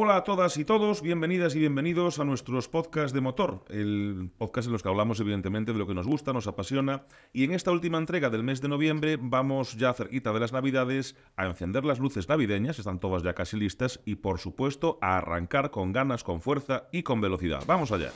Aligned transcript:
Hola 0.00 0.14
a 0.18 0.22
todas 0.22 0.56
y 0.58 0.64
todos, 0.64 1.02
bienvenidas 1.02 1.56
y 1.56 1.58
bienvenidos 1.58 2.20
a 2.20 2.24
nuestros 2.24 2.68
podcasts 2.68 3.12
de 3.12 3.20
motor, 3.20 3.64
el 3.68 4.30
podcast 4.38 4.66
en 4.66 4.72
los 4.72 4.84
que 4.84 4.88
hablamos 4.88 5.18
evidentemente 5.18 5.72
de 5.72 5.78
lo 5.80 5.88
que 5.88 5.94
nos 5.94 6.06
gusta, 6.06 6.32
nos 6.32 6.46
apasiona 6.46 7.02
y 7.32 7.42
en 7.42 7.50
esta 7.50 7.72
última 7.72 7.98
entrega 7.98 8.30
del 8.30 8.44
mes 8.44 8.60
de 8.60 8.68
noviembre 8.68 9.18
vamos 9.20 9.76
ya 9.76 9.92
cerquita 9.94 10.32
de 10.32 10.38
las 10.38 10.52
navidades 10.52 11.16
a 11.34 11.46
encender 11.46 11.84
las 11.84 11.98
luces 11.98 12.28
navideñas, 12.28 12.78
están 12.78 13.00
todas 13.00 13.24
ya 13.24 13.34
casi 13.34 13.56
listas 13.56 13.98
y 14.04 14.14
por 14.14 14.38
supuesto 14.38 15.00
a 15.02 15.16
arrancar 15.16 15.72
con 15.72 15.90
ganas, 15.90 16.22
con 16.22 16.42
fuerza 16.42 16.84
y 16.92 17.02
con 17.02 17.20
velocidad. 17.20 17.64
Vamos 17.66 17.90
allá. 17.90 18.12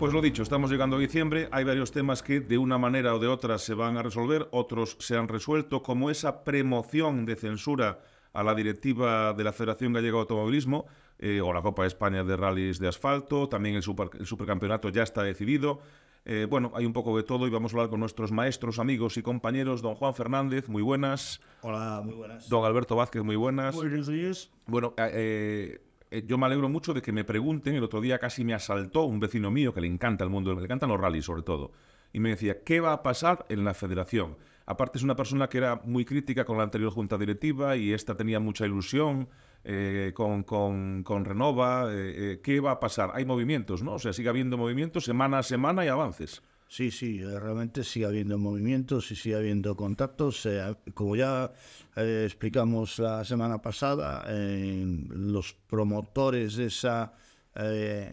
Pues 0.00 0.14
lo 0.14 0.22
dicho, 0.22 0.42
estamos 0.42 0.70
llegando 0.70 0.96
a 0.96 0.98
diciembre, 0.98 1.50
hay 1.52 1.62
varios 1.62 1.92
temas 1.92 2.22
que 2.22 2.40
de 2.40 2.56
una 2.56 2.78
manera 2.78 3.14
o 3.14 3.18
de 3.18 3.26
otra 3.26 3.58
se 3.58 3.74
van 3.74 3.98
a 3.98 4.02
resolver, 4.02 4.48
otros 4.50 4.96
se 4.98 5.14
han 5.14 5.28
resuelto, 5.28 5.82
como 5.82 6.08
esa 6.08 6.42
premoción 6.42 7.26
de 7.26 7.36
censura 7.36 8.00
a 8.32 8.42
la 8.42 8.54
directiva 8.54 9.34
de 9.34 9.44
la 9.44 9.52
Federación 9.52 9.92
Gallega 9.92 10.14
de 10.14 10.20
Automovilismo 10.20 10.86
eh, 11.18 11.42
o 11.42 11.52
la 11.52 11.60
Copa 11.60 11.82
de 11.82 11.88
España 11.88 12.24
de 12.24 12.34
Rallys 12.34 12.78
de 12.78 12.88
Asfalto, 12.88 13.50
también 13.50 13.74
el, 13.74 13.82
Supercampeonato 13.82 14.88
ya 14.88 15.02
está 15.02 15.22
decidido. 15.22 15.80
Eh, 16.24 16.46
bueno, 16.48 16.72
hay 16.74 16.86
un 16.86 16.94
poco 16.94 17.14
de 17.14 17.22
todo 17.22 17.46
y 17.46 17.50
vamos 17.50 17.74
a 17.74 17.76
hablar 17.76 17.90
con 17.90 18.00
nuestros 18.00 18.32
maestros, 18.32 18.78
amigos 18.78 19.18
y 19.18 19.22
compañeros. 19.22 19.82
Don 19.82 19.96
Juan 19.96 20.14
Fernández, 20.14 20.66
muy 20.70 20.80
buenas. 20.80 21.42
Hola, 21.60 22.00
muy 22.02 22.14
buenas. 22.14 22.48
Don 22.48 22.64
Alberto 22.64 22.96
Vázquez, 22.96 23.22
muy 23.22 23.36
buenas. 23.36 23.74
Buenos 23.74 24.06
días. 24.06 24.50
Bueno, 24.64 24.94
eh, 24.96 25.78
yo 26.26 26.38
me 26.38 26.46
alegro 26.46 26.68
mucho 26.68 26.94
de 26.94 27.02
que 27.02 27.12
me 27.12 27.24
pregunten. 27.24 27.74
El 27.74 27.84
otro 27.84 28.00
día 28.00 28.18
casi 28.18 28.44
me 28.44 28.54
asaltó 28.54 29.04
un 29.04 29.20
vecino 29.20 29.50
mío 29.50 29.72
que 29.72 29.80
le 29.80 29.86
encanta 29.86 30.24
el 30.24 30.30
mundo, 30.30 30.54
le 30.54 30.62
encantan 30.62 30.88
los 30.88 31.00
rallies 31.00 31.24
sobre 31.24 31.42
todo. 31.42 31.72
Y 32.12 32.20
me 32.20 32.30
decía, 32.30 32.62
¿qué 32.64 32.80
va 32.80 32.92
a 32.92 33.02
pasar 33.02 33.46
en 33.48 33.64
la 33.64 33.74
federación? 33.74 34.36
Aparte 34.66 34.98
es 34.98 35.04
una 35.04 35.16
persona 35.16 35.48
que 35.48 35.58
era 35.58 35.80
muy 35.84 36.04
crítica 36.04 36.44
con 36.44 36.56
la 36.56 36.64
anterior 36.64 36.92
junta 36.92 37.18
directiva 37.18 37.76
y 37.76 37.92
esta 37.92 38.16
tenía 38.16 38.40
mucha 38.40 38.66
ilusión 38.66 39.28
eh, 39.64 40.12
con, 40.14 40.42
con, 40.42 41.24
Renova. 41.24 41.88
Eh, 41.90 42.40
¿Qué 42.42 42.60
va 42.60 42.72
a 42.72 42.80
pasar? 42.80 43.10
Hay 43.14 43.24
movimientos, 43.24 43.82
¿no? 43.82 43.94
O 43.94 43.98
sea, 43.98 44.12
sigue 44.12 44.28
habiendo 44.28 44.56
movimientos 44.56 45.04
semana 45.04 45.38
a 45.38 45.42
semana 45.42 45.84
y 45.84 45.88
avances. 45.88 46.42
Sí, 46.70 46.92
sí, 46.92 47.18
eh, 47.18 47.40
realmente 47.40 47.82
sigue 47.82 48.06
habiendo 48.06 48.38
movimientos 48.38 49.10
y 49.10 49.16
sigue 49.16 49.34
habiendo 49.34 49.74
contactos. 49.74 50.46
Eh, 50.46 50.76
como 50.94 51.16
ya 51.16 51.52
eh, 51.96 52.22
explicamos 52.24 53.00
la 53.00 53.24
semana 53.24 53.60
pasada, 53.60 54.24
los 54.28 55.52
promotores 55.66 56.54
de 56.54 56.66
esa 56.66 57.12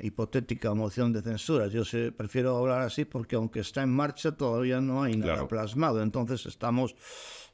hipotética 0.01 0.73
moción 0.73 1.13
de 1.13 1.21
censura, 1.21 1.67
yo 1.67 1.85
sé, 1.85 2.11
prefiero 2.11 2.57
hablar 2.57 2.81
así 2.81 3.05
porque 3.05 3.35
aunque 3.35 3.59
está 3.59 3.83
en 3.83 3.89
marcha 3.89 4.31
todavía 4.31 4.81
no 4.81 5.03
hay 5.03 5.15
nada 5.15 5.47
plasmado. 5.47 6.01
Entonces 6.01 6.47
estamos, 6.47 6.95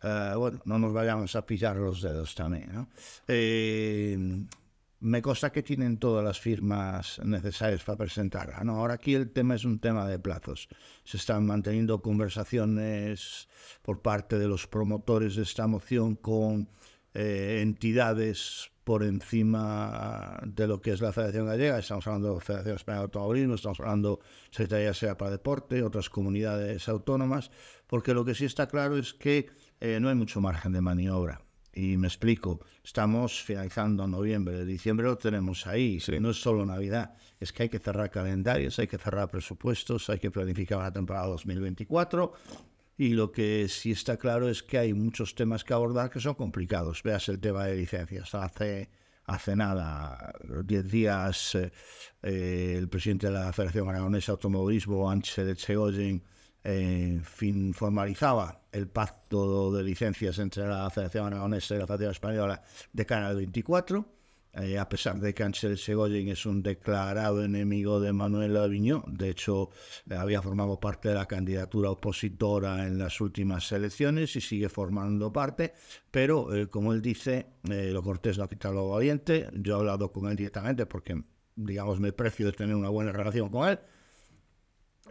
bueno, 0.02 0.62
no 0.64 0.80
nos 0.80 0.94
vayamos 0.94 1.36
a 1.36 1.46
pillar 1.46 1.76
los 1.76 2.02
dedos 2.02 2.34
también. 2.34 2.72
¿no? 2.74 2.88
Me 5.04 5.22
consta 5.22 5.52
que 5.52 5.64
tienen 5.64 5.98
todas 5.98 6.24
las 6.24 6.40
firmas 6.40 7.20
necesarias 7.26 7.84
para 7.84 7.98
presentarla. 7.98 8.64
¿no? 8.64 8.78
Ahora 8.78 8.94
aquí 8.94 9.14
el 9.14 9.32
tema 9.32 9.56
es 9.56 9.66
un 9.66 9.80
tema 9.80 10.08
de 10.08 10.18
plazos. 10.18 10.70
Se 11.04 11.18
están 11.18 11.46
manteniendo 11.46 12.02
conversaciones 12.02 13.50
por 13.82 14.02
parte 14.02 14.40
de 14.40 14.48
los 14.48 14.66
promotores 14.66 15.36
de 15.36 15.44
esta 15.44 15.68
moción 15.68 16.16
con 16.16 16.70
eh, 17.14 17.60
entidades 17.62 18.72
por 18.86 19.04
encima 19.04 20.40
de 20.46 20.68
lo 20.68 20.82
que 20.82 20.92
es 20.92 21.02
la 21.02 21.12
Federación 21.12 21.48
Gallega. 21.48 21.80
Estamos 21.80 22.08
hablando 22.08 22.36
de 22.36 22.42
Federación 22.42 22.76
Española 22.78 23.02
de 23.02 23.06
Automovilismo, 23.06 23.56
estamos 23.56 23.80
hablando 23.82 24.22
de 24.22 24.24
Secretaría 24.52 24.94
Sea 24.94 25.18
para 25.18 25.32
Deporte, 25.32 25.84
otras 25.84 26.10
comunidades 26.10 26.88
autónomas, 26.88 27.52
porque 27.88 28.14
lo 28.14 28.24
que 28.24 28.36
sí 28.36 28.46
está 28.46 28.68
claro 28.68 28.98
es 28.98 29.14
que 29.14 29.48
eh, 29.82 30.00
no 30.00 30.08
hay 30.08 30.16
mucho 30.16 30.40
margen 30.40 30.72
de 30.72 30.80
maniobra. 30.80 31.42
Y 31.76 31.98
me 31.98 32.08
explico, 32.08 32.60
estamos 32.84 33.42
finalizando 33.42 34.08
noviembre, 34.08 34.64
diciembre 34.64 35.08
lo 35.08 35.18
tenemos 35.18 35.66
ahí, 35.66 36.00
no 36.20 36.30
es 36.30 36.38
solo 36.38 36.66
Navidad, 36.66 37.16
es 37.40 37.52
que 37.52 37.64
hay 37.64 37.70
que 37.70 37.80
cerrar 37.80 38.12
calendarios, 38.12 38.78
hay 38.78 38.88
que 38.88 39.00
cerrar 39.00 39.30
presupuestos, 39.30 40.08
hay 40.10 40.20
que 40.20 40.30
planificar 40.30 40.80
la 40.80 40.92
temporada 40.92 41.28
2024 41.28 42.34
y 42.98 43.10
lo 43.10 43.32
que 43.32 43.68
sí 43.70 43.92
está 43.92 44.18
claro 44.18 44.50
es 44.50 44.62
que 44.62 44.78
hay 44.78 44.94
muchos 44.94 45.34
temas 45.34 45.64
que 45.64 45.74
abordar 45.74 46.10
que 46.10 46.20
son 46.20 46.36
complicados. 46.36 47.02
Veas 47.02 47.28
el 47.30 47.40
tema 47.40 47.66
de 47.66 47.76
licencias. 47.76 48.36
Hace, 48.36 48.90
hace 49.26 49.56
nada, 49.56 50.34
10 50.64 50.92
días, 50.92 51.56
eh, 51.56 51.72
eh, 52.22 52.76
el 52.78 52.88
presidente 52.90 53.28
de 53.28 53.34
la 53.34 53.52
Federación 53.52 53.90
Aragonesa 53.90 54.32
de 54.32 54.34
Automovilismo, 54.34 55.10
Ángel 55.10 55.56
Chegoyen, 55.58 56.24
eh, 56.64 57.20
fin, 57.24 57.74
formalizaba 57.74 58.62
el 58.72 58.88
pacto 58.88 59.72
de 59.74 59.84
licencias 59.84 60.40
entre 60.40 60.66
la 60.66 60.90
Federación 60.90 61.28
Aragonesa 61.28 61.76
y 61.76 61.80
la 61.80 61.88
Federación 61.88 62.12
Española 62.12 62.64
de 62.94 63.06
cara 63.06 63.28
al 63.28 63.36
24. 63.36 64.06
Eh, 64.56 64.78
a 64.78 64.88
pesar 64.88 65.20
de 65.20 65.34
que 65.34 65.42
Ángel 65.42 65.80
Segoyen 65.80 66.28
es 66.30 66.46
un 66.46 66.62
declarado 66.62 67.44
enemigo 67.44 68.00
de 68.00 68.14
Manuel 68.14 68.56
Aviñó, 68.56 69.04
de 69.08 69.30
hecho 69.30 69.72
eh, 70.08 70.14
había 70.14 70.44
formado 70.44 70.80
parte 70.80 71.10
de 71.10 71.16
la 71.16 71.26
candidatura 71.26 71.90
opositora 71.90 72.86
en 72.86 73.00
las 73.00 73.20
últimas 73.20 73.72
elecciones 73.72 74.36
y 74.36 74.42
sigue 74.42 74.70
formando 74.70 75.34
parte, 75.34 75.74
pero 76.12 76.50
como 76.70 76.94
él 76.94 77.02
dice, 77.02 77.48
lo 77.64 78.04
cortés 78.04 78.38
no 78.38 78.48
quita 78.48 78.70
lo 78.70 78.90
valiente, 78.90 79.50
yo 79.54 79.76
he 79.76 79.80
hablado 79.80 80.12
con 80.12 80.30
él 80.30 80.36
directamente 80.36 80.86
porque, 80.86 81.20
digamos, 81.56 82.00
me 82.00 82.14
precio 82.14 82.46
de 82.46 82.52
tener 82.52 82.76
una 82.76 82.90
buena 82.90 83.12
relación 83.12 83.50
con 83.50 83.68
él, 83.68 83.80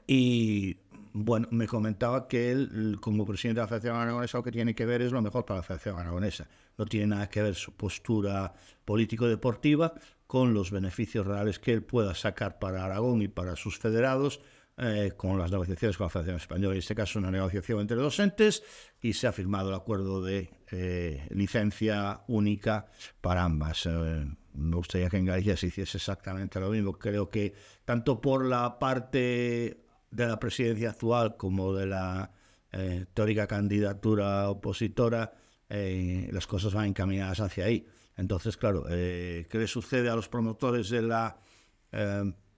y 0.06 0.76
bueno, 1.12 1.49
me 1.50 1.67
comentaba 1.67 2.27
que 2.27 2.50
él, 2.50 2.99
como 3.00 3.27
presidente 3.27 3.61
de 3.61 3.65
la 3.65 3.69
Federación 3.69 3.97
Aragonesa, 3.97 4.39
lo 4.39 4.45
que 4.45 4.53
tiene 4.53 4.75
que 4.75 4.87
ver 4.87 5.03
es 5.03 5.12
lo 5.12 5.21
mejor 5.21 5.45
para 5.45 5.59
la 5.59 5.62
Federación 5.62 5.99
Aragonesa. 5.99 6.49
No 6.78 6.87
tiene 6.87 7.09
nada 7.09 7.28
que 7.28 7.43
ver 7.43 7.55
su 7.55 7.73
postura 7.73 8.55
político-deportiva 8.84 9.95
con 10.27 10.55
los 10.55 10.71
beneficios 10.71 11.27
reales 11.27 11.59
que 11.59 11.73
él 11.73 11.83
pueda 11.83 12.15
sacar 12.15 12.59
para 12.59 12.84
Aragón 12.84 13.21
y 13.21 13.28
para 13.28 13.56
sus 13.56 13.78
federados 13.78 14.41
eh, 14.78 15.12
con 15.15 15.39
las 15.39 15.50
negociaciones 15.50 15.99
con 15.99 16.06
la 16.06 16.11
Federación 16.11 16.37
Española. 16.37 16.73
En 16.73 16.78
este 16.78 16.95
caso, 16.95 17.19
una 17.19 17.31
negociación 17.31 17.81
entre 17.81 17.99
dos 17.99 18.19
entes 18.19 18.62
y 19.03 19.12
se 19.12 19.27
ha 19.27 19.33
firmado 19.33 19.69
el 19.69 19.75
acuerdo 19.75 20.23
de 20.23 20.50
eh, 20.71 21.29
licencia 21.31 22.23
única 22.29 22.87
para 23.21 23.44
ambas. 23.44 23.84
Eh, 23.84 24.27
me 24.55 24.77
gustaría 24.77 25.11
que 25.11 25.19
en 25.19 25.27
Galicia 25.27 25.59
se 25.59 25.67
hiciese 25.67 25.99
exactamente 25.99 26.59
lo 26.59 26.71
mismo. 26.71 26.94
Creo 26.94 27.29
que 27.29 27.55
tanto 27.84 28.21
por 28.21 28.47
la 28.47 28.79
parte 28.79 29.81
de 30.12 30.27
la 30.27 30.39
presidencia 30.39 30.91
actual 30.91 31.37
como 31.37 31.75
de 31.75 31.87
la 31.87 32.31
eh, 32.71 33.06
teórica 33.12 33.47
candidatura 33.47 34.49
opositora, 34.49 35.33
eh, 35.69 36.28
las 36.33 36.47
cosas 36.47 36.75
van 36.75 36.87
encaminadas 36.87 37.41
hacia 37.41 37.65
ahí. 37.65 37.87
Entonces, 38.17 38.56
claro, 38.56 38.84
eh, 38.91 39.47
¿qué 39.50 39.59
le 39.59 39.67
sucede 39.67 40.11
a 40.11 40.15
los 40.15 40.28
promotores 40.28 40.91
de 40.91 41.03
la 41.03 41.39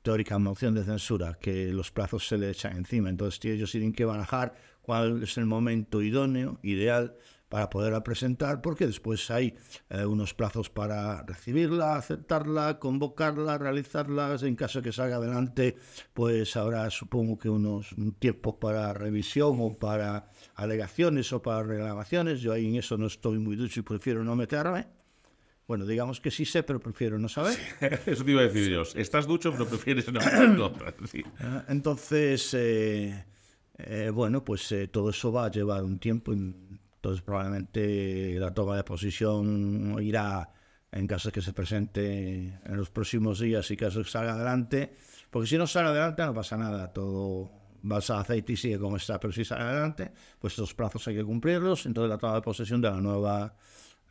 teórica 0.03 0.39
moción 0.39 0.75
de 0.75 0.85
censura? 0.85 1.39
Que 1.41 1.73
los 1.73 1.91
plazos 1.91 2.27
se 2.27 2.37
le 2.37 2.51
echan 2.51 2.77
encima. 2.77 3.09
Entonces, 3.09 3.45
ellos 3.45 3.71
tienen 3.71 3.93
que 3.93 4.05
barajar 4.05 4.55
cuál 4.83 5.23
es 5.23 5.39
el 5.39 5.47
momento 5.47 6.03
idóneo, 6.03 6.59
ideal, 6.63 7.17
para 7.55 7.71
poderla 7.71 8.03
presentar, 8.03 8.61
porque 8.61 8.85
después 8.85 9.31
hay 9.31 9.55
eh, 9.89 10.05
unos 10.05 10.35
plazos 10.35 10.71
para 10.71 11.23
recibirla, 11.23 11.95
aceptarla, 11.95 12.81
convocarla, 12.81 13.59
realizarlas. 13.59 14.43
En 14.43 14.57
caso 14.57 14.81
de 14.81 14.87
que 14.87 14.93
salga 14.93 15.19
adelante, 15.19 15.77
pues 16.13 16.57
habrá, 16.57 16.91
supongo 16.91 17.39
que 17.39 17.49
unos 17.49 17.95
tiempos 18.19 18.57
para 18.61 18.93
revisión 18.93 19.59
o 19.61 19.73
para 19.73 20.27
alegaciones 20.57 21.33
o 21.33 21.43
para 21.43 21.63
reclamaciones. 21.63 22.41
Yo 22.41 22.53
ahí 22.53 22.67
en 22.67 22.75
eso 22.75 22.99
no 22.99 23.07
estoy 23.07 23.39
muy 23.39 23.55
ducho 23.55 23.79
y 23.79 23.83
prefiero 23.85 24.25
no 24.25 24.35
meterme. 24.35 24.89
Bueno, 25.69 25.87
digamos 25.87 26.21
que 26.21 26.33
sí 26.33 26.45
sé, 26.45 26.65
pero 26.65 26.81
prefiero 26.81 27.21
no 27.21 27.29
saber. 27.29 27.57
eso 28.07 28.25
te 28.25 28.33
iba 28.33 28.41
a 28.41 28.49
decir 28.49 28.69
yo. 28.69 28.83
Estás 28.97 29.29
ducho, 29.29 29.53
pero 29.53 29.69
prefieres 29.69 30.13
no. 30.13 30.19
Ah, 31.39 31.65
entonces, 31.69 32.53
eh, 32.55 33.25
eh, 33.79 34.11
bueno, 34.13 34.45
pues 34.45 34.75
todo 34.91 35.11
eso 35.11 35.31
va 35.31 35.45
a 35.45 35.51
llevar 35.53 35.85
un 35.85 36.01
tiempo. 36.01 36.33
Entonces 37.05 37.23
probablemente 37.23 38.39
la 38.41 38.55
toma 38.55 38.79
de 38.79 38.83
posición 38.83 39.99
irá 40.01 40.51
en 40.91 41.07
caso 41.07 41.29
de 41.29 41.33
que 41.33 41.43
se 41.43 41.53
presente 41.53 42.61
en 42.65 42.77
los 42.79 42.89
próximos 42.89 43.41
días 43.41 43.71
y 43.71 43.77
caso 43.77 43.99
de 43.99 44.07
que 44.07 44.11
salga 44.11 44.33
adelante, 44.33 44.97
porque 45.31 45.47
si 45.47 45.59
no 45.59 45.67
sale 45.67 45.89
adelante 45.89 46.25
no 46.25 46.33
pasa 46.33 46.57
nada, 46.57 46.91
todo 46.95 47.51
balsa 47.83 48.21
aceite 48.21 48.55
y 48.55 48.57
sigue 48.57 48.79
como 48.79 48.97
está, 48.97 49.21
pero 49.21 49.35
si 49.35 49.45
sale 49.45 49.65
adelante, 49.65 50.13
pues 50.39 50.55
estos 50.55 50.73
plazos 50.73 51.07
hay 51.07 51.17
que 51.17 51.25
cumplirlos, 51.25 51.85
entonces 51.85 52.09
la 52.09 52.17
toma 52.17 52.37
de 52.37 52.41
posesión 52.41 52.81
de 52.81 52.91
la 52.91 52.99
nueva 52.99 53.55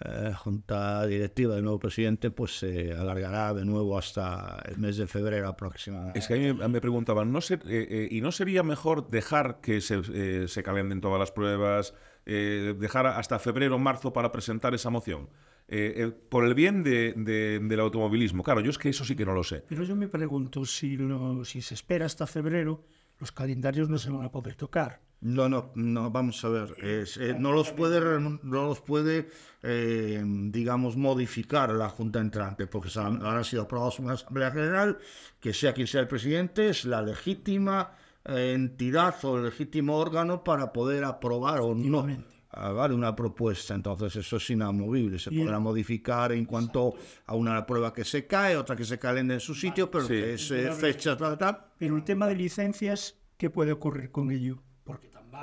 eh, 0.06 0.31
junta 0.36 1.07
directiva 1.07 1.56
del 1.56 1.63
nuevo 1.63 1.80
presidente 1.80 2.30
pues 2.30 2.60
se 2.60 2.92
alargará 2.92 3.54
de 3.54 3.63
nuevo 3.66 3.98
hasta 3.98 4.62
el 4.66 4.78
mes 4.78 4.98
de 4.98 5.07
febrero 5.07 5.48
aproximadamente. 5.48 6.19
Es 6.19 6.28
que 6.28 6.34
a 6.34 6.38
mí 6.38 6.54
me 6.54 6.81
preguntaban, 6.81 7.31
¿no 7.31 7.39
eh, 7.39 7.57
eh, 7.66 8.07
¿y 8.12 8.22
no 8.22 8.31
sería 8.31 8.62
mejor 8.62 9.10
dejar 9.10 9.62
que 9.62 9.81
se, 9.81 10.48
se 10.48 10.63
todas 10.63 11.19
las 11.19 11.31
pruebas, 11.31 11.96
eh, 12.25 12.75
dejar 12.80 13.08
hasta 13.08 13.40
febrero 13.40 13.75
o 13.75 13.80
marzo 13.80 14.12
para 14.14 14.31
presentar 14.31 14.74
esa 14.74 14.90
moción. 14.90 15.30
eh, 15.68 15.94
eh, 15.96 16.12
por 16.30 16.46
el 16.46 16.54
bien 16.54 16.84
de, 16.84 17.14
de, 17.16 17.60
del 17.60 17.80
automovilismo. 17.80 18.44
Claro, 18.44 18.60
yo 18.62 18.70
es 18.70 18.78
que 18.78 18.90
eso 18.90 19.06
sí 19.06 19.16
que 19.16 19.25
no 19.25 19.34
lo 19.34 19.44
sé. 19.44 19.64
Pero 19.68 19.84
yo 19.84 19.96
me 19.96 20.08
pregunto 20.08 20.66
si, 20.66 20.98
lo, 20.98 21.44
si 21.46 21.62
se 21.62 21.74
espera 21.74 22.06
hasta 22.06 22.28
febrero, 22.28 22.84
los 23.20 23.31
calendarios 23.31 23.90
no 23.90 23.98
se 23.98 24.10
van 24.10 24.25
a 24.25 24.31
poder 24.31 24.56
tocar. 24.56 25.02
No, 25.22 25.48
no, 25.48 25.72
no, 25.75 26.12
vamos 26.12 26.44
a 26.44 26.50
ver. 26.50 26.75
Es, 26.84 27.16
eh, 27.16 27.34
no 27.40 27.54
los 27.54 27.72
puede, 27.72 28.20
no 28.20 28.40
los 28.44 28.81
puede 28.81 29.30
eh, 29.62 30.22
digamos, 30.25 30.98
modificar 30.98 31.70
la 31.72 31.88
Junta 31.88 32.20
entrante, 32.20 32.68
porque 32.68 32.90
han 33.00 33.44
sido 33.46 33.62
aprobados 33.64 34.00
en 34.00 34.06
una 34.06 34.16
Asamblea 34.16 34.52
General, 34.52 34.98
que 35.40 35.54
sea 35.54 35.74
quien 35.74 35.88
sea 35.88 36.02
el 36.02 36.10
presidente, 36.10 36.68
es 36.68 36.84
la 36.84 37.02
legítima 37.02 37.92
entidad 38.25 39.16
o 39.24 39.38
legítimo 39.38 39.98
órgano 39.98 40.44
para 40.44 40.72
poder 40.72 41.04
aprobar 41.04 41.62
o 41.62 41.75
no 41.75 42.08
vale 42.54 42.94
una 42.94 43.16
propuesta, 43.16 43.74
entonces 43.74 44.16
eso 44.16 44.38
es 44.38 44.50
inamovible, 44.50 45.18
se 45.18 45.31
podrá 45.31 45.60
modificar 45.60 46.31
en 46.31 46.46
cuanto 46.46 46.94
a 47.25 47.36
una 47.36 47.66
prueba 47.66 47.94
que 47.94 48.06
se 48.06 48.28
cae, 48.28 48.56
otra 48.56 48.75
que 48.75 48.86
se 48.86 49.00
calenda 49.00 49.34
en 49.34 49.40
su 49.40 49.56
sitio, 49.56 49.90
pero 49.90 50.06
sí. 50.06 50.14
que 50.14 50.34
es 50.36 50.52
eh, 50.52 50.72
fecha, 50.72 51.18
tal, 51.18 51.38
tal. 51.38 51.66
Pero 51.78 51.96
el 51.96 52.04
tema 52.04 52.28
de 52.28 52.36
licencias, 52.36 53.18
¿qué 53.38 53.50
puede 53.50 53.72
ocurrir 53.72 54.12
con 54.12 54.31
ello? 54.31 54.62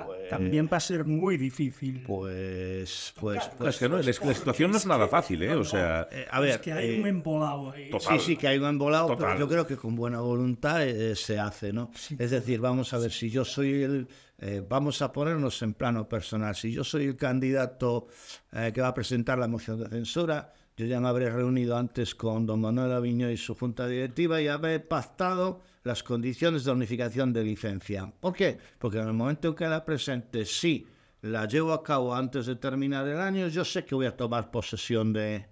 Porque 0.07 0.29
también 0.29 0.69
va 0.73 0.77
a 0.77 0.81
ser 0.81 1.05
muy 1.05 1.37
difícil. 1.37 2.03
Pues, 2.03 3.13
pues, 3.19 3.51
pues, 3.59 3.75
es 3.75 3.79
que 3.79 3.89
no, 3.89 3.99
la, 3.99 4.13
situación 4.13 4.71
no 4.71 4.77
es 4.77 4.87
nada 4.87 5.09
fácil, 5.09 5.43
¿eh? 5.43 5.55
O 5.55 5.65
sea, 5.65 6.09
eh, 6.11 6.27
a 6.31 6.41
ver, 6.41 6.51
es 6.51 6.59
que 6.59 6.73
hay 6.73 7.01
un 7.01 7.07
embolado 7.07 7.73
ahí. 7.73 7.91
Sí, 7.99 8.19
sí, 8.19 8.37
que 8.37 8.49
hay 8.49 8.59
un 8.59 8.67
embolado, 8.67 9.17
pero 9.17 9.39
yo 9.39 9.49
creo 9.49 9.67
que 9.67 9.77
con 9.77 9.95
buena 9.95 10.21
voluntad 10.21 10.87
eh, 10.87 11.15
se 11.17 11.39
hace, 11.39 11.73
¿no? 11.73 11.91
Es 12.19 12.31
decir, 12.31 12.61
vamos 12.61 12.93
a 12.93 12.99
ver, 12.99 13.11
si 13.11 13.31
yo 13.31 13.45
soy 13.45 13.83
el, 13.83 14.09
eh, 14.43 14.65
vamos 14.67 15.03
a 15.03 15.13
ponernos 15.13 15.61
en 15.63 15.75
plano 15.75 16.09
personal. 16.09 16.57
Si 16.57 16.73
yo 16.73 16.83
soy 16.83 17.07
el 17.07 17.17
candidato 17.17 18.09
eh, 18.53 18.73
que 18.75 18.81
va 18.81 18.89
a 18.89 18.95
presentar 18.95 19.39
la 19.39 19.49
moción 19.49 19.79
de 19.79 19.89
censura, 19.89 20.55
yo 20.77 20.87
ya 20.87 20.99
me 20.99 21.09
habré 21.09 21.29
reunido 21.29 21.77
antes 21.77 22.15
con 22.15 22.47
don 22.47 22.63
Manuel 22.63 22.93
Aviño 22.93 23.31
y 23.31 23.37
su 23.37 23.55
junta 23.55 23.87
directiva 23.87 24.41
y 24.41 24.49
habré 24.49 24.81
pactado 24.81 25.61
las 25.83 26.03
condiciones 26.03 26.65
de 26.65 26.73
unificación 26.73 27.33
de 27.33 27.45
licencia. 27.45 28.13
¿Por 28.21 28.35
qué? 28.35 28.59
Porque 28.79 28.99
en 28.99 29.09
el 29.09 29.15
momento 29.15 29.49
en 29.49 29.55
que 29.55 29.67
la 29.67 29.85
presente, 29.85 30.45
si 30.45 30.87
la 31.23 31.47
llevo 31.47 31.73
a 31.73 31.83
cabo 31.83 32.15
antes 32.15 32.47
de 32.47 32.57
terminar 32.57 33.07
el 33.09 33.19
año, 33.19 33.49
yo 33.49 33.65
sé 33.65 33.85
que 33.85 33.95
voy 33.95 34.07
a 34.07 34.17
tomar 34.17 34.51
posesión 34.51 35.13
de, 35.13 35.47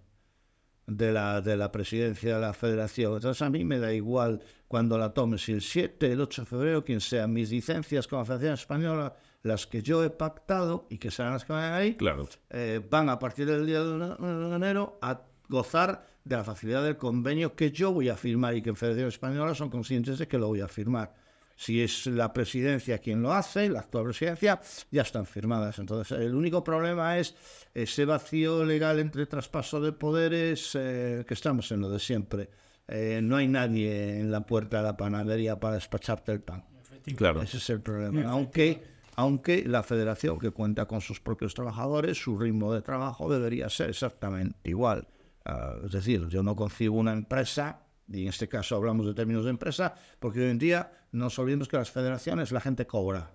de 0.87 1.13
la, 1.13 1.41
de 1.41 1.57
la 1.57 1.71
presidencia 1.71 2.37
de 2.37 2.41
la 2.41 2.53
federación. 2.53 3.15
Entonces 3.15 3.43
a 3.43 3.51
mí 3.51 3.65
me 3.65 3.79
da 3.79 3.93
igual 3.93 4.43
cuando 4.67 4.99
la 4.99 5.13
tome, 5.15 5.39
si 5.39 5.53
el 5.53 5.63
7, 5.63 6.13
el 6.13 6.21
8 6.21 6.43
de 6.43 6.47
febrero, 6.47 6.85
quien 6.85 7.01
sea, 7.01 7.27
mis 7.27 7.51
licencias 7.51 8.07
con 8.07 8.19
la 8.19 8.25
Federación 8.25 8.55
Española, 8.55 9.15
las 9.43 9.67
que 9.67 9.83
yo 9.83 10.05
he 10.05 10.11
pactado 10.11 10.87
y 10.91 10.99
que 10.99 11.11
serán 11.11 11.35
las 11.35 11.45
que 11.45 11.53
van 11.53 11.73
ahí, 11.73 11.95
claro. 11.95 12.29
eh, 12.51 12.81
van 12.91 13.09
a 13.09 13.19
partir 13.19 13.47
del 13.47 13.67
día 13.67 13.83
de 13.83 14.57
enero 14.57 14.99
a 15.01 15.23
gozar 15.49 16.07
de 16.29 16.37
la 16.37 16.45
facilidad 16.45 16.85
del 16.85 16.97
convenio 16.97 17.57
que 17.57 17.71
yo 17.71 17.93
voy 17.93 18.09
a 18.09 18.17
firmar 18.17 18.55
y 18.57 18.63
que 18.63 18.71
en 18.71 18.77
Federación 18.77 19.09
Española 19.09 19.55
son 19.55 19.71
conscientes 19.71 20.19
de 20.19 20.29
que 20.29 20.39
lo 20.39 20.49
voy 20.49 20.61
a 20.61 20.69
firmar 20.69 21.15
si 21.59 21.83
es 21.83 22.07
la 22.07 22.33
presidencia 22.33 22.99
quien 22.99 23.21
lo 23.21 23.33
hace, 23.33 23.69
la 23.69 23.81
actual 23.81 24.05
presidencia, 24.05 24.61
ya 24.93 25.03
están 25.03 25.27
firmadas. 25.27 25.81
Entonces, 25.81 26.17
el 26.17 26.33
único 26.33 26.63
problema 26.63 27.19
es 27.19 27.35
ese 27.75 28.05
vacío 28.05 28.65
legal 28.65 29.01
entre 29.01 29.27
traspaso 29.27 29.81
de 29.81 29.91
poderes 29.91 30.77
eh, 30.77 31.25
que 31.27 31.35
estamos 31.35 31.73
en 31.73 31.81
lo 31.81 31.91
de 31.91 31.99
siempre. 31.99 32.49
Eh, 32.87 33.19
no 33.21 33.37
hay 33.37 33.49
nadie 33.49 34.21
en 34.21 34.31
la 34.31 34.47
puerta 34.47 34.77
de 34.77 34.83
la 34.85 34.97
panadería 34.97 35.59
para 35.59 35.75
despacharte 35.75 36.31
el 36.31 36.41
pan. 36.43 36.65
Claro. 37.17 37.43
Ese 37.43 37.57
es 37.57 37.71
el 37.71 37.81
problema. 37.81 38.31
Aunque, 38.31 38.81
aunque 39.17 39.65
la 39.67 39.83
federación, 39.83 40.39
que 40.39 40.53
cuenta 40.53 40.87
con 40.87 41.01
sus 41.01 41.21
propios 41.21 41.55
trabajadores, 41.55 42.23
su 42.23 42.39
ritmo 42.39 42.73
de 42.73 42.83
trabajo 42.83 43.29
debería 43.29 43.69
ser 43.69 43.91
exactamente 43.91 44.57
igual. 44.63 45.09
Uh, 45.46 45.87
es 45.87 45.93
decir, 45.93 46.29
yo 46.29 46.43
no 46.43 46.55
concibo 46.55 46.96
una 46.99 47.12
empresa 47.12 47.81
y 48.11 48.23
en 48.23 48.29
este 48.29 48.49
caso 48.49 48.76
hablamos 48.76 49.06
de 49.06 49.14
términos 49.14 49.44
de 49.44 49.50
empresa, 49.50 49.94
porque 50.19 50.40
hoy 50.40 50.50
en 50.50 50.58
día 50.58 50.90
no 51.12 51.25
nos 51.25 51.38
olvidemos 51.38 51.69
que 51.69 51.76
las 51.76 51.90
federaciones 51.90 52.52
la 52.52 52.61
gente 52.61 52.87
cobra. 52.87 53.31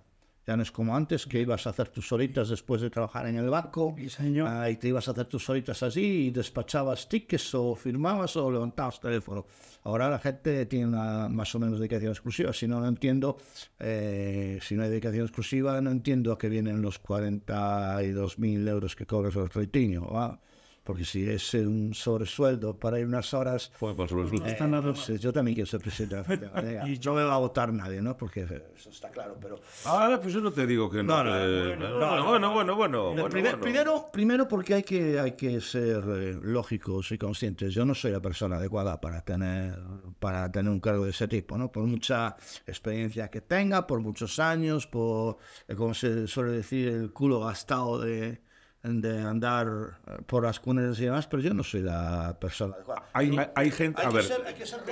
Ya 0.45 0.57
no 0.57 0.63
es 0.63 0.71
como 0.71 0.93
antes, 0.93 1.25
que 1.25 1.39
ibas 1.39 1.65
a 1.67 1.69
hacer 1.69 1.87
tus 1.87 2.11
horitas 2.11 2.49
después 2.49 2.81
de 2.81 2.89
trabajar 2.89 3.27
en 3.27 3.37
el 3.37 3.49
banco 3.49 3.95
señor. 4.09 4.69
y 4.69 4.75
te 4.75 4.89
ibas 4.89 5.07
a 5.07 5.11
hacer 5.11 5.25
tus 5.25 5.49
horitas 5.49 5.81
así 5.83 6.27
y 6.27 6.31
despachabas 6.31 7.07
tickets 7.07 7.55
o 7.55 7.75
firmabas 7.75 8.35
o 8.35 8.51
levantabas 8.51 8.99
teléfono. 8.99 9.45
Ahora 9.83 10.09
la 10.09 10.19
gente 10.19 10.65
tiene 10.65 10.87
una 10.87 11.29
más 11.29 11.55
o 11.55 11.59
menos 11.59 11.79
dedicación 11.79 12.11
exclusiva. 12.11 12.51
Si 12.51 12.67
no, 12.67 12.81
no 12.81 12.89
entiendo, 12.89 13.37
eh, 13.79 14.59
si 14.61 14.75
no 14.75 14.83
hay 14.83 14.89
dedicación 14.89 15.23
exclusiva, 15.23 15.79
no 15.79 15.91
entiendo 15.91 16.33
a 16.33 16.37
qué 16.37 16.49
vienen 16.49 16.81
los 16.81 17.01
42.000 17.01 18.67
euros 18.67 18.97
que 18.97 19.05
cobras 19.05 19.37
el 19.37 19.49
troitinho. 19.49 20.09
¿va? 20.11 20.41
Porque 20.83 21.05
si 21.05 21.29
es 21.29 21.53
un 21.53 21.93
sobresueldo 21.93 22.77
para 22.77 22.99
ir 22.99 23.05
unas 23.05 23.33
horas... 23.33 23.71
Fue 23.75 23.95
por 23.95 24.09
sobresueldo. 24.09 24.45
Eh, 24.45 24.81
pues, 24.81 25.19
yo 25.19 25.31
también 25.31 25.55
quiero 25.55 25.69
ser 25.69 25.79
presidente 25.79 26.39
y 26.87 26.99
no 26.99 27.13
me 27.13 27.23
va 27.23 27.35
a 27.35 27.37
votar 27.37 27.71
nadie, 27.71 28.01
¿no? 28.01 28.17
Porque 28.17 28.41
eso 28.75 28.89
está 28.89 29.09
claro, 29.09 29.37
pero... 29.41 29.59
Ah, 29.85 30.19
pues 30.21 30.33
yo 30.33 30.41
no 30.41 30.51
te 30.51 30.67
digo 30.67 30.89
que 30.89 31.01
no. 31.01 31.23
No, 31.23 31.35
eh, 31.37 31.77
no, 31.77 32.25
bueno, 32.25 32.51
bueno, 32.53 32.75
bueno, 32.75 33.13
bueno, 33.13 33.29
Primero, 33.59 34.09
primero 34.11 34.47
porque 34.47 34.73
hay 34.73 34.83
que, 34.83 35.19
hay 35.19 35.33
que 35.33 35.61
ser 35.61 36.03
eh, 36.05 36.37
lógicos 36.41 37.11
y 37.13 37.17
conscientes. 37.17 37.73
Yo 37.73 37.85
no 37.85 37.95
soy 37.95 38.11
la 38.11 38.21
persona 38.21 38.57
adecuada 38.57 38.99
para 38.99 39.21
tener, 39.21 39.79
para 40.19 40.51
tener 40.51 40.71
un 40.71 40.81
cargo 40.81 41.05
de 41.05 41.11
ese 41.11 41.29
tipo, 41.29 41.57
¿no? 41.57 41.71
Por 41.71 41.83
mucha 41.85 42.35
experiencia 42.67 43.29
que 43.29 43.39
tenga, 43.39 43.87
por 43.87 44.01
muchos 44.01 44.39
años, 44.39 44.85
por, 44.87 45.37
como 45.77 45.93
se 45.93 46.27
suele 46.27 46.51
decir, 46.51 46.89
el 46.89 47.13
culo 47.13 47.39
gastado 47.39 47.99
de 48.01 48.41
de 48.83 49.21
andar 49.21 49.97
eh, 50.05 50.17
por 50.25 50.43
las 50.43 50.59
cunas 50.59 50.99
y 50.99 51.05
demás, 51.05 51.25
pero 51.27 51.41
yo 51.41 51.53
no 51.53 51.63
soy 51.63 51.81
la 51.81 52.37
persona 52.39 52.75
adecuada. 52.75 53.09
Hay, 53.13 53.31
hay, 53.55 53.71
gente, 53.71 54.01
a 54.01 54.09
ver, 54.09 54.25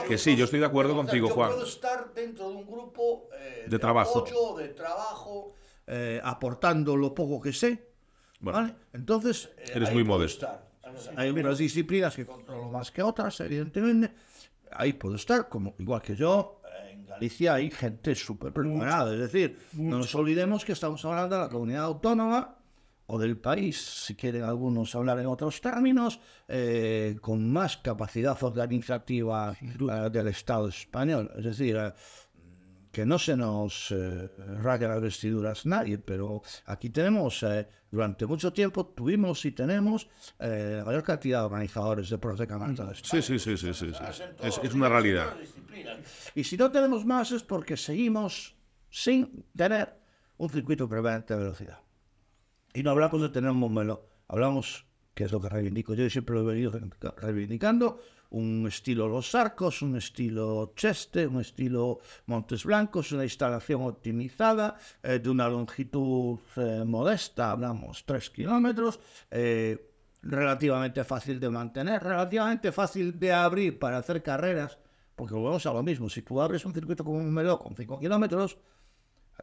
que, 0.08 0.18
sí, 0.18 0.38
yo 0.38 0.46
estoy 0.46 0.62
de 0.62 0.66
acuerdo 0.66 0.96
contigo, 0.96 1.28
yo 1.28 1.34
Juan. 1.34 1.50
puedo 1.50 1.66
estar 1.66 2.14
dentro 2.14 2.50
de 2.50 2.56
un 2.56 2.66
grupo 2.66 3.30
eh, 3.38 3.64
de, 3.66 3.70
de, 3.70 3.80
trabajo, 3.80 4.20
apoyo, 4.20 4.56
de 4.58 4.70
trabajo 4.70 5.56
eh, 5.88 6.22
aportando 6.24 6.96
lo 6.96 7.14
poco 7.14 7.42
que 7.42 7.52
sé, 7.52 7.90
bueno, 8.40 8.60
¿vale? 8.60 8.76
Entonces, 8.94 9.50
eh, 9.58 9.72
eres 9.76 9.92
muy 9.92 10.06
modesto. 10.06 10.48
Hay 11.18 11.30
unas 11.30 11.58
disciplinas 11.58 12.16
que 12.16 12.26
controlo 12.26 12.70
más 12.70 12.92
que 12.92 13.04
otras, 13.04 13.40
evidentemente. 13.42 14.14
Ahí 14.72 14.94
puedo 14.94 15.16
estar, 15.16 15.50
como 15.50 15.76
igual 15.80 16.02
que 16.02 16.16
yo. 16.16 16.62
En 16.90 17.06
Galicia 17.06 17.56
hay 17.56 17.70
gente 17.72 18.16
súper 18.16 18.54
preparada. 18.54 19.14
Es 19.14 19.20
decir, 19.20 19.60
Mucho. 19.74 19.90
no 19.90 19.98
nos 19.98 20.16
olvidemos 20.16 20.64
que 20.64 20.72
estamos 20.72 21.04
hablando 21.04 21.36
de 21.36 21.42
la 21.42 21.50
comunidad 21.50 21.84
autónoma 21.84 22.61
o 23.12 23.20
del 23.20 23.38
país, 23.38 23.76
si 24.06 24.16
quieren 24.16 24.44
algunos 24.44 24.96
hablar 24.96 25.20
en 25.20 25.28
otros 25.28 25.60
términos, 25.60 26.20
eh, 26.48 27.18
con 27.20 27.52
más 27.52 27.76
capacidad 27.78 28.42
organizativa 28.42 29.52
uh, 29.52 30.10
del 30.10 30.28
Estado 30.28 30.70
español. 30.70 31.30
Es 31.36 31.44
decir, 31.44 31.76
eh, 31.76 31.92
que 32.92 33.06
no 33.06 33.20
se 33.20 33.36
nos 33.36 33.92
eh, 33.92 34.30
rague 34.62 34.88
las 34.88 35.02
vestiduras 35.02 35.66
nadie, 35.66 35.98
pero 35.98 36.42
aquí 36.66 36.90
tenemos, 36.90 37.44
eh, 37.44 37.68
durante 37.90 38.26
mucho 38.26 38.52
tiempo 38.52 38.86
tuvimos 38.86 39.44
y 39.46 39.52
tenemos 39.52 40.10
eh, 40.40 40.76
la 40.80 40.86
mayor 40.86 41.04
cantidad 41.04 41.40
de 41.40 41.46
organizadores 41.46 42.10
de 42.10 42.18
pros 42.18 42.40
de 42.40 42.48
campeonato 42.48 42.94
Sí, 42.96 43.22
sí, 43.22 43.40
sí, 43.40 43.58
sí, 43.58 43.74
sí, 43.74 43.92
sí. 43.94 44.24
Es, 44.42 44.60
es 44.64 44.74
una 44.74 44.88
realidad. 44.88 45.36
Y 46.36 46.44
si 46.44 46.56
no 46.56 46.72
tenemos 46.72 47.06
más 47.06 47.32
es 47.32 47.44
porque 47.44 47.76
seguimos 47.76 48.56
sin 48.90 49.46
tener 49.56 49.98
un 50.38 50.50
circuito 50.50 50.88
prevalente 50.88 51.34
de 51.34 51.40
velocidad. 51.40 51.80
Y 52.74 52.84
no 52.84 52.92
hablamos 52.92 53.22
de 53.22 53.30
tener 53.30 53.52
un 53.52 53.58
modelo, 53.58 54.08
hablamos, 54.28 54.86
que 55.14 55.26
es 55.26 55.32
lo 55.32 55.42
que 55.42 55.50
reivindico 55.50 55.94
yo 55.94 56.10
siempre 56.10 56.36
lo 56.36 56.50
he 56.50 56.54
venido 56.54 56.72
reivindicando, 57.18 58.00
un 58.30 58.66
estilo 58.66 59.10
Los 59.10 59.36
Arcos, 59.36 59.82
un 59.82 59.98
estilo 59.98 60.72
Cheste, 60.76 61.28
un 61.28 61.42
estilo 61.42 62.00
Montes 62.28 62.64
Blancos, 62.64 63.12
una 63.12 63.24
instalación 63.24 63.82
optimizada 63.82 64.78
eh, 65.04 65.20
de 65.20 65.30
una 65.30 65.50
longitud 65.50 66.40
eh, 66.56 66.84
modesta, 66.86 67.52
hablamos 67.52 68.06
3 68.06 68.30
kilómetros, 68.30 69.02
eh, 69.30 69.92
relativamente 70.22 71.04
fácil 71.04 71.42
de 71.42 71.50
mantener, 71.50 72.02
relativamente 72.02 72.72
fácil 72.72 73.20
de 73.20 73.34
abrir 73.34 73.78
para 73.78 73.98
hacer 73.98 74.24
carreras, 74.24 74.78
porque 75.18 75.34
volvemos 75.34 75.66
a 75.66 75.74
lo 75.74 75.84
mismo, 75.84 76.10
si 76.10 76.22
tú 76.22 76.42
abres 76.42 76.64
un 76.64 76.74
circuito 76.74 77.04
como 77.04 77.18
un 77.18 77.34
meló 77.34 77.60
con 77.60 77.76
5 77.76 78.00
kilómetros, 78.00 78.58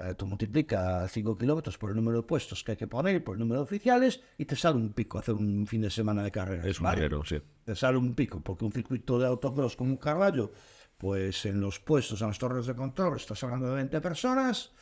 eh, 0.01 0.15
tú 0.15 0.27
multiplicas 0.27 1.11
5 1.11 1.37
kilómetros 1.37 1.77
por 1.77 1.91
el 1.91 1.97
número 1.97 2.19
de 2.19 2.23
puestos 2.23 2.63
que 2.63 2.73
hay 2.73 2.77
que 2.77 2.87
poner, 2.87 3.25
por 3.25 3.35
el 3.35 3.41
número 3.41 3.61
de 3.61 3.65
oficiales, 3.65 4.21
y 4.37 4.45
te 4.45 4.55
sale 4.55 4.77
un 4.77 4.93
pico 4.93 5.19
hacer 5.19 5.35
un 5.35 5.67
fin 5.67 5.83
de 5.83 5.91
semana 5.91 6.23
de 6.23 6.31
carrera. 6.31 6.67
Es 6.67 6.79
un 6.79 6.85
¿vale? 6.85 7.09
sí. 7.25 7.43
Te 7.65 7.75
sale 7.75 7.99
un 7.99 8.15
pico, 8.15 8.41
porque 8.41 8.65
un 8.65 8.73
circuito 8.73 9.19
de 9.19 9.27
autocross 9.27 9.75
con 9.75 9.89
un 9.89 9.97
caballo, 9.97 10.53
pues 10.97 11.45
en 11.47 11.61
los 11.61 11.81
puestos, 11.81 12.21
en 12.23 12.29
las 12.29 12.39
torres 12.39 12.67
de 12.67 12.77
control, 12.77 13.17
estás 13.17 13.43
hablando 13.43 13.69
de 13.69 13.75
20 13.75 14.01
personas, 14.01 14.73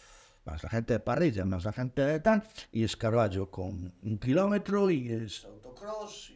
más 0.44 0.62
la 0.62 0.68
gente 0.68 0.92
de 0.92 1.00
parrilla, 1.00 1.44
más 1.46 1.64
la 1.64 1.72
gente 1.72 2.02
de 2.02 2.20
tan, 2.20 2.44
y 2.70 2.84
es 2.84 2.96
caballo 2.96 3.50
con 3.50 3.94
un 4.02 4.18
kilómetro 4.18 4.90
y 4.90 5.10
es 5.10 5.44
autocross 5.46 6.35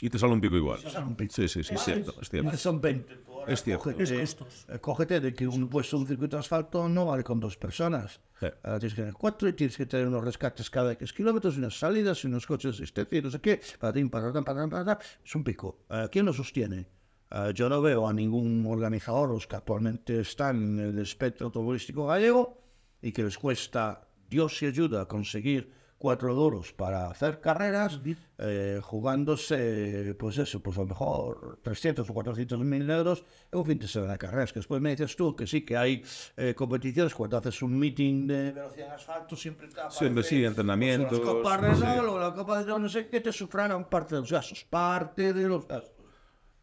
y 0.00 0.08
te 0.10 0.18
sale 0.18 0.32
un 0.32 0.40
pico 0.40 0.56
igual. 0.56 0.78
sale 0.80 1.06
un 1.06 1.16
pico. 1.16 1.32
Sí, 1.34 1.48
sí, 1.48 1.62
sí, 1.64 1.74
es 1.74 1.82
cierto, 1.84 2.14
es 2.20 2.28
cierto. 2.28 2.56
Son 2.56 2.80
20. 2.80 3.16
tú 3.16 3.32
ahora 3.32 3.52
Es 3.52 3.62
cierto. 3.62 3.84
cógete- 3.84 4.22
Es 4.22 4.34
costoso. 4.34 4.72
eh, 4.72 4.78
cógete 4.78 5.20
de 5.20 5.34
que 5.34 5.46
un, 5.48 5.68
pues 5.68 5.92
un 5.92 6.06
circuito 6.06 6.36
de 6.36 6.40
asfalto 6.40 6.88
no 6.88 7.06
vale 7.06 7.24
con 7.24 7.40
dos 7.40 7.56
personas. 7.56 8.20
Sí. 8.38 8.46
Ahora 8.62 8.78
tienes 8.78 8.94
que 8.94 9.02
tener 9.02 9.14
cuatro 9.14 9.48
y 9.48 9.52
tienes 9.54 9.76
que 9.76 9.86
tener 9.86 10.06
unos 10.06 10.22
rescates 10.24 10.70
cada 10.70 10.92
X 10.92 11.12
kilómetros, 11.12 11.56
y 11.56 11.58
unas 11.58 11.78
salidas, 11.78 12.22
y 12.22 12.28
unos 12.28 12.46
coches 12.46 12.78
de 12.78 12.84
asistencia 12.84 13.18
y 13.18 13.22
no 13.22 13.30
sé 13.30 13.40
qué. 13.40 13.60
Para 13.80 13.92
ti, 13.92 14.04
para 14.04 14.32
para 14.32 14.44
para 14.44 14.68
para 14.68 14.98
Es 15.24 15.34
un 15.34 15.42
pico. 15.44 15.80
Eh, 15.90 16.08
¿Quién 16.12 16.26
lo 16.26 16.32
sostiene? 16.32 16.86
Eh, 17.30 17.52
yo 17.54 17.68
no 17.68 17.82
veo 17.82 18.06
a 18.08 18.12
ningún 18.12 18.64
organizador, 18.66 19.30
los 19.30 19.46
que 19.46 19.56
actualmente 19.56 20.20
están 20.20 20.78
en 20.78 20.80
el 20.80 20.98
espectro 21.00 21.46
automovilístico 21.46 22.06
gallego, 22.06 22.62
y 23.02 23.12
que 23.12 23.22
les 23.24 23.36
cuesta 23.36 24.08
Dios 24.30 24.62
y 24.62 24.66
ayuda 24.66 25.02
a 25.02 25.06
conseguir 25.06 25.72
cuatro 25.98 26.34
duros 26.34 26.72
para 26.72 27.10
hacer 27.10 27.40
carreras, 27.40 28.00
eh, 28.38 28.80
jugándose, 28.82 30.14
pues 30.18 30.38
eso, 30.38 30.60
pues 30.60 30.78
a 30.78 30.82
lo 30.82 30.86
mejor 30.86 31.58
300 31.62 32.08
o 32.08 32.14
400 32.14 32.60
mil 32.60 32.88
euros 32.88 33.24
en 33.50 33.58
un 33.58 33.66
fin 33.66 33.78
de 33.78 33.88
semana 33.88 34.12
de 34.12 34.18
carreras. 34.18 34.52
Que 34.52 34.60
después 34.60 34.80
me 34.80 34.90
dices 34.90 35.16
tú 35.16 35.34
que 35.34 35.46
sí, 35.46 35.62
que 35.62 35.76
hay 35.76 36.02
eh, 36.36 36.54
competiciones, 36.56 37.14
cuando 37.14 37.36
haces 37.36 37.60
un 37.62 37.78
meeting 37.78 38.26
de 38.26 38.52
velocidad 38.52 38.86
en 38.86 38.92
asfalto, 38.92 39.36
siempre 39.36 39.68
te 39.68 39.74
Siempre 39.90 40.22
sí, 40.22 40.44
entrenamientos, 40.44 41.18
pues, 41.18 41.26
la 41.26 41.34
Copa 41.34 41.74
sí. 41.74 41.82
Renault 41.82 42.08
o 42.08 42.18
la 42.18 42.32
Copa 42.32 42.64
de 42.64 42.78
no 42.78 42.88
sé 42.88 43.08
qué, 43.08 43.20
te 43.20 43.32
sufragan 43.32 43.88
parte 43.88 44.14
de 44.14 44.20
los 44.20 44.30
gastos, 44.30 44.64
parte 44.64 45.32
de 45.32 45.48
los 45.48 45.66
gastos. 45.66 45.98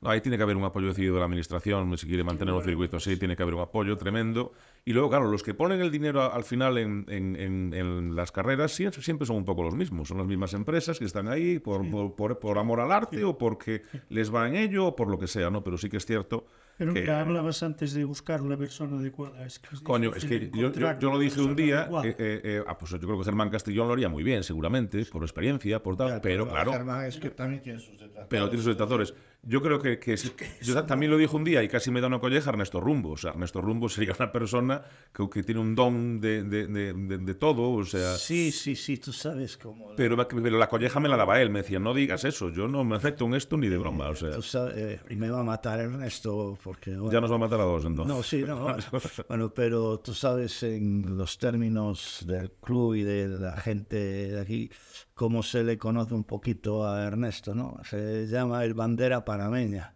Ahí 0.01 0.21
tiene 0.21 0.37
que 0.37 0.43
haber 0.43 0.55
un 0.55 0.63
apoyo 0.63 0.87
decidido 0.87 1.15
de 1.15 1.19
la 1.19 1.25
administración, 1.25 1.97
si 1.97 2.07
quiere 2.07 2.23
mantener 2.23 2.53
un 2.53 2.63
circuito 2.63 2.97
así, 2.97 3.17
tiene 3.17 3.35
que 3.35 3.41
haber 3.41 3.55
un 3.55 3.61
apoyo 3.61 3.97
tremendo. 3.97 4.53
Y 4.87 4.93
luego, 4.93 5.09
claro, 5.09 5.31
los 5.31 5.41
que 5.41 5.55
ponen 5.55 5.81
el 5.81 5.89
dinero 5.91 6.21
a- 6.21 6.27
al 6.27 6.43
final 6.43 6.77
en, 6.77 7.05
en- 7.09 7.35
en- 7.35 7.73
en 7.73 8.15
las 8.15 8.31
carreras 8.31 8.71
siempre, 8.71 9.01
siempre 9.01 9.25
son 9.25 9.37
un 9.37 9.45
poco 9.45 9.63
los 9.63 9.73
mismos, 9.73 10.07
son 10.09 10.19
las 10.19 10.27
mismas 10.27 10.53
empresas 10.53 10.99
que 10.99 11.05
están 11.05 11.27
ahí 11.27 11.57
por, 11.57 11.89
por, 11.89 12.13
por- 12.15 12.37
por 12.39 12.57
amor 12.59 12.79
al 12.79 12.91
arte 12.91 13.23
o 13.23 13.35
porque 13.37 13.81
les 14.09 14.33
va 14.33 14.47
en 14.47 14.55
ello 14.55 14.85
o 14.87 14.95
por 14.95 15.09
lo 15.09 15.17
que 15.17 15.25
sea, 15.27 15.49
¿no? 15.49 15.63
Pero 15.63 15.77
sí 15.79 15.89
que 15.89 15.97
es 15.97 16.05
cierto 16.05 16.45
Pero 16.77 16.93
que... 16.93 17.03
que 17.03 17.11
hablabas 17.11 17.63
antes 17.63 17.93
de 17.93 18.03
buscar 18.03 18.41
la 18.41 18.57
persona 18.57 18.97
adecuada. 18.97 19.45
Es 19.45 19.59
que 19.59 19.75
es 19.75 19.81
Coño, 19.81 20.13
es 20.13 20.25
que 20.25 20.49
yo, 20.53 20.71
yo- 20.73 20.99
yo 20.99 21.11
lo 21.11 21.19
dije 21.19 21.39
un 21.41 21.55
día, 21.55 21.89
eh, 22.03 22.15
eh, 22.17 22.41
eh, 22.43 22.63
ah, 22.67 22.77
pues 22.77 22.91
yo 22.91 22.99
creo 22.99 23.17
que 23.17 23.23
Germán 23.25 23.49
Castellón 23.49 23.87
lo 23.87 23.93
haría 23.93 24.09
muy 24.09 24.23
bien, 24.23 24.43
seguramente, 24.43 25.05
por 25.05 25.23
experiencia, 25.23 25.81
por 25.81 25.95
tal, 25.95 26.19
pero 26.21 26.47
claro, 26.47 26.71
Germán 26.73 27.05
es 27.05 27.17
que 27.17 27.29
también 27.29 27.61
tiene 27.61 27.79
sus 27.79 27.91
detractores. 27.91 28.27
pero 28.29 28.49
tiene 28.49 28.63
sus 28.63 28.73
detractores. 28.73 29.13
Yo 29.47 29.61
creo 29.61 29.79
que, 29.79 29.99
que 29.99 30.17
si- 30.17 30.31
yo 30.63 30.83
también 30.85 31.11
lo 31.11 31.17
dije 31.19 31.35
un 31.35 31.43
día 31.43 31.61
y 31.61 31.67
casi 31.67 31.91
me 31.91 32.01
da 32.01 32.07
una 32.07 32.17
colleja 32.19 32.49
Ernesto 32.49 32.81
Rumbo. 32.81 33.11
O 33.11 33.17
sea, 33.17 33.29
Ernesto 33.31 33.61
Rumbo 33.61 33.87
sería 33.89 34.13
una 34.19 34.31
persona 34.31 34.81
que, 35.13 35.29
que 35.29 35.43
tiene 35.43 35.61
un 35.61 35.75
don 35.75 36.19
de, 36.19 36.43
de- 36.43 36.65
de- 36.67 36.93
de- 36.93 37.17
de 37.19 37.35
todo, 37.35 37.69
o 37.73 37.85
sea... 37.85 38.15
Sí, 38.15 38.51
sí, 38.51 38.75
sí, 38.75 38.97
tú 38.97 39.13
sabes 39.13 39.55
cómo... 39.57 39.93
Pero, 39.95 40.17
pero 40.27 40.57
la 40.57 40.67
colleja 40.67 40.99
me 40.99 41.07
la 41.09 41.15
daba 41.15 41.39
él, 41.41 41.51
me 41.51 41.59
decía, 41.61 41.77
no 41.79 41.93
digas 41.93 42.25
eso, 42.25 42.49
yo 42.49 42.67
no 42.67 42.83
me 42.83 42.95
afecto 42.95 43.23
en 43.25 43.35
esto 43.35 43.55
ni 43.55 43.67
de 43.69 43.77
broma, 43.77 44.09
o 44.09 44.15
sea, 44.15 44.31
Tú 44.31 44.41
sabes, 44.41 44.75
eh, 44.77 44.99
y 45.11 45.15
me 45.15 45.29
va 45.29 45.41
a 45.41 45.43
matar 45.43 45.79
Ernesto 45.79 46.55
porque... 46.65 46.97
bueno, 46.97 47.11
ya 47.11 47.21
nos 47.21 47.31
va 47.31 47.35
a 47.35 47.37
matar 47.37 47.61
a 47.61 47.63
dos 47.63 47.85
entonces. 47.85 48.15
No, 48.15 48.23
sí, 48.23 48.43
no. 48.43 48.75
bueno, 49.29 49.53
pero 49.53 49.99
tú 49.99 50.15
sabes 50.15 50.63
en 50.63 51.15
los 51.15 51.37
términos 51.37 52.25
del 52.25 52.53
club 52.53 52.95
y 52.95 53.03
de 53.03 53.27
la 53.27 53.55
gente 53.57 53.95
de 54.31 54.41
aquí, 54.41 54.71
cómo 55.13 55.43
se 55.43 55.63
le 55.63 55.77
conoce 55.77 56.15
un 56.15 56.23
poquito 56.23 56.87
a 56.87 57.03
Ernesto, 57.05 57.53
¿no? 57.53 57.77
Se 57.83 58.25
llama 58.25 58.65
el 58.65 58.73
bandera 58.73 59.23
panameña. 59.23 59.93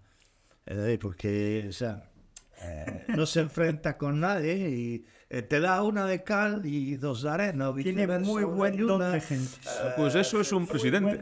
Decir, 0.63 0.99
porque, 0.99 1.65
o 1.69 1.73
sea, 1.73 2.11
eh, 2.61 3.05
no 3.07 3.25
se 3.25 3.39
enfrenta 3.39 3.97
con 3.97 4.19
nadie 4.19 4.69
y 4.69 5.05
eh, 5.31 5.43
te 5.43 5.59
da 5.59 5.83
una 5.83 6.07
de 6.07 6.23
cal 6.23 6.65
y 6.65 6.95
dos 6.95 7.21
de 7.21 7.29
arena. 7.29 7.71
Tiene 7.75 8.07
muy 8.19 8.43
buen 8.43 8.87
don 8.87 9.11
de 9.11 9.21
gente. 9.21 9.51
Pues 9.95 10.15
eso 10.15 10.41
es 10.41 10.51
un 10.51 10.65
presidente. 10.65 11.21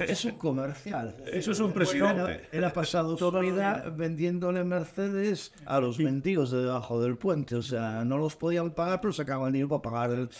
Es 0.00 0.24
un 0.24 0.38
comercial. 0.38 1.14
Eso 1.26 1.52
es 1.52 1.60
un 1.60 1.72
presidente. 1.72 2.48
él 2.50 2.64
ha 2.64 2.72
pasado 2.72 3.16
su 3.18 3.30
vida 3.32 3.92
vendiéndole 3.94 4.64
Mercedes 4.64 5.52
a 5.66 5.80
los 5.80 5.98
mendigos 5.98 6.50
de 6.50 6.62
debajo 6.62 7.02
del 7.02 7.18
puente. 7.18 7.56
O 7.56 7.62
sea, 7.62 8.04
no 8.06 8.16
los 8.16 8.36
podían 8.36 8.70
pagar, 8.70 9.02
pero 9.02 9.12
sacaban 9.12 9.52
dinero 9.52 9.68
para 9.82 9.82
pagar. 9.82 10.18
El... 10.18 10.30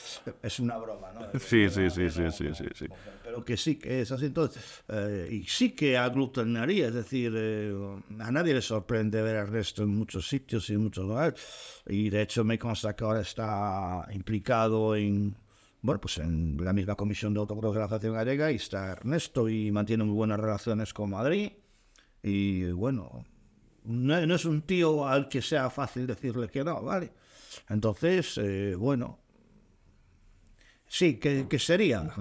Es 0.42 0.58
una 0.58 0.78
broma, 0.78 1.12
¿no? 1.12 1.38
Sí, 1.38 1.68
sí, 1.68 1.90
sí, 1.90 2.08
sí, 2.08 2.30
sí, 2.30 2.54
sí, 2.54 2.64
sí. 2.74 2.86
Pero 3.26 3.44
que 3.44 3.56
sí 3.56 3.74
que 3.74 4.02
es 4.02 4.12
así. 4.12 4.26
Entonces, 4.26 4.62
eh, 4.86 5.28
y 5.32 5.42
sí 5.48 5.72
que 5.72 5.98
aglutinaría, 5.98 6.86
es 6.86 6.94
decir, 6.94 7.32
eh, 7.34 7.74
a 8.20 8.30
nadie 8.30 8.54
le 8.54 8.62
sorprende 8.62 9.20
ver 9.20 9.34
a 9.34 9.40
Ernesto 9.40 9.82
en 9.82 9.88
muchos 9.88 10.28
sitios 10.28 10.70
y 10.70 10.74
en 10.74 10.84
muchos 10.84 11.04
lugares. 11.04 11.34
Y 11.88 12.08
de 12.08 12.22
hecho 12.22 12.44
me 12.44 12.56
consta 12.56 12.94
que 12.94 13.02
ahora 13.02 13.22
está 13.22 14.06
implicado 14.12 14.94
en, 14.94 15.36
bueno, 15.82 16.00
pues 16.00 16.18
en 16.18 16.56
la 16.64 16.72
misma 16.72 16.94
comisión 16.94 17.34
de 17.34 17.40
autocross 17.40 17.74
de 17.74 17.80
la 17.80 17.88
Federación 17.88 18.14
Gallega 18.14 18.52
y 18.52 18.56
está 18.56 18.92
Ernesto 18.92 19.48
y 19.48 19.72
mantiene 19.72 20.04
muy 20.04 20.14
buenas 20.14 20.38
relaciones 20.38 20.94
con 20.94 21.10
Madrid. 21.10 21.50
Y 22.22 22.70
bueno, 22.70 23.24
no, 23.82 24.24
no 24.24 24.34
es 24.36 24.44
un 24.44 24.62
tío 24.62 25.04
al 25.04 25.28
que 25.28 25.42
sea 25.42 25.68
fácil 25.68 26.06
decirle 26.06 26.48
que 26.48 26.62
no, 26.62 26.80
¿vale? 26.80 27.12
Entonces, 27.68 28.38
eh, 28.38 28.76
bueno, 28.76 29.18
Sí, 30.88 31.18
que, 31.18 31.46
que 31.48 31.58
sería. 31.58 32.12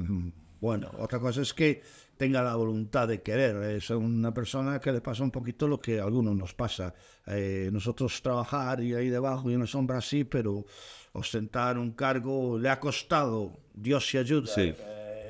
Bueno, 0.65 0.89
otra 0.97 1.19
cosa 1.19 1.43
es 1.43 1.53
que 1.53 1.83
tenga 2.17 2.41
la 2.41 2.55
voluntad 2.55 3.07
de 3.07 3.21
querer. 3.21 3.55
Es 3.77 3.91
una 3.91 4.33
persona 4.33 4.79
que 4.79 4.91
le 4.91 4.99
pasa 4.99 5.21
un 5.21 5.29
poquito 5.29 5.67
lo 5.67 5.79
que 5.79 5.99
a 5.99 6.05
algunos 6.05 6.35
nos 6.35 6.55
pasa. 6.55 6.91
Eh, 7.27 7.69
nosotros 7.71 8.19
trabajar 8.23 8.81
y 8.81 8.95
ahí 8.95 9.09
debajo 9.09 9.51
y 9.51 9.53
en 9.53 9.59
la 9.59 9.67
sombra 9.67 10.01
sí, 10.01 10.23
pero 10.23 10.65
ostentar 11.13 11.77
un 11.77 11.91
cargo 11.91 12.57
le 12.57 12.69
ha 12.69 12.79
costado, 12.79 13.51
Dios 13.75 14.09
se 14.09 14.17
ayuda. 14.17 14.47
Sí. 14.47 14.73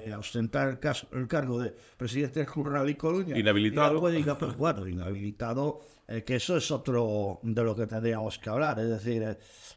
eh, 0.06 0.16
ostentar 0.18 0.80
el, 1.12 1.28
cargo 1.28 1.60
de 1.60 1.76
presidente 1.98 2.40
del 2.40 2.48
Club 2.48 2.68
Rally 2.68 2.96
Coruña. 2.96 3.38
Inhabilitado. 3.38 4.10
Y 4.10 4.16
diga, 4.16 4.38
pues, 4.38 4.56
bueno, 4.56 4.88
inhabilitado, 4.88 5.82
eh, 6.08 6.24
que 6.24 6.36
eso 6.36 6.56
es 6.56 6.72
otro 6.72 7.42
de 7.44 7.62
lo 7.62 7.76
que 7.76 7.88
tendríamos 7.88 8.40
que 8.40 8.50
hablar. 8.50 8.80
Es 8.80 8.88
decir, 8.88 9.22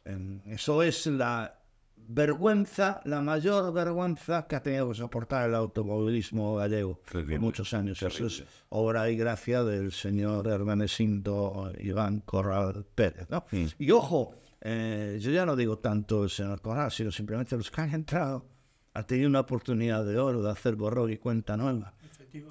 eh, 0.04 0.40
eso 0.46 0.84
es 0.84 1.06
la 1.06 1.57
vergüenza, 2.08 3.00
la 3.04 3.20
mayor 3.20 3.72
vergüenza 3.72 4.46
que 4.48 4.56
ha 4.56 4.62
tenido 4.62 4.88
que 4.88 4.94
soportar 4.94 5.48
el 5.48 5.54
automovilismo 5.54 6.56
gallego 6.56 7.00
Terrible, 7.10 7.36
por 7.36 7.40
muchos 7.40 7.74
años. 7.74 8.02
Eso 8.02 8.26
es 8.26 8.44
obra 8.70 9.10
y 9.10 9.16
gracia 9.16 9.62
del 9.62 9.92
señor 9.92 10.48
Hermenesindo 10.48 11.70
Iván 11.78 12.20
Corral 12.20 12.86
Pérez. 12.94 13.28
¿no? 13.30 13.44
Mm. 13.52 13.66
Y 13.78 13.90
ojo, 13.90 14.34
eh, 14.60 15.18
yo 15.20 15.30
ya 15.30 15.44
no 15.44 15.54
digo 15.54 15.78
tanto 15.78 16.24
el 16.24 16.30
señor 16.30 16.60
Corral, 16.62 16.90
sino 16.90 17.12
simplemente 17.12 17.56
los 17.56 17.70
que 17.70 17.80
han 17.82 17.94
entrado 17.94 18.46
han 18.94 19.06
tenido 19.06 19.28
una 19.28 19.40
oportunidad 19.40 20.04
de 20.04 20.18
oro 20.18 20.42
de 20.42 20.50
hacer 20.50 20.76
borrón 20.76 21.12
y 21.12 21.18
cuenta 21.18 21.56
nueva. 21.56 21.94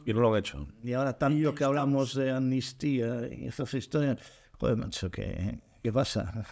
Y 0.05 0.13
no 0.13 0.21
lo 0.21 0.33
han 0.33 0.39
hecho. 0.39 0.67
Y 0.83 0.93
ahora 0.93 1.17
tanto 1.17 1.53
que 1.53 1.63
hablamos 1.63 2.15
de 2.15 2.31
amnistía 2.31 3.27
y 3.27 3.47
esas 3.47 3.73
historias, 3.73 4.17
joder, 4.59 4.77
macho, 4.77 5.09
¿qué, 5.11 5.59
qué 5.83 5.91
pasa? 5.91 6.45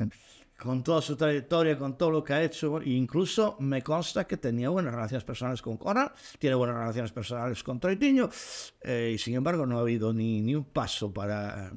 Con 0.58 0.84
toda 0.84 1.02
su 1.02 1.18
trayectoria, 1.18 1.78
con 1.78 1.98
todo 1.98 2.12
lo 2.12 2.24
que 2.24 2.34
ha 2.34 2.42
hecho, 2.44 2.82
incluso 2.82 3.58
me 3.60 3.82
consta 3.84 4.26
que 4.26 4.38
tenía 4.38 4.70
buenas 4.70 4.94
relaciones 4.96 5.26
personales 5.26 5.62
con 5.62 5.76
Cora, 5.78 6.14
tiene 6.40 6.56
buenas 6.56 6.78
relaciones 6.78 7.12
personales 7.12 7.62
con 7.62 7.80
Troitiño, 7.80 8.30
eh, 8.82 9.12
y 9.14 9.18
sin 9.18 9.36
embargo 9.36 9.66
no 9.66 9.78
ha 9.78 9.82
habido 9.82 10.14
ni, 10.14 10.42
ni 10.42 10.56
un 10.56 10.64
paso 10.64 11.12
para... 11.14 11.72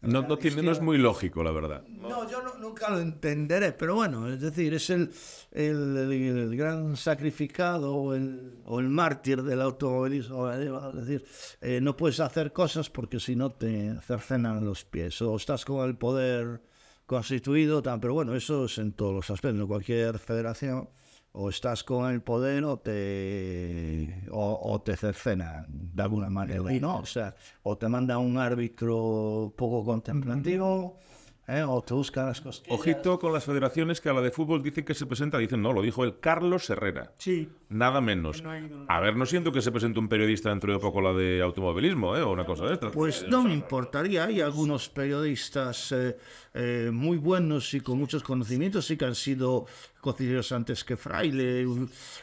No, 0.00 0.22
no, 0.22 0.36
tiene, 0.36 0.62
no 0.62 0.72
es 0.72 0.80
muy 0.80 0.98
lógico, 0.98 1.44
la 1.44 1.52
verdad. 1.52 1.84
No, 1.86 2.28
yo 2.28 2.42
no- 2.42 2.56
nunca 2.58 2.90
lo 2.90 2.98
entenderé, 2.98 3.70
pero 3.70 3.94
bueno, 3.94 4.28
es 4.28 4.40
decir, 4.40 4.74
es 4.74 4.90
el, 4.90 5.12
el, 5.52 5.96
el- 5.96 6.12
el 6.38 6.56
gran 6.56 6.96
sacrificado 6.96 7.94
o 7.94 8.12
el, 8.14 8.58
o 8.64 8.80
el 8.80 8.88
mártir 8.88 9.44
del 9.44 9.60
automovilismo. 9.62 10.50
Es 10.50 11.06
decir, 11.06 11.24
eh, 11.60 11.78
no 11.80 11.96
puedes 11.96 12.18
hacer 12.18 12.52
cosas 12.52 12.90
porque 12.90 13.20
si 13.20 13.36
no 13.36 13.50
te 13.52 13.94
cercenan 14.00 14.64
los 14.64 14.84
pies. 14.84 15.22
O 15.22 15.36
estás 15.36 15.64
con 15.64 15.88
el 15.88 15.94
poder 15.96 16.60
constituido, 17.06 17.82
tan, 17.82 18.00
pero 18.00 18.14
bueno, 18.14 18.34
eso 18.34 18.66
es 18.66 18.78
en 18.78 18.92
todos 18.92 19.14
los 19.14 19.30
aspectos, 19.30 19.60
en 19.60 19.66
cualquier 19.66 20.18
federación, 20.18 20.88
o 21.32 21.48
estás 21.48 21.82
con 21.82 22.10
el 22.10 22.22
poder 22.22 22.64
o 22.64 22.78
te, 22.78 24.26
o, 24.30 24.60
o 24.62 24.80
te 24.82 24.96
cercenan 24.96 25.66
de 25.68 26.02
alguna 26.02 26.28
manera, 26.28 26.62
¿no? 26.80 26.98
O 26.98 27.06
sea, 27.06 27.34
o 27.62 27.78
te 27.78 27.88
manda 27.88 28.18
un 28.18 28.38
árbitro 28.38 29.54
poco 29.56 29.84
contemplativo. 29.84 30.98
Mm 31.00 31.08
-hmm 31.08 31.21
¿eh? 31.48 31.62
o 31.62 31.82
te 31.82 31.94
buscan 31.94 32.26
las 32.26 32.40
cosas. 32.40 32.64
Ojito 32.68 33.18
con 33.18 33.32
las 33.32 33.44
federaciones 33.44 34.00
que 34.00 34.08
a 34.08 34.12
la 34.12 34.20
de 34.20 34.30
fútbol 34.30 34.62
dicen 34.62 34.84
que 34.84 34.94
se 34.94 35.06
presenta, 35.06 35.38
dicen 35.38 35.62
no, 35.62 35.72
lo 35.72 35.82
dijo 35.82 36.04
el 36.04 36.18
Carlos 36.20 36.68
Herrera. 36.70 37.12
Sí, 37.18 37.48
Nada 37.72 38.02
menos. 38.02 38.42
No 38.42 38.50
A 38.88 39.00
ver, 39.00 39.16
no 39.16 39.24
siento 39.24 39.50
que 39.50 39.62
se 39.62 39.72
presente 39.72 39.98
un 39.98 40.08
periodista 40.08 40.50
dentro 40.50 40.72
de 40.72 40.78
poco 40.78 41.00
la 41.00 41.14
de 41.14 41.40
automovilismo, 41.40 42.14
¿eh? 42.16 42.22
O 42.22 42.32
una 42.32 42.44
cosa 42.44 42.66
de 42.66 42.74
esta. 42.74 42.90
Pues 42.90 43.26
no 43.28 43.42
me 43.42 43.54
importaría. 43.54 44.24
Hay 44.24 44.42
algunos 44.42 44.90
periodistas 44.90 45.90
eh, 45.92 46.16
eh, 46.52 46.90
muy 46.92 47.16
buenos 47.16 47.72
y 47.72 47.80
con 47.80 47.98
muchos 47.98 48.22
conocimientos 48.22 48.90
y 48.90 48.98
que 48.98 49.06
han 49.06 49.14
sido 49.14 49.66
cocineros 50.02 50.50
antes 50.52 50.84
que 50.84 50.96
Fraile, 50.96 51.64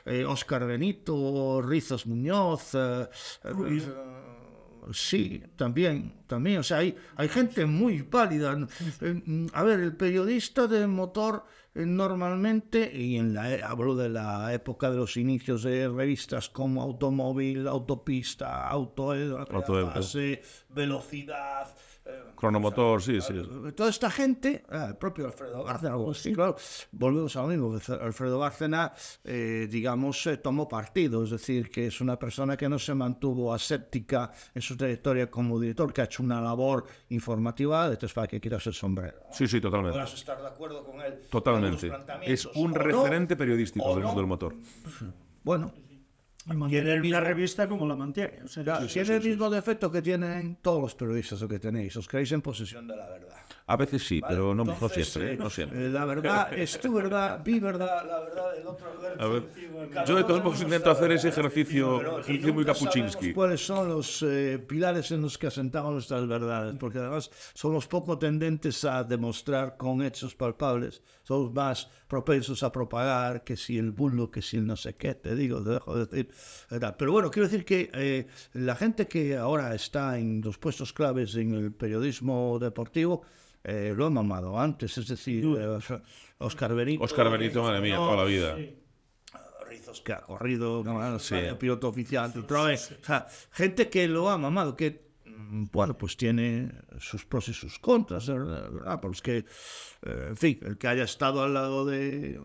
eh, 0.05 0.25
Oscar 0.25 0.67
Benito, 0.67 1.61
Rizos 1.61 2.05
Muñoz, 2.05 2.75
eh, 2.75 3.07
eh, 3.45 3.81
sí, 4.93 5.41
también, 5.55 6.13
también. 6.27 6.59
O 6.59 6.63
sea, 6.63 6.77
hay, 6.77 6.95
hay 7.15 7.27
gente 7.29 7.65
muy 7.65 8.03
pálida. 8.03 8.57
Eh, 9.01 9.47
A 9.53 9.63
ver, 9.63 9.79
el 9.79 9.95
periodista 9.95 10.67
de 10.67 10.87
motor 10.87 11.43
eh, 11.75 11.85
normalmente, 11.85 12.91
y 12.95 13.17
en 13.17 13.33
la, 13.33 13.53
e- 13.53 13.63
hablo 13.63 13.95
de 13.95 14.09
la 14.09 14.53
época 14.53 14.89
de 14.89 14.97
los 14.97 15.17
inicios 15.17 15.63
de 15.63 15.87
revistas 15.87 16.49
como 16.49 16.81
Automóvil, 16.81 17.67
Autopista, 17.67 18.67
Auto, 18.67 19.15
eh, 19.15 19.31
Velocidad. 20.69 21.67
Cronomotor, 22.39 23.01
sí, 23.01 23.19
sí. 23.19 23.33
Toda 23.75 23.89
esta 23.89 24.09
gente, 24.09 24.63
ah, 24.69 24.85
el 24.89 24.95
propio 24.95 25.25
Alfredo 25.25 25.61
Bárcena, 25.61 25.95
así, 26.09 26.33
claro, 26.33 26.55
volvemos 26.93 27.35
a 27.35 27.41
lo 27.41 27.47
mismo. 27.49 27.77
Alfredo 28.01 28.39
Bárcena, 28.39 28.93
eh, 29.25 29.67
digamos, 29.69 30.25
eh, 30.25 30.37
tomó 30.37 30.65
partido, 30.69 31.25
es 31.25 31.31
decir, 31.31 31.69
que 31.69 31.87
es 31.87 31.99
una 31.99 32.17
persona 32.17 32.55
que 32.55 32.69
no 32.69 32.79
se 32.79 32.93
mantuvo 32.93 33.53
aséptica 33.53 34.31
en 34.55 34.61
su 34.61 34.77
trayectoria 34.77 35.29
como 35.29 35.59
director, 35.59 35.91
que 35.91 35.99
ha 35.99 36.05
hecho 36.05 36.23
una 36.23 36.39
labor 36.39 36.85
informativa, 37.09 37.87
entonces 37.87 38.13
para 38.13 38.27
que 38.27 38.39
quieras 38.39 38.65
el 38.67 38.73
sombrero. 38.73 39.19
Sí, 39.33 39.45
sí, 39.45 39.59
totalmente. 39.59 39.97
Podrás 39.97 40.13
estar 40.13 40.41
de 40.41 40.47
acuerdo 40.47 40.85
con 40.85 41.01
él. 41.01 41.19
Totalmente. 41.29 41.87
planteamientos, 41.89 42.45
Es 42.45 42.55
un 42.55 42.71
no, 42.71 42.77
referente 42.77 43.35
periodístico 43.35 43.89
del 43.89 44.03
no. 44.03 44.07
mundo 44.07 44.21
del 44.21 44.27
motor. 44.27 44.55
Bueno, 45.43 45.73
Y 46.51 46.55
mantener 46.55 47.05
la 47.05 47.19
revista 47.19 47.67
como 47.67 47.87
la 47.87 47.95
mantiene. 47.95 48.41
O 48.43 48.47
sea, 48.47 48.85
tiene 48.87 49.15
el 49.15 49.23
mismo 49.23 49.49
defecto 49.49 49.91
que 49.91 50.01
tienen 50.01 50.57
todos 50.61 50.81
los 50.81 50.95
periodistas 50.95 51.43
que 51.47 51.59
tenéis, 51.59 51.95
os 51.97 52.07
creéis 52.07 52.31
en 52.31 52.41
posesión 52.41 52.87
de 52.87 52.95
la 52.95 53.07
verdad. 53.07 53.35
A 53.67 53.77
veces 53.77 54.01
sí, 54.03 54.19
pero 54.27 54.55
no, 54.55 54.63
no 54.63 54.73
Entonces, 54.73 55.07
siempre, 55.09 55.31
¿eh? 55.31 55.35
eh, 55.35 55.37
no 55.37 55.49
siempre. 55.51 55.85
eh, 55.85 55.89
La 55.89 56.03
verdad 56.05 56.51
es 56.57 56.79
tu 56.79 56.91
verdad, 56.91 57.45
mi 57.45 57.59
verdad, 57.59 58.03
la 58.07 58.19
verdad 58.21 58.53
del 58.55 58.65
otro. 58.65 58.87
A 59.19 59.27
ver, 59.27 59.43
yo 60.07 60.15
de 60.15 60.23
todos 60.23 60.43
modos 60.43 60.61
intento 60.61 60.89
hacer 60.89 61.11
ese 61.11 61.27
ejercicio, 61.29 62.19
ejercicio 62.19 62.51
muy 62.51 62.65
capuchinsky. 62.65 63.31
¿Cuáles 63.31 63.63
son 63.63 63.89
los 63.89 64.23
eh, 64.23 64.57
pilares 64.67 65.11
en 65.11 65.21
los 65.21 65.37
que 65.37 65.47
asentamos 65.47 65.91
nuestras 65.93 66.27
verdades? 66.27 66.75
Porque 66.79 66.97
además 66.97 67.29
somos 67.53 67.85
poco 67.85 68.17
tendentes 68.17 68.83
a 68.85 69.03
demostrar 69.03 69.77
con 69.77 70.01
hechos 70.01 70.33
palpables, 70.33 71.03
somos 71.21 71.53
más 71.53 71.89
propensos 72.09 72.63
a 72.63 72.71
propagar 72.71 73.43
que 73.43 73.55
si 73.55 73.77
el 73.77 73.91
bulo, 73.91 74.31
que 74.31 74.41
si 74.41 74.57
el 74.57 74.65
no 74.65 74.75
sé 74.75 74.95
qué, 74.95 75.13
te 75.13 75.35
digo, 75.35 75.63
te 75.63 75.69
dejo 75.69 75.95
de 75.95 76.05
decir. 76.07 76.29
¿verdad? 76.69 76.95
Pero 76.97 77.11
bueno, 77.11 77.29
quiero 77.29 77.47
decir 77.47 77.63
que 77.63 77.89
eh, 77.93 78.27
la 78.53 78.75
gente 78.75 79.07
que 79.07 79.37
ahora 79.37 79.73
está 79.75 80.17
en 80.17 80.41
los 80.41 80.57
puestos 80.57 80.91
claves 80.91 81.35
en 81.35 81.53
el 81.53 81.71
periodismo 81.71 82.57
deportivo, 82.59 83.21
eh, 83.63 83.93
lo 83.95 84.07
ha 84.07 84.09
mamado 84.09 84.59
antes, 84.59 84.97
es 84.97 85.07
decir, 85.07 85.45
eh, 85.45 85.79
Oscar 86.39 86.73
Benito. 86.73 87.03
Oscar 87.03 87.29
Benito, 87.29 87.61
madre 87.61 87.79
mía, 87.79 87.97
toda 87.97 88.17
la 88.17 88.23
vida. 88.23 88.57
Rizos 89.69 90.01
que 90.01 90.13
ha 90.13 90.21
corrido, 90.21 90.83
no 90.83 91.19
sé, 91.19 91.53
piloto 91.59 91.89
oficial 91.89 92.33
de 92.33 92.41
Troe. 92.41 92.73
O 92.73 93.05
sea, 93.05 93.27
gente 93.51 93.87
que 93.87 94.07
lo 94.07 94.29
ha 94.29 94.37
mamado, 94.39 94.75
que, 94.75 95.08
bueno, 95.71 95.97
pues 95.97 96.17
tiene 96.17 96.71
sus 96.99 97.25
pros 97.25 97.49
y 97.49 97.53
sus 97.53 97.79
contras, 97.79 98.27
¿verdad? 98.27 98.99
Pues 99.01 99.21
que, 99.21 99.37
eh, 99.37 100.25
en 100.29 100.37
fin, 100.37 100.59
el 100.63 100.77
que 100.77 100.87
haya 100.87 101.03
estado 101.03 101.43
al 101.43 101.53
lado 101.53 101.85
de, 101.85 102.41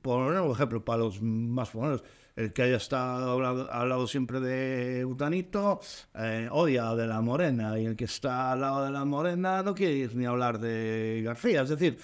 por 0.00 0.34
ejemplo 0.50 0.84
para 0.84 0.98
los 0.98 1.20
más 1.22 1.70
famosos, 1.70 2.04
el 2.34 2.52
que 2.52 2.62
haya 2.62 2.76
estado 2.76 3.68
al 3.70 3.88
lado, 3.88 4.06
siempre 4.06 4.40
de 4.40 5.04
Butanito, 5.04 5.80
eh, 6.14 6.48
odia 6.50 6.94
de 6.94 7.06
la 7.06 7.20
Morena, 7.20 7.78
y 7.78 7.86
el 7.86 7.96
que 7.96 8.04
está 8.04 8.52
al 8.52 8.60
lado 8.60 8.84
de 8.84 8.90
la 8.90 9.04
Morena 9.04 9.62
no 9.62 9.74
quiere 9.74 9.94
ir 9.94 10.16
ni 10.16 10.24
hablar 10.24 10.58
de 10.58 11.22
García, 11.24 11.62
es 11.62 11.68
decir, 11.68 11.98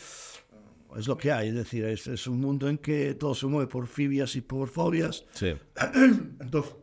es 0.97 1.07
lo 1.07 1.17
que 1.17 1.33
hay, 1.33 1.49
es 1.49 1.55
decir, 1.55 1.85
es, 1.85 2.07
es 2.07 2.27
un 2.27 2.41
mundo 2.41 2.69
en 2.69 2.79
que 2.79 3.15
todo 3.15 3.35
se 3.35 3.47
mueve 3.47 3.71
por 3.71 3.87
fibias 3.87 4.37
y 4.37 4.41
por 4.41 4.69
fobias. 4.69 5.25
Sí. 5.33 5.55
Entonces, 6.41 6.75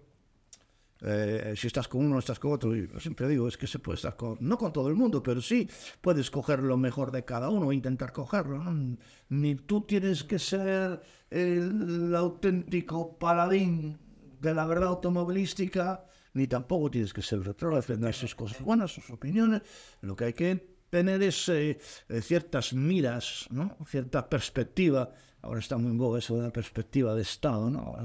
eh, 1.01 1.53
si 1.55 1.67
estás 1.67 1.87
con 1.87 2.05
uno, 2.05 2.19
estás 2.19 2.39
con 2.39 2.53
otro. 2.53 2.75
Y 2.75 2.89
siempre 2.99 3.27
digo, 3.27 3.47
es 3.47 3.57
que 3.57 3.67
se 3.67 3.79
puede 3.79 3.97
estar 3.97 4.15
con, 4.15 4.37
no 4.39 4.57
con 4.57 4.71
todo 4.71 4.87
el 4.87 4.95
mundo, 4.95 5.21
pero 5.21 5.41
sí 5.41 5.69
puedes 6.01 6.31
coger 6.31 6.59
lo 6.59 6.77
mejor 6.77 7.11
de 7.11 7.25
cada 7.25 7.49
uno 7.49 7.71
intentar 7.71 8.11
cogerlo. 8.11 8.63
¿no? 8.63 8.97
Ni 9.29 9.55
tú 9.55 9.81
tienes 9.81 10.23
que 10.23 10.39
ser 10.39 11.01
el 11.29 12.15
auténtico 12.15 13.17
paladín 13.17 13.97
de 14.39 14.53
la 14.53 14.65
verdad 14.65 14.89
automovilística, 14.89 16.05
ni 16.33 16.47
tampoco 16.47 16.91
tienes 16.91 17.13
que 17.13 17.21
ser 17.21 17.41
retro, 17.41 17.75
defender 17.75 18.13
sus 18.13 18.35
cosas 18.35 18.61
buenas, 18.61 18.91
sus 18.91 19.09
opiniones. 19.09 19.61
Lo 20.01 20.15
que 20.15 20.25
hay 20.25 20.33
que 20.33 20.75
tener 20.89 21.23
es 21.23 21.49
eh, 21.49 21.77
eh, 22.09 22.21
ciertas 22.21 22.73
miras, 22.73 23.47
¿no? 23.51 23.77
cierta 23.85 24.29
perspectiva. 24.29 25.11
Ahora 25.45 25.59
está 25.59 25.77
muy 25.77 25.91
en 25.91 25.97
boga 25.97 26.17
eso 26.17 26.35
de 26.35 26.41
la 26.41 26.51
perspectiva 26.51 27.13
de 27.13 27.21
Estado, 27.21 27.69
¿no? 27.69 27.95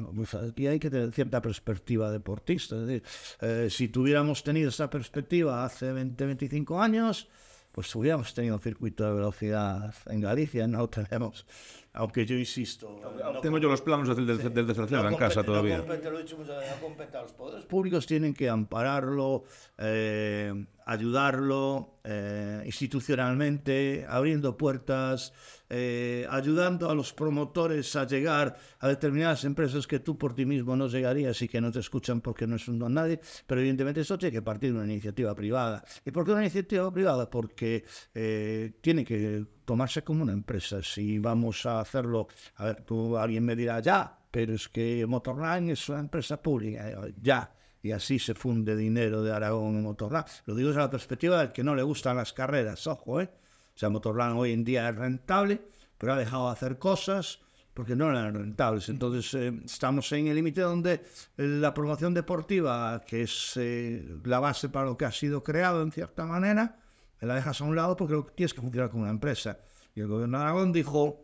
Aquí 0.47 0.67
hay 0.67 0.79
que 0.79 0.91
tener 0.91 1.11
cierta 1.11 1.41
perspectiva 1.41 2.11
deportista. 2.11 2.77
Es 2.77 2.87
decir, 2.87 3.03
eh, 3.41 3.69
si 3.71 3.89
tuviéramos 3.89 4.45
tenido 4.45 4.69
esa 4.69 4.91
perspectiva 4.91 5.65
hace 5.65 5.91
20, 5.91 6.27
25 6.27 6.81
años, 6.81 7.29
pues 7.73 7.95
hubiéramos 7.95 8.35
tenido 8.35 8.57
un 8.57 8.61
circuito 8.61 9.05
de 9.07 9.15
velocidad 9.15 9.95
en 10.07 10.21
Galicia, 10.21 10.67
no 10.67 10.89
tenemos. 10.91 11.47
Aunque 11.93 12.25
yo 12.25 12.37
insisto, 12.37 13.01
no 13.03 13.41
Tengo 13.41 13.59
yo 13.59 13.69
los 13.69 13.83
planos 13.83 14.15
del, 14.15 14.27
del, 14.27 14.55
del 14.55 14.67
desgraciado 14.67 15.09
en 15.09 15.17
casa 15.17 15.43
todavía. 15.43 15.79
No 15.79 15.87
compete, 15.87 16.11
lo 16.11 16.19
he 16.19 16.23
dicho 16.23 16.39
muchas 16.39 16.59
veces, 16.59 16.75
no 16.77 16.87
compete 16.87 17.17
a 17.17 17.23
los 17.23 17.33
poderes 17.33 17.65
públicos 17.67 18.07
tienen 18.07 18.35
que 18.35 18.49
ampararlo, 18.49 19.45
eh, 19.79 20.67
ayudarlo 20.87 22.01
eh, 22.03 22.63
institucionalmente, 22.65 24.07
abriendo 24.09 24.57
puertas, 24.57 25.33
eh, 25.69 26.27
ayudando 26.31 26.91
a 26.91 26.95
los 26.95 27.13
promotores 27.13 27.95
a 27.95 28.07
llegar 28.07 28.57
a 28.81 28.89
determinadas 28.89 29.45
empresas 29.45 29.87
que 29.87 30.01
tú 30.01 30.19
por 30.19 30.35
ti 30.35 30.45
mismo 30.45 30.75
no 30.75 30.89
llegarías 30.89 31.41
y 31.43 31.49
que 31.49 31.61
no 31.61 31.71
te 31.71 31.79
escuchan 31.79 32.21
porque 32.21 32.47
no 32.47 32.57
es 32.57 32.67
un 32.67 32.79
don 32.79 32.95
nadie, 32.95 33.21
pero 33.47 33.61
evidentemente 33.61 34.01
eso 34.01 34.19
tiene 34.19 34.33
que 34.33 34.43
partir 34.43 34.73
de 34.73 34.79
una 34.81 34.93
iniciativa 34.93 35.35
privada. 35.35 35.85
¿Y 36.05 36.11
por 36.11 36.25
qué 36.25 36.33
una 36.33 36.43
iniciativa 36.43 36.93
privada? 36.93 37.31
Porque 37.31 37.85
eh, 38.15 38.73
tiene 38.81 39.05
que 39.05 39.45
tomarse 39.71 40.03
como 40.03 40.25
una 40.25 40.33
empresa. 40.33 40.83
Si 40.83 41.21
vamos 41.21 41.65
a 41.65 41.79
hacerlo, 41.79 42.27
a 42.57 42.65
ver, 42.65 42.83
tú 42.83 43.17
alguien 43.17 43.45
me 43.45 43.55
dirá 43.55 43.79
ya, 43.79 44.19
pero 44.29 44.53
es 44.53 44.69
que 44.69 45.07
Motorline 45.07 45.71
es 45.71 45.89
una 45.89 46.01
empresa 46.01 46.43
pública, 46.43 46.91
ya. 47.23 47.55
Y 47.81 47.93
así 47.93 48.19
se 48.19 48.35
funde 48.35 48.75
dinero 48.75 49.23
de 49.23 49.33
Aragón 49.33 49.77
en 49.77 49.85
Motorland. 49.85 50.27
Lo 50.47 50.57
digo 50.57 50.71
desde 50.71 50.81
la 50.81 50.91
perspectiva 50.91 51.39
del 51.39 51.53
que 51.53 51.63
no 51.63 51.77
le 51.77 51.85
gustan 51.85 52.17
las 52.17 52.33
carreras, 52.33 52.85
ojo, 52.89 53.21
¿eh? 53.21 53.31
O 53.73 53.79
sea, 53.79 53.91
Motorland 53.91 54.41
hoy 54.41 54.55
en 54.55 54.65
día 54.65 54.89
es 54.89 54.97
rentable, 54.97 55.63
pero 55.97 56.15
ha 56.15 56.19
dejado 56.19 56.47
de 56.47 56.53
hacer 56.53 56.77
cosas 56.77 57.39
porque 57.73 57.95
no 57.95 58.11
eran 58.11 58.35
rentables. 58.35 58.89
Entonces, 58.89 59.33
eh, 59.35 59.53
estamos 59.65 60.11
en 60.11 60.27
el 60.27 60.35
límite 60.35 60.63
donde 60.63 60.95
eh, 60.95 61.03
la 61.37 61.73
promoción 61.73 62.13
deportiva, 62.13 63.01
que 63.07 63.23
es 63.23 63.53
eh, 63.55 64.05
la 64.25 64.41
base 64.41 64.69
para 64.69 64.87
lo 64.87 64.97
que 64.97 65.05
ha 65.05 65.13
sido 65.13 65.45
creado 65.45 65.81
en 65.81 65.93
cierta 65.93 66.27
manera, 66.27 66.81
la 67.27 67.35
dejas 67.35 67.61
a 67.61 67.65
un 67.65 67.77
lado 67.77 67.97
porque 67.97 68.17
tienes 68.35 68.55
que 68.55 68.61
funcionar 68.61 68.91
como 68.91 69.03
una 69.03 69.13
empresa. 69.13 69.59
Y 69.95 70.01
el 70.01 70.07
gobierno 70.07 70.39
de 70.39 70.45
Aragón 70.45 70.73
dijo, 70.73 71.23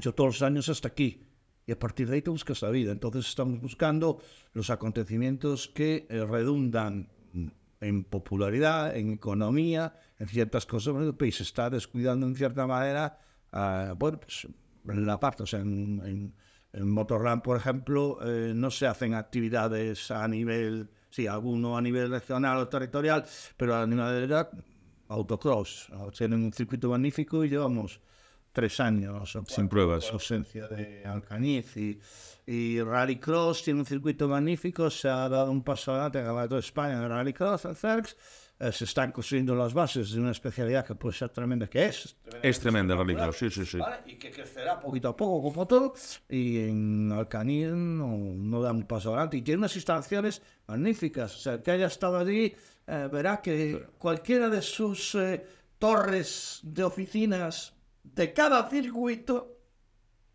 yo 0.00 0.14
todos 0.14 0.34
los 0.34 0.42
años 0.42 0.68
hasta 0.68 0.88
aquí. 0.88 1.22
Y 1.66 1.72
a 1.72 1.78
partir 1.78 2.08
de 2.08 2.16
ahí 2.16 2.22
te 2.22 2.30
buscas 2.30 2.62
la 2.62 2.70
vida. 2.70 2.92
Entonces 2.92 3.26
estamos 3.26 3.60
buscando 3.60 4.20
los 4.52 4.70
acontecimientos 4.70 5.68
que 5.68 6.06
eh, 6.08 6.24
redundan 6.24 7.08
en 7.80 8.04
popularidad, 8.04 8.96
en 8.96 9.12
economía, 9.12 9.94
en 10.18 10.28
ciertas 10.28 10.66
cosas. 10.66 10.92
Bueno, 10.92 11.08
el 11.08 11.14
país 11.14 11.40
está 11.40 11.68
descuidando 11.70 12.26
en 12.26 12.34
cierta 12.36 12.66
manera, 12.66 13.18
ah, 13.52 13.94
bueno, 13.98 14.20
pues 14.20 14.46
en 14.88 15.06
la 15.06 15.18
parte, 15.18 15.42
o 15.42 15.46
sea, 15.46 15.60
en, 15.60 16.00
en, 16.04 16.34
en 16.72 17.42
por 17.42 17.56
ejemplo, 17.56 18.18
eh, 18.22 18.52
no 18.54 18.70
se 18.70 18.86
hacen 18.86 19.14
actividades 19.14 20.10
a 20.10 20.26
nivel, 20.28 20.90
sí, 21.10 21.26
alguno 21.26 21.76
a 21.76 21.82
nivel 21.82 22.10
regional 22.10 22.58
o 22.58 22.68
territorial, 22.68 23.24
pero 23.56 23.76
a 23.76 23.86
nivel 23.86 24.28
de 24.28 24.46
autocross, 25.08 25.88
tienen 26.16 26.44
un 26.44 26.52
circuito 26.52 26.88
magnífico 26.88 27.42
e 27.42 27.48
llevamos 27.48 28.00
tres 28.52 28.80
años 28.80 29.36
o 29.36 29.44
sin 29.46 29.68
pruebas. 29.68 30.10
ausencia 30.12 30.66
de 30.68 31.04
Alcañiz 31.04 31.76
y, 31.76 32.00
y 32.46 32.80
Rallycross 32.80 33.62
tiene 33.62 33.80
un 33.80 33.86
circuito 33.86 34.28
magnífico 34.28 34.88
se 34.88 35.08
ha 35.08 35.28
dado 35.28 35.50
un 35.50 35.62
paso 35.62 35.92
adelante 35.92 36.18
en 36.18 36.24
el 36.24 36.28
Campeonato 36.28 36.54
de 36.54 36.60
España 36.60 37.00
de 37.00 37.08
Rallycross 37.08 37.66
en 37.66 37.74
CERCS 37.74 38.16
eh, 38.58 38.72
se 38.72 38.84
están 38.84 39.12
construyendo 39.12 39.54
las 39.54 39.74
bases 39.74 40.12
de 40.12 40.20
una 40.20 40.30
especialidad 40.30 40.86
que 40.86 40.94
puede 40.94 41.14
ser 41.14 41.28
tremenda, 41.28 41.66
que 41.66 41.86
es 41.86 42.16
Es 42.42 42.58
tremenda 42.58 42.94
rallycross, 42.96 43.36
sí, 43.36 43.50
sí, 43.50 43.66
sí. 43.66 43.78
¿vale? 43.78 43.98
y 44.06 44.14
que 44.14 44.30
crecerá 44.30 44.80
poquito 44.80 45.08
a 45.08 45.16
poco 45.16 45.42
como 45.50 45.66
todo 45.66 45.92
y 46.28 46.60
en 46.60 47.12
Alcañiz 47.12 47.68
no, 47.68 48.16
no 48.16 48.62
da 48.62 48.72
un 48.72 48.84
paso 48.84 49.10
adelante 49.10 49.36
y 49.36 49.42
tiene 49.42 49.58
unas 49.58 49.76
instalaciones 49.76 50.40
magníficas 50.66 51.34
o 51.34 51.38
sea 51.38 51.52
el 51.54 51.62
que 51.62 51.70
haya 51.70 51.86
estado 51.86 52.16
allí 52.18 52.54
eh, 52.86 53.08
verá 53.12 53.42
que 53.42 53.88
cualquiera 53.98 54.48
de 54.48 54.62
sus 54.62 55.14
eh, 55.16 55.44
torres 55.78 56.60
de 56.62 56.82
oficinas 56.82 57.74
de 58.04 58.32
cada 58.32 58.70
circuito 58.70 59.58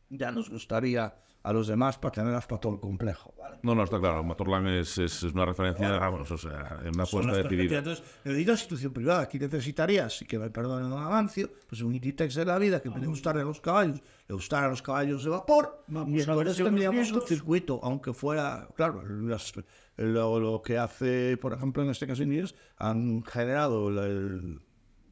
ya 0.09 0.31
nos 0.31 0.49
gustaría 0.49 1.15
a 1.43 1.53
los 1.53 1.67
demás 1.67 1.97
para 1.97 2.11
tenerlas 2.11 2.45
para 2.45 2.61
todo 2.61 2.73
el 2.75 2.79
complejo. 2.79 3.33
¿vale? 3.37 3.57
No, 3.63 3.73
no, 3.73 3.83
está 3.83 3.99
claro. 3.99 4.23
Motorland 4.23 4.67
es, 4.67 4.97
es, 4.99 5.23
es 5.23 5.33
una 5.33 5.45
referencia, 5.45 5.97
vamos, 5.97 6.29
o 6.29 6.37
sea, 6.37 6.79
es 6.85 6.93
una 6.95 7.03
apuesta 7.03 7.33
decidida. 7.33 7.79
Entonces, 7.79 8.03
digo 8.23 8.51
institución 8.51 8.93
privada, 8.93 9.21
aquí 9.21 9.39
necesitarías, 9.39 10.21
y 10.21 10.25
que 10.25 10.37
me 10.37 10.49
perdonen 10.51 10.89
don 10.89 11.01
Amancio, 11.01 11.49
pues 11.67 11.81
un 11.81 11.95
Inditex 11.95 12.35
de 12.35 12.45
la 12.45 12.57
vida 12.59 12.79
que 12.81 12.89
me 12.89 13.05
gustarle 13.07 13.41
a 13.41 13.45
los 13.45 13.59
caballos, 13.59 14.01
le 14.27 14.35
gustarán 14.35 14.69
los 14.69 14.81
caballos 14.81 15.23
de 15.23 15.29
vapor, 15.31 15.83
Vamos 15.87 16.09
y 16.11 16.19
a 16.19 16.23
entonces 16.23 16.63
tendríamos 16.63 17.11
un 17.11 17.21
circuito, 17.21 17.79
aunque 17.83 18.13
fuera, 18.13 18.67
claro, 18.75 19.03
las- 19.03 19.53
lo, 19.97 20.39
lo 20.39 20.61
que 20.61 20.77
hace, 20.77 21.37
por 21.37 21.53
ejemplo, 21.53 21.83
en 21.83 21.89
este 21.89 22.05
caso 22.07 22.23
Inditex, 22.23 22.55
han 22.77 23.23
generado 23.23 23.89
el, 23.89 23.97
el, 23.97 24.59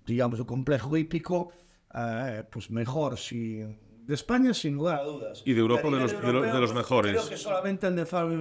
digamos, 0.06 0.40
el 0.40 0.46
complejo 0.46 0.96
hípico, 0.96 1.52
eh, 1.94 2.44
pues 2.52 2.70
mejor, 2.70 3.18
si... 3.18 3.64
De 4.10 4.16
España, 4.16 4.56
sin 4.56 4.74
lugar 4.74 5.02
a 5.02 5.04
dudas. 5.04 5.44
Y 5.46 5.54
de 5.54 5.60
Europa, 5.60 5.84
de 5.84 5.92
los- 6.00 6.12
de 6.12 6.18
los- 6.18 6.24
de 6.24 6.30
europeo, 6.40 6.60
los 6.62 6.74
mejores. 6.74 7.12
Creo 7.16 7.30
que 7.30 7.38
solamente 7.38 7.86
el 7.86 7.96
de 7.96 8.08
Fabio 8.08 8.38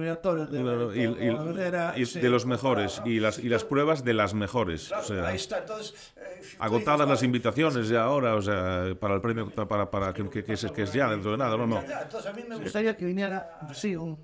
y, 0.95 0.99
y- 1.27 1.29
Valverde, 1.29 2.01
y 2.01 2.05
sí. 2.07 2.19
de 2.19 2.29
los 2.31 2.47
mejores 2.47 2.99
y 3.05 3.19
las 3.19 3.37
y 3.37 3.49
las 3.49 3.63
pruebas 3.65 4.03
de 4.03 4.15
las 4.15 4.33
mejores 4.33 4.91
o 4.91 5.03
sea 5.03 5.27
ahí 5.27 5.35
está. 5.35 5.59
Entonces, 5.59 5.93
eh, 6.17 6.41
agotadas 6.57 7.01
dices, 7.01 7.09
las 7.11 7.21
invitaciones 7.23 7.87
ya 7.87 8.01
ahora 8.03 8.33
o 8.33 8.41
sea 8.41 8.95
para 8.99 9.13
el 9.13 9.21
premio 9.21 9.51
para 9.51 9.91
para 9.91 10.11
que, 10.11 10.27
que, 10.27 10.43
que 10.43 10.53
es, 10.53 10.65
que 10.71 10.81
es 10.81 10.91
ya 10.91 11.07
dentro 11.07 11.31
de 11.33 11.37
nada 11.37 11.55
no 11.55 11.79
Entonces, 11.79 12.25
a 12.25 12.33
mí 12.33 12.41
me 12.49 12.55
gustaría 12.55 12.97
que 12.97 13.05
viniera, 13.05 13.59
sí, 13.73 13.95
un. 13.95 14.17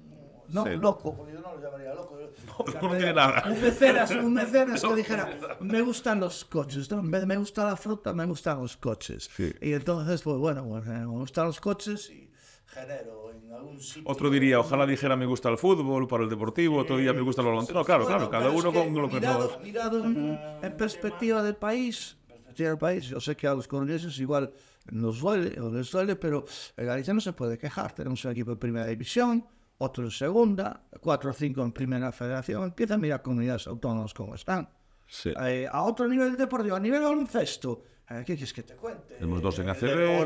No, 0.49 0.63
Sí. 0.63 0.71
loco, 0.75 1.15
porque 1.15 1.33
yo 1.33 1.39
no 1.41 1.55
lo 1.55 1.61
llamaría 1.61 1.93
loco. 1.93 2.19
yo- 2.19 2.29
no 2.81 2.89
tiene 2.97 3.13
nada. 3.13 3.43
Un 3.47 3.61
mecenas, 3.61 4.11
un 4.11 4.33
mecenas 4.41 4.81
que 4.81 4.95
dijera, 4.95 5.37
me 5.59 5.81
gustan 5.81 6.19
los 6.19 6.45
coches, 6.45 6.89
¿no? 6.91 6.99
En 6.99 7.11
vez 7.11 7.21
de 7.21 7.27
me 7.27 7.37
gusta 7.37 7.65
la 7.65 7.75
fruta, 7.75 8.13
me 8.13 8.25
gustan 8.25 8.59
los 8.61 8.77
coches. 8.77 9.29
Sí. 9.35 9.53
Y 9.61 9.73
entonces, 9.73 10.21
pues 10.21 10.37
bueno, 10.37 10.65
pues, 10.67 10.85
eh, 10.87 10.89
me 10.91 11.05
gustan 11.05 11.47
los 11.47 11.59
coches 11.59 12.09
y 12.09 12.29
genero 12.67 13.31
en 13.31 13.51
algún 13.53 13.79
sitio. 13.79 14.03
otro 14.05 14.29
diría 14.29 14.59
ojalá 14.59 14.85
dijera 14.85 15.15
me 15.15 15.25
gusta 15.25 15.49
el 15.49 15.57
fútbol 15.57 16.07
para 16.07 16.23
el 16.23 16.29
deportivo 16.29 16.79
otro 16.79 16.97
día 16.97 17.13
me 17.13 17.21
gusta 17.21 17.41
el 17.41 17.47
baloncesto 17.47 17.77
no 17.79 17.85
claro 17.85 18.03
Bueno, 18.03 18.17
claro 18.27 18.31
cada 18.31 18.49
es 18.53 18.59
uno 18.59 18.71
que 18.71 18.79
con 18.83 19.01
lo 19.01 19.07
que 19.07 19.15
mirado, 19.15 19.59
mirado 19.63 20.03
en, 20.03 20.39
en 20.61 20.75
perspectiva 20.75 21.41
del 21.43 21.55
país, 21.55 22.17
perspectiva 22.27 22.69
del 22.69 22.77
país, 22.79 23.05
yo 23.05 23.19
sé 23.21 23.35
que 23.37 23.47
a 23.47 23.53
los 23.53 23.67
coruñeses 23.67 24.17
igual 24.19 24.51
nos 24.91 25.19
duele 25.21 25.59
o 25.61 25.69
les 25.71 25.89
duele, 25.91 26.15
pero 26.15 26.43
el 26.75 26.85
Galicia 26.85 27.13
no 27.13 27.21
se 27.21 27.33
puede 27.33 27.57
quejar. 27.57 27.93
Tenemos 27.93 28.23
un 28.25 28.31
equipo 28.31 28.51
de 28.51 28.57
primera 28.57 28.85
división, 28.87 29.45
otro 29.77 30.03
en 30.05 30.11
segunda, 30.11 30.81
cuatro 31.01 31.31
o 31.31 31.33
cinco 31.33 31.61
en 31.63 31.71
primera 31.71 32.11
federación. 32.11 32.63
Empieza 32.63 32.93
a 32.95 32.97
mirar 32.97 33.21
comunidades 33.21 33.67
autónomas 33.67 34.13
como 34.13 34.35
están. 34.35 34.69
Sí. 35.07 35.33
Eh, 35.39 35.67
a 35.71 35.83
otro 35.83 36.07
nivel 36.07 36.35
deportivo, 36.37 36.75
a 36.75 36.79
nivel 36.79 37.01
baloncesto. 37.01 37.83
eh, 38.09 38.19
¿Qué 38.25 38.35
quieres 38.35 38.53
que 38.53 38.63
te 38.63 38.75
cuente? 38.75 39.15
Tenemos 39.15 39.41
dos 39.41 39.57
en 39.59 39.67
Eh, 39.67 39.71
ACB, 39.71 40.21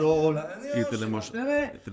y 0.80 0.86
tenemos- 0.90 1.30
y 1.30 1.32
tenemos 1.32 1.32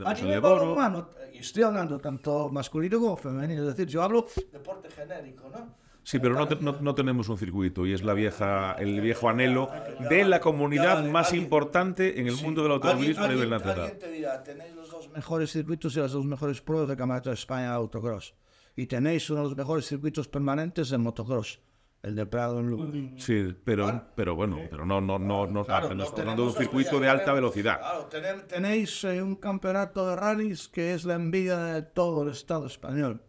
a 0.04 0.12
el 0.12 0.24
nivel 0.24 0.40
balonmano, 0.40 1.10
y 1.32 1.38
estoy 1.38 1.62
hablando 1.62 1.98
tanto 1.98 2.48
masculino 2.50 2.98
como 3.00 3.16
femenino, 3.16 3.62
es 3.62 3.68
decir, 3.68 3.86
yo 3.86 4.02
hablo 4.02 4.26
deporte 4.52 4.90
genérico, 4.90 5.48
¿no? 5.48 5.76
Sí, 6.06 6.20
pero 6.20 6.34
no, 6.34 6.46
te- 6.46 6.54
no, 6.60 6.70
no 6.80 6.94
tenemos 6.94 7.28
un 7.28 7.36
circuito 7.36 7.84
y 7.84 7.92
es 7.92 8.04
la 8.04 8.14
vieja, 8.14 8.74
el 8.78 9.00
viejo 9.00 9.28
anhelo 9.28 9.68
de 10.08 10.22
la 10.24 10.38
comunidad 10.38 11.04
más 11.04 11.32
importante 11.32 12.20
en 12.20 12.28
el 12.28 12.36
mundo 12.36 12.62
del 12.62 12.70
automovilismo 12.70 13.24
a 13.24 13.28
nivel 13.28 13.50
nacional. 13.50 13.80
alguien 13.80 13.98
te 13.98 14.12
dirá, 14.12 14.40
tenéis 14.44 14.72
los 14.76 14.88
dos 14.88 15.10
mejores 15.10 15.50
circuitos 15.50 15.96
y 15.96 15.98
las 15.98 16.12
dos 16.12 16.24
mejores 16.24 16.60
pruebas 16.62 16.88
de 16.90 16.96
Campeonato 16.96 17.30
de 17.30 17.34
España 17.34 17.70
de 17.70 17.74
autocross. 17.74 18.34
Y 18.76 18.86
tenéis 18.86 19.28
uno 19.30 19.40
de 19.42 19.48
los 19.48 19.56
mejores 19.56 19.84
circuitos 19.84 20.28
permanentes 20.28 20.90
de 20.90 20.98
motocross, 20.98 21.58
el 22.04 22.14
de 22.14 22.24
Prado 22.24 22.60
en 22.60 22.70
Lugo. 22.70 22.86
Sí, 23.16 23.52
pero, 23.64 24.04
pero 24.14 24.36
bueno, 24.36 24.60
pero 24.70 24.86
no, 24.86 25.00
no, 25.00 25.18
no, 25.18 25.48
no, 25.48 25.64
Claro, 25.64 25.92
no 25.92 26.04
hablando 26.04 26.42
de 26.44 26.48
un 26.50 26.54
circuito 26.54 27.00
de 27.00 27.08
alta 27.08 27.32
velocidad. 27.32 27.80
Claro, 27.80 28.08
tenéis 28.46 29.02
eh, 29.02 29.20
un 29.20 29.34
campeonato 29.34 30.08
de 30.08 30.14
rallies 30.14 30.68
que 30.68 30.94
es 30.94 31.04
la 31.04 31.14
envidia 31.14 31.58
de 31.58 31.82
todo 31.82 32.22
el 32.22 32.28
Estado 32.28 32.66
español. 32.66 33.22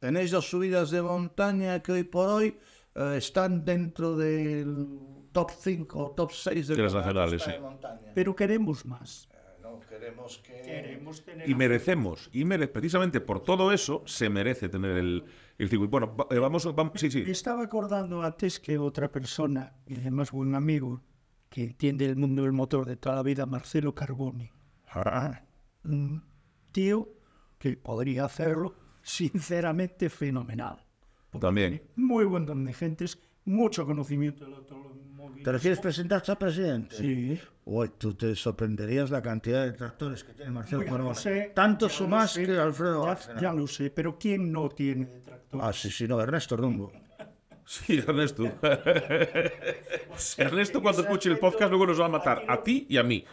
Tenéis 0.00 0.30
dos 0.30 0.48
subidas 0.48 0.90
de 0.90 1.02
montaña 1.02 1.80
que 1.82 1.92
hoy 1.92 2.04
por 2.04 2.28
hoy 2.28 2.56
eh, 2.94 3.14
están 3.18 3.64
dentro 3.64 4.16
del 4.16 4.88
top 5.32 5.50
5 5.50 5.98
o 5.98 6.10
top 6.12 6.32
6 6.32 6.68
De 6.68 6.76
las 6.82 6.94
nacionales, 6.94 7.42
sí. 7.42 7.50
Pero 8.14 8.34
queremos 8.34 8.84
más. 8.86 9.28
No 9.62 9.78
queremos 9.80 10.38
que... 10.38 10.62
Queremos 10.62 11.22
tener 11.24 11.48
Y 11.48 11.54
merecemos, 11.54 12.30
y 12.32 12.44
mere- 12.44 12.66
precisamente 12.68 13.20
por 13.20 13.40
todo 13.42 13.72
eso, 13.72 14.02
se 14.06 14.28
merece 14.30 14.68
tener 14.68 14.96
el, 14.96 15.24
el 15.58 15.68
circuito. 15.68 15.90
Bueno, 15.90 16.16
va- 16.16 16.26
eh, 16.30 16.38
vamos, 16.38 16.74
vamos, 16.74 16.94
sí, 16.96 17.10
sí. 17.10 17.22
Me 17.22 17.30
estaba 17.32 17.62
acordando 17.62 18.22
antes 18.22 18.58
que 18.58 18.78
otra 18.78 19.12
persona, 19.12 19.74
y 19.86 19.96
además 20.00 20.32
buen 20.32 20.54
amigo, 20.54 21.02
que 21.50 21.64
entiende 21.64 22.06
el 22.06 22.16
mundo 22.16 22.42
del 22.42 22.52
motor 22.52 22.86
de 22.86 22.96
toda 22.96 23.16
la 23.16 23.22
vida, 23.22 23.44
Marcelo 23.46 23.94
Carboni. 23.94 24.50
Un 25.84 26.24
tío 26.72 27.08
que 27.58 27.76
podría 27.76 28.24
hacerlo 28.24 28.74
sinceramente 29.02 30.08
fenomenal. 30.08 30.84
También. 31.40 31.82
Muy 31.96 32.24
buen 32.24 32.44
don 32.44 32.64
de 32.64 32.72
gentes, 32.72 33.18
mucho 33.44 33.86
conocimiento 33.86 34.44
del 34.44 34.54
¿Te 34.54 34.60
automovilismo. 34.60 35.52
refieres 35.52 35.78
presentarse 35.80 36.32
a 36.32 36.38
presidente? 36.38 36.96
Sí. 36.96 37.40
Uy, 37.64 37.90
tú 37.96 38.14
te 38.14 38.34
sorprenderías 38.34 39.10
la 39.10 39.22
cantidad 39.22 39.64
de 39.64 39.72
tractores 39.72 40.24
que 40.24 40.32
tiene 40.34 40.50
Marcelo 40.50 41.14
sé, 41.14 41.52
Tantos 41.54 42.00
o 42.00 42.08
más 42.08 42.32
sé, 42.32 42.44
que 42.44 42.58
Alfredo 42.58 43.06
Ya, 43.06 43.40
ya 43.40 43.52
lo 43.52 43.66
sé, 43.66 43.90
pero 43.90 44.18
¿quién 44.18 44.50
no 44.50 44.68
tiene 44.68 45.06
detractores? 45.06 45.66
Ah, 45.66 45.72
sí, 45.72 45.90
sí, 45.90 46.08
no, 46.08 46.20
Ernesto 46.20 46.56
Rumbo. 46.56 46.92
Sí, 47.70 47.98
Ernesto. 47.98 48.50
Ernesto, 50.38 50.82
cuando 50.82 51.02
escuche 51.02 51.28
el 51.30 51.38
podcast, 51.38 51.70
luego 51.70 51.86
nos 51.86 52.00
va 52.00 52.06
a 52.06 52.08
matar 52.08 52.42
a 52.48 52.60
ti 52.64 52.84
y 52.88 52.96
a 52.96 53.04
mí. 53.04 53.24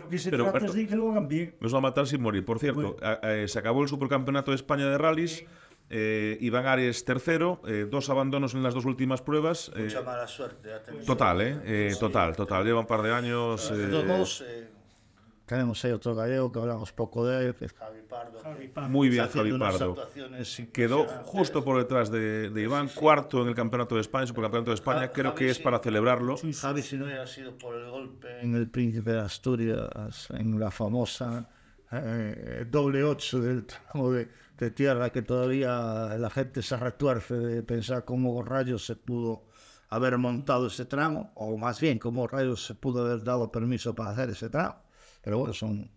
Lo 0.00 0.08
que 0.08 0.16
se 0.18 0.30
pero 0.30 0.44
trata 0.44 0.60
bueno. 0.60 0.72
es 0.72 0.74
de 0.76 0.86
que 0.86 0.94
lo 0.94 1.10
hagan 1.10 1.26
bien. 1.26 1.56
Nos 1.58 1.74
va 1.74 1.78
a 1.78 1.80
matar 1.80 2.06
sin 2.06 2.22
morir. 2.22 2.44
Por 2.44 2.60
cierto, 2.60 2.96
a- 3.02 3.14
a- 3.14 3.48
se 3.48 3.58
acabó 3.58 3.82
el 3.82 3.88
Supercampeonato 3.88 4.52
de 4.52 4.54
España 4.54 4.86
de 4.88 4.96
Rallys. 4.96 5.44
Eh, 5.90 6.36
Iván 6.40 6.66
Ares 6.66 7.04
tercero, 7.04 7.60
eh, 7.66 7.86
dos 7.90 8.08
abandonos 8.10 8.54
en 8.54 8.62
las 8.62 8.74
dos 8.74 8.84
últimas 8.84 9.22
pruebas. 9.22 9.72
eh, 9.74 9.88
mala 10.04 10.28
suerte. 10.28 10.68
total, 11.04 11.40
¿eh? 11.40 11.56
Eh, 11.64 11.94
Total, 11.98 12.36
total. 12.36 12.64
Lleva 12.64 12.78
un 12.80 12.86
par 12.86 13.02
de 13.02 13.12
años 13.12 13.72
eh, 13.74 13.88
todos 13.90 14.04
modos, 14.04 14.44
eh, 14.46 14.68
tenemos 15.48 15.84
ahí 15.84 15.90
otro 15.90 16.14
gallego 16.14 16.52
que 16.52 16.58
hablamos 16.60 16.92
poco 16.92 17.26
de 17.26 17.46
él, 17.46 17.54
que 17.56 17.64
es 17.64 17.72
Javi 17.72 18.02
Pardo. 18.08 18.38
Javi 18.40 18.68
Pardo. 18.68 18.88
muy 18.90 19.08
bien, 19.08 19.26
Javi 19.28 19.58
Pardo. 19.58 19.96
Quedó 20.72 21.06
justo 21.24 21.64
por 21.64 21.78
detrás 21.78 22.10
de, 22.10 22.50
de 22.50 22.62
Iván, 22.62 22.88
cuarto 22.94 23.42
en 23.42 23.48
el 23.48 23.54
Campeonato 23.54 23.94
de 23.96 24.02
España, 24.02 24.26
Supercampeonato 24.26 24.70
de 24.70 24.74
España. 24.76 25.00
Ja- 25.00 25.12
Creo 25.12 25.30
Javi 25.32 25.38
que 25.38 25.50
es 25.50 25.56
sí. 25.56 25.62
para 25.62 25.78
celebrarlo. 25.80 26.36
Javi, 26.36 26.82
si 26.82 26.96
no 26.96 27.06
hubiera 27.06 27.26
sido 27.26 27.56
por 27.58 27.74
el 27.74 27.90
golpe 27.90 28.40
en 28.40 28.54
el 28.54 28.68
Príncipe 28.70 29.10
de 29.12 29.20
Asturias, 29.20 30.28
en 30.30 30.60
la 30.60 30.70
famosa 30.70 31.48
eh, 31.90 32.66
doble 32.70 33.02
ocho 33.02 33.40
del 33.40 33.64
tramo 33.64 34.12
de, 34.12 34.28
de 34.58 34.70
tierra, 34.70 35.10
que 35.10 35.22
todavía 35.22 36.16
la 36.18 36.30
gente 36.30 36.62
se 36.62 36.76
retuerce 36.76 37.34
de 37.34 37.62
pensar 37.62 38.04
cómo 38.04 38.42
rayos 38.42 38.84
se 38.84 38.94
pudo 38.96 39.44
haber 39.90 40.18
montado 40.18 40.66
ese 40.66 40.84
tramo, 40.84 41.32
o 41.34 41.56
más 41.56 41.80
bien 41.80 41.98
cómo 41.98 42.26
rayos 42.26 42.66
se 42.66 42.74
pudo 42.74 43.06
haber 43.06 43.24
dado 43.24 43.50
permiso 43.50 43.94
para 43.94 44.10
hacer 44.10 44.28
ese 44.30 44.50
tramo. 44.50 44.76
Pero 45.22 45.38
bueno, 45.38 45.52
son, 45.52 45.90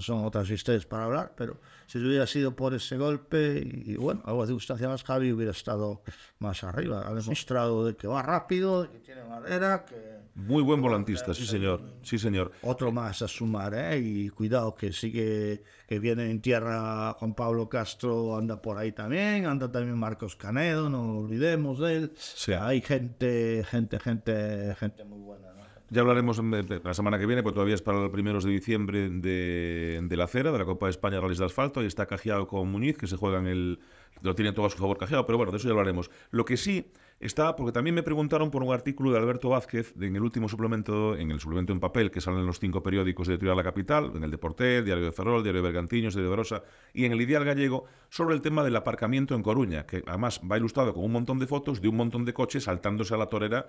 son 0.00 0.24
otras 0.24 0.50
historias 0.50 0.86
para 0.86 1.04
hablar, 1.04 1.32
pero 1.36 1.60
si 1.86 1.98
hubiera 1.98 2.26
sido 2.26 2.54
por 2.54 2.74
ese 2.74 2.96
golpe, 2.96 3.62
y, 3.64 3.92
y 3.92 3.96
bueno, 3.96 4.22
alguna 4.24 4.46
circunstancia 4.46 4.88
más, 4.88 5.02
Javi 5.04 5.32
hubiera 5.32 5.52
estado 5.52 6.02
más 6.38 6.62
arriba. 6.64 7.04
Ha 7.06 7.14
demostrado 7.14 7.84
de 7.86 7.96
que 7.96 8.06
va 8.06 8.22
rápido, 8.22 8.82
de 8.82 8.90
que 8.90 8.98
tiene 8.98 9.24
madera, 9.24 9.84
que 9.84 10.16
Muy 10.34 10.62
buen 10.62 10.82
volantista, 10.82 11.32
sí 11.32 11.46
señor. 11.46 11.80
Sí 12.02 12.18
señor. 12.18 12.52
otro 12.62 12.92
más 12.92 13.22
a 13.22 13.28
sumar, 13.28 13.72
¿eh? 13.74 13.98
Y 13.98 14.28
cuidado 14.28 14.74
que 14.74 14.92
sigue, 14.92 15.62
que 15.88 15.98
viene 15.98 16.30
en 16.30 16.42
tierra 16.42 17.14
Juan 17.14 17.34
Pablo 17.34 17.68
Castro, 17.68 18.36
anda 18.36 18.60
por 18.60 18.76
ahí 18.76 18.92
también, 18.92 19.46
anda 19.46 19.72
también 19.72 19.96
Marcos 19.96 20.36
Canedo, 20.36 20.90
no 20.90 21.20
olvidemos 21.20 21.78
de 21.78 21.96
él. 21.96 22.12
Sí. 22.16 22.52
Hay 22.52 22.82
gente, 22.82 23.64
gente, 23.70 23.98
gente, 23.98 24.74
gente 24.78 25.04
muy 25.04 25.20
buena. 25.20 25.55
Ya 25.88 26.00
hablaremos 26.00 26.38
en- 26.40 26.80
la 26.82 26.94
semana 26.94 27.18
que 27.18 27.26
viene, 27.26 27.42
pues 27.42 27.54
todavía 27.54 27.74
es 27.76 27.82
para 27.82 28.02
el 28.02 28.10
primeros 28.10 28.44
de 28.44 28.50
diciembre 28.50 29.08
de, 29.08 30.08
la 30.16 30.26
Cera, 30.26 30.50
de 30.50 30.58
la 30.58 30.64
Copa 30.64 30.86
de 30.86 30.90
España 30.90 31.20
Rallys 31.20 31.38
de 31.38 31.44
Asfalto. 31.44 31.80
Ahí 31.80 31.86
está 31.86 32.06
Cajiao 32.06 32.48
con 32.48 32.68
Muñiz, 32.70 32.98
que 32.98 33.06
se 33.06 33.16
juegan 33.16 33.46
el. 33.46 33.78
Lo 34.22 34.34
tiene 34.34 34.52
todo 34.52 34.66
a 34.66 34.70
su 34.70 34.78
favor 34.78 34.98
Cajiao, 34.98 35.26
pero 35.26 35.36
bueno, 35.36 35.52
de 35.52 35.58
eso 35.58 35.68
ya 35.68 35.72
hablaremos. 35.72 36.10
Lo 36.30 36.44
que 36.44 36.56
sí 36.56 36.86
está, 37.20 37.56
porque 37.56 37.72
también 37.72 37.94
me 37.94 38.02
preguntaron 38.02 38.50
por 38.50 38.62
un 38.62 38.72
artículo 38.72 39.10
de 39.10 39.18
Alberto 39.18 39.48
Vázquez 39.48 39.94
en 40.00 40.16
el 40.16 40.22
último 40.22 40.48
suplemento, 40.48 41.16
en 41.16 41.30
el 41.30 41.40
suplemento 41.40 41.72
en 41.72 41.80
papel 41.80 42.10
que 42.10 42.20
salen 42.20 42.40
en 42.40 42.46
los 42.46 42.60
cinco 42.60 42.82
periódicos 42.82 43.26
de 43.26 43.34
Editorial 43.34 43.56
La 43.56 43.62
Capital, 43.62 44.12
en 44.14 44.24
el 44.24 44.30
Deporte, 44.30 44.82
Diario 44.82 45.04
de 45.04 45.12
Ferrol, 45.12 45.42
Diario 45.42 45.62
de 45.62 45.68
Bergantiños, 45.68 46.14
Diario 46.14 46.30
de 46.30 46.36
Barosa 46.36 46.62
y 46.92 47.04
en 47.04 47.12
el 47.12 47.20
Ideal 47.20 47.44
Gallego, 47.44 47.84
sobre 48.10 48.34
el 48.34 48.42
tema 48.42 48.62
del 48.62 48.76
aparcamiento 48.76 49.34
en 49.34 49.42
Coruña, 49.42 49.86
que 49.86 50.02
además 50.06 50.40
va 50.50 50.58
ilustrado 50.58 50.94
con 50.94 51.04
un 51.04 51.12
montón 51.12 51.38
de 51.38 51.46
fotos 51.46 51.80
de 51.80 51.88
un 51.88 51.96
montón 51.96 52.24
de 52.24 52.34
coches 52.34 52.64
saltándose 52.64 53.14
a 53.14 53.18
la 53.18 53.26
torera 53.26 53.68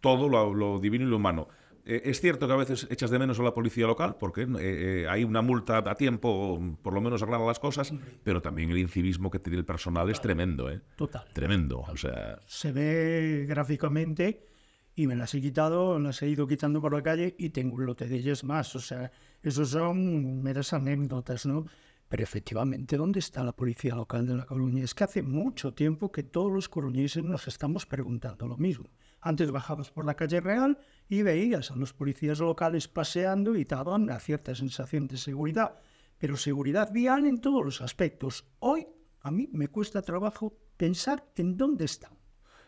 todo 0.00 0.28
lo 0.28 0.78
divino 0.78 1.04
y 1.04 1.08
lo 1.08 1.16
humano. 1.16 1.48
Eh, 1.84 2.02
es 2.04 2.20
cierto 2.20 2.46
que 2.46 2.52
a 2.52 2.56
veces 2.56 2.86
echas 2.90 3.10
de 3.10 3.18
menos 3.18 3.40
a 3.40 3.42
la 3.42 3.54
policía 3.54 3.86
local 3.86 4.16
porque 4.18 4.42
eh, 4.42 4.46
eh, 4.60 5.06
hay 5.08 5.24
una 5.24 5.42
multa 5.42 5.78
a 5.78 5.94
tiempo, 5.94 6.60
por 6.80 6.94
lo 6.94 7.00
menos 7.00 7.22
aclarar 7.22 7.46
las 7.46 7.58
cosas, 7.58 7.92
pero 8.22 8.40
también 8.40 8.70
el 8.70 8.78
incivismo 8.78 9.30
que 9.30 9.38
tiene 9.38 9.58
el 9.58 9.64
personal 9.64 10.08
es 10.08 10.20
tremendo, 10.20 10.70
¿eh? 10.70 10.80
Total. 10.96 11.24
Tremendo, 11.32 11.80
o 11.80 11.96
sea... 11.96 12.38
Se 12.46 12.70
ve 12.70 13.46
gráficamente 13.48 14.46
y 14.94 15.06
me 15.06 15.16
las 15.16 15.34
he 15.34 15.40
quitado, 15.40 15.98
las 15.98 16.22
he 16.22 16.28
ido 16.28 16.46
quitando 16.46 16.80
por 16.80 16.92
la 16.92 17.02
calle 17.02 17.34
y 17.38 17.50
tengo 17.50 17.76
un 17.76 17.86
lote 17.86 18.06
de 18.06 18.16
ellas 18.16 18.44
más. 18.44 18.76
O 18.76 18.80
sea, 18.80 19.10
esos 19.42 19.70
son 19.70 20.42
meras 20.42 20.72
anécdotas, 20.72 21.46
¿no? 21.46 21.66
Pero 22.08 22.22
efectivamente, 22.22 22.98
¿dónde 22.98 23.20
está 23.20 23.42
la 23.42 23.52
policía 23.52 23.94
local 23.94 24.26
de 24.26 24.36
La 24.36 24.44
Coruña? 24.44 24.84
Es 24.84 24.94
que 24.94 25.04
hace 25.04 25.22
mucho 25.22 25.72
tiempo 25.72 26.12
que 26.12 26.22
todos 26.22 26.52
los 26.52 26.68
coruñeses 26.68 27.24
nos 27.24 27.48
estamos 27.48 27.86
preguntando 27.86 28.46
lo 28.46 28.58
mismo. 28.58 28.90
Antes 29.22 29.50
bajabas 29.50 29.90
por 29.90 30.04
la 30.04 30.14
calle 30.14 30.40
Real 30.40 30.78
y 31.08 31.22
veías 31.22 31.70
a 31.70 31.76
los 31.76 31.92
policías 31.92 32.38
locales 32.38 32.88
paseando 32.88 33.56
y 33.56 33.64
daban 33.64 34.02
una 34.02 34.18
cierta 34.18 34.54
sensación 34.54 35.08
de 35.08 35.16
seguridad, 35.16 35.80
pero 36.18 36.36
seguridad 36.36 36.92
vial 36.92 37.26
en 37.26 37.40
todos 37.40 37.64
los 37.64 37.80
aspectos. 37.80 38.46
Hoy 38.60 38.86
a 39.20 39.30
mí 39.30 39.48
me 39.52 39.68
cuesta 39.68 40.02
trabajo 40.02 40.56
pensar 40.76 41.24
en 41.36 41.56
dónde 41.56 41.84
están. 41.84 42.12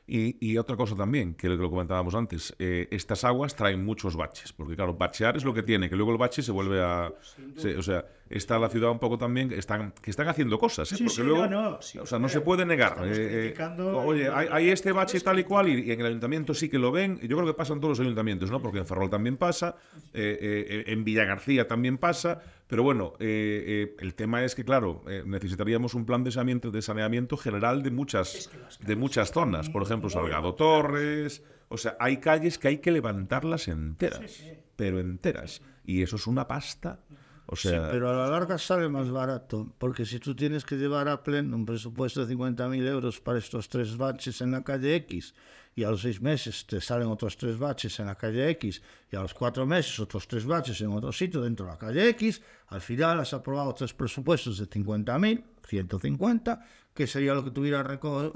Y, 0.07 0.37
y, 0.47 0.59
otra 0.59 0.77
cosa 0.77 0.94
también, 0.94 1.35
que 1.35 1.49
lo, 1.49 1.57
que 1.57 1.62
lo 1.62 1.70
comentábamos 1.70 2.14
antes, 2.14 2.55
eh, 2.59 2.88
estas 2.90 3.25
aguas 3.25 3.57
traen 3.57 3.83
muchos 3.83 4.16
baches, 4.16 4.53
porque 4.53 4.77
claro, 4.77 4.94
bachear 4.94 5.35
es 5.37 5.44
lo 5.44 5.55
que 5.55 5.62
tiene, 5.62 5.88
que 5.88 5.97
luego 5.97 6.12
el 6.12 6.18
bache 6.18 6.42
se 6.42 6.53
vuelve 6.53 6.83
a... 6.83 7.11
Se, 7.57 7.75
o 7.75 7.83
sea, 7.83 8.05
está 8.31 8.59
la 8.59 8.69
ciudad 8.69 8.91
un 8.91 8.99
poco 8.99 9.19
también, 9.19 9.49
que 9.49 9.59
están, 9.59 9.93
que 10.01 10.11
están 10.11 10.29
haciendo 10.29 10.59
cosas, 10.59 10.91
¿eh? 10.93 10.97
Sí, 10.97 11.05
porque 11.05 11.17
sí, 11.17 11.23
luego... 11.23 11.47
no, 11.47 11.71
no, 11.71 11.83
sí, 11.83 11.99
o 11.99 12.07
sea, 12.07 12.19
no 12.19 12.29
se 12.29 12.41
puede 12.41 12.65
negar. 12.65 12.99
eh, 13.05 13.55
eh, 13.57 13.83
oye, 13.83 14.29
hay, 14.29 14.49
hay 14.51 14.71
este 14.71 14.93
bache 14.93 15.21
tal 15.21 15.39
y 15.39 15.45
cual, 15.45 15.69
y, 15.69 15.83
y 15.83 15.93
en 15.93 16.01
el 16.01 16.07
ayuntamiento 16.07 16.55
sí 16.55 16.69
que 16.69 16.79
lo 16.79 16.91
ven, 16.91 17.21
yo 17.21 17.37
creo 17.37 17.47
que 17.47 17.55
pasa 17.55 17.73
en 17.75 17.81
todos 17.81 17.99
los 17.99 18.01
ayuntamientos, 18.01 18.51
¿no? 18.51 18.61
Porque 18.61 18.79
en 18.79 18.87
Ferrol 18.87 19.11
también 19.11 19.37
pasa, 19.37 19.77
eh, 20.13 20.39
eh, 20.41 20.85
en 20.89 21.05
Villa 21.05 21.25
García 21.25 21.69
también 21.69 21.99
pasa, 21.99 22.41
pero 22.67 22.83
bueno, 22.83 23.13
eh, 23.21 23.93
eh, 23.93 23.97
el 24.01 24.15
tema 24.15 24.43
es 24.43 24.55
que, 24.55 24.65
claro, 24.65 25.05
eh, 25.07 25.23
necesitaríamos 25.27 25.95
un 25.95 26.07
plan 26.07 26.25
de 26.25 26.31
saneamiento, 26.31 26.71
de 26.71 26.81
saneamiento 26.83 27.37
general 27.37 27.83
de 27.83 27.91
muchas, 27.91 28.51
de 28.81 28.97
muchas 28.97 29.33
zonas. 29.33 29.69
Por 29.69 29.83
ejemplo, 29.83 30.09
Salgado 30.09 30.55
Torres. 30.55 31.43
O 31.69 31.77
sea, 31.77 31.97
hay 32.01 32.19
calles 32.19 32.59
que 32.59 32.69
hay 32.69 32.79
que 32.79 32.91
levantarlas 32.91 33.69
enteras, 33.69 34.45
pero 34.77 34.99
enteras. 34.99 35.61
Y 35.85 36.03
eso 36.03 36.17
es 36.17 36.27
una 36.27 36.49
pasta. 36.49 37.01
O 37.47 37.57
sea, 37.57 37.91
Pero 37.91 38.11
a 38.11 38.15
la 38.15 38.29
larga 38.29 38.57
sale 38.57 38.89
más 38.89 39.11
barato, 39.11 39.73
porque 39.79 40.07
si 40.07 40.19
tú 40.19 40.35
tienes 40.35 40.65
que 40.65 40.77
llevar 40.77 41.09
a 41.09 41.23
pleno 41.23 41.57
un 41.57 41.67
presupuesto 41.67 42.25
de 42.25 42.35
50.000 42.35 42.87
euros 42.87 43.21
para 43.21 43.39
estos 43.39 43.69
tres 43.69 43.97
baches 43.97 44.41
en 44.41 44.53
la 44.53 44.65
calle 44.65 44.95
X, 44.97 45.35
y 45.77 45.85
a 45.85 45.91
los 45.91 46.03
seis 46.03 46.21
meses 46.21 46.67
te 46.67 46.81
salen 46.81 47.09
otros 47.09 47.37
tres 47.37 47.59
baches 47.59 47.99
en 48.01 48.07
la 48.07 48.15
calle 48.15 48.49
X, 48.51 48.81
y 49.11 49.17
a 49.17 49.21
los 49.21 49.35
cuatro 49.35 49.67
meses 49.67 49.99
otros 50.01 50.27
tres 50.27 50.47
baches 50.47 50.81
en 50.81 50.93
otro 50.93 51.13
sitio 51.13 51.43
dentro 51.43 51.67
de 51.67 51.73
la 51.73 51.79
calle 51.79 52.09
X, 52.11 52.41
al 52.69 52.81
final 52.81 53.21
has 53.21 53.35
aprobado 53.35 53.75
tres 53.75 53.93
presupuestos 53.93 54.59
de 54.59 54.69
50.000, 54.69 55.45
150, 55.67 56.67
que 56.95 57.09
sería 57.09 57.35
lo 57.35 57.45
que 57.45 57.51
tuviera 57.51 57.85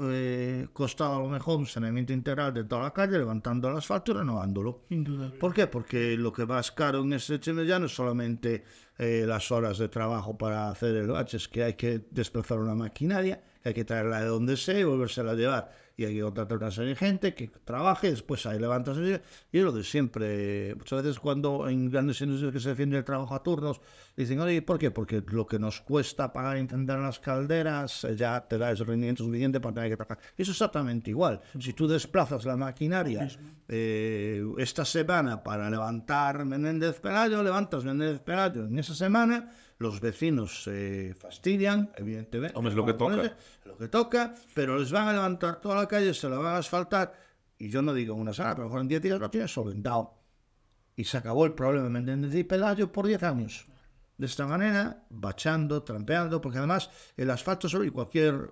eh, 0.00 0.66
costado 0.72 1.14
a 1.14 1.18
lo 1.20 1.28
mejor 1.28 1.58
un 1.58 1.66
saneamiento 1.66 2.12
integral 2.12 2.52
de 2.52 2.64
toda 2.64 2.82
la 2.82 2.92
calle, 2.92 3.16
levantando 3.16 3.70
el 3.70 3.76
asfalto 3.76 4.10
y 4.10 4.14
renovándolo. 4.16 4.82
Indudable. 4.90 5.38
¿Por 5.38 5.54
qué? 5.54 5.68
Porque 5.68 6.16
lo 6.16 6.32
que 6.32 6.44
más 6.44 6.72
caro 6.72 7.02
en 7.02 7.12
este 7.12 7.38
chino 7.38 7.62
ya 7.62 7.78
no 7.78 7.86
es 7.86 7.94
solamente 7.94 8.64
eh, 8.98 9.24
las 9.26 9.50
horas 9.52 9.78
de 9.78 9.88
trabajo 9.88 10.36
para 10.36 10.70
hacer 10.70 10.96
el 10.96 11.08
bache, 11.08 11.36
es 11.36 11.48
que 11.48 11.62
hay 11.62 11.74
que 11.74 12.00
desplazar 12.10 12.58
una 12.58 12.74
maquinaria, 12.74 13.40
hay 13.68 13.74
que 13.74 13.84
traerla 13.84 14.20
de 14.20 14.26
donde 14.26 14.56
sea 14.56 14.80
y 14.80 14.84
volvérsela 14.84 15.32
a 15.32 15.34
llevar. 15.34 15.70
Y 15.96 16.04
hay 16.04 16.14
que 16.14 16.22
contratar 16.22 16.58
una 16.58 16.70
serie 16.70 16.90
de 16.90 16.96
gente 16.96 17.34
que 17.34 17.48
trabaje, 17.64 18.10
después 18.10 18.46
ahí 18.46 18.60
levantas 18.60 18.98
el 18.98 19.20
Y 19.50 19.58
es 19.58 19.64
lo 19.64 19.72
de 19.72 19.82
siempre. 19.82 20.76
Muchas 20.76 21.02
veces 21.02 21.18
cuando 21.18 21.68
en 21.68 21.90
grandes 21.90 22.20
industrias 22.20 22.52
que 22.52 22.60
se 22.60 22.68
defiende 22.68 22.96
el 22.96 23.04
trabajo 23.04 23.34
a 23.34 23.42
turnos, 23.42 23.80
dicen, 24.16 24.38
oye, 24.38 24.62
¿por 24.62 24.78
qué? 24.78 24.92
Porque 24.92 25.24
lo 25.26 25.44
que 25.44 25.58
nos 25.58 25.80
cuesta 25.80 26.32
pagar 26.32 26.56
y 26.56 26.60
encender 26.60 27.00
las 27.00 27.18
calderas 27.18 28.04
eh, 28.04 28.14
ya 28.14 28.46
te 28.46 28.58
da 28.58 28.70
ese 28.70 28.84
rendimiento 28.84 29.24
suficiente 29.24 29.58
para 29.58 29.74
tener 29.74 29.90
que 29.90 29.96
trabajar. 29.96 30.18
Eso 30.36 30.52
es 30.52 30.56
exactamente 30.56 31.10
igual. 31.10 31.40
Si 31.58 31.72
tú 31.72 31.88
desplazas 31.88 32.44
la 32.44 32.56
maquinaria 32.56 33.28
eh, 33.66 34.44
esta 34.58 34.84
semana 34.84 35.42
para 35.42 35.68
levantar 35.68 36.44
Menéndez 36.44 37.00
Pelayo, 37.00 37.42
levantas 37.42 37.84
Menéndez 37.84 38.20
Pelayo 38.20 38.66
en 38.66 38.78
esa 38.78 38.94
semana, 38.94 39.50
los 39.78 40.00
vecinos 40.00 40.64
se 40.64 41.14
fastidian, 41.14 41.92
evidentemente. 41.96 42.56
Hombre, 42.56 42.70
es 42.70 42.76
lo 42.76 42.84
que 42.84 42.94
toca. 42.94 43.36
Lo 43.64 43.76
que 43.76 43.88
toca, 43.88 44.34
pero 44.54 44.78
les 44.78 44.90
van 44.90 45.08
a 45.08 45.12
levantar 45.12 45.60
toda 45.60 45.76
la 45.76 45.86
calle, 45.86 46.12
se 46.14 46.28
la 46.28 46.38
van 46.38 46.56
a 46.56 46.58
asfaltar, 46.58 47.14
y 47.58 47.70
yo 47.70 47.80
no 47.82 47.94
digo 47.94 48.14
una 48.14 48.32
semana, 48.32 48.54
pero 48.54 48.64
a 48.64 48.66
lo 48.66 48.70
mejor 48.70 48.82
en 48.82 48.88
10 48.88 49.02
días 49.02 49.20
lo 49.20 49.30
tienes 49.30 49.52
solventado. 49.52 50.14
Y 50.96 51.04
se 51.04 51.16
acabó 51.16 51.46
el 51.46 51.54
problema 51.54 51.84
de 51.84 51.90
Menéndez 51.90 52.34
y 52.34 52.44
Pelayo 52.44 52.90
por 52.90 53.06
10 53.06 53.22
años. 53.22 53.66
De 54.16 54.26
esta 54.26 54.48
manera, 54.48 55.04
bachando, 55.10 55.84
trampeando, 55.84 56.40
porque 56.40 56.58
además 56.58 56.90
el 57.16 57.30
asfalto 57.30 57.68
solo 57.68 57.84
y 57.84 57.90
cualquier 57.90 58.50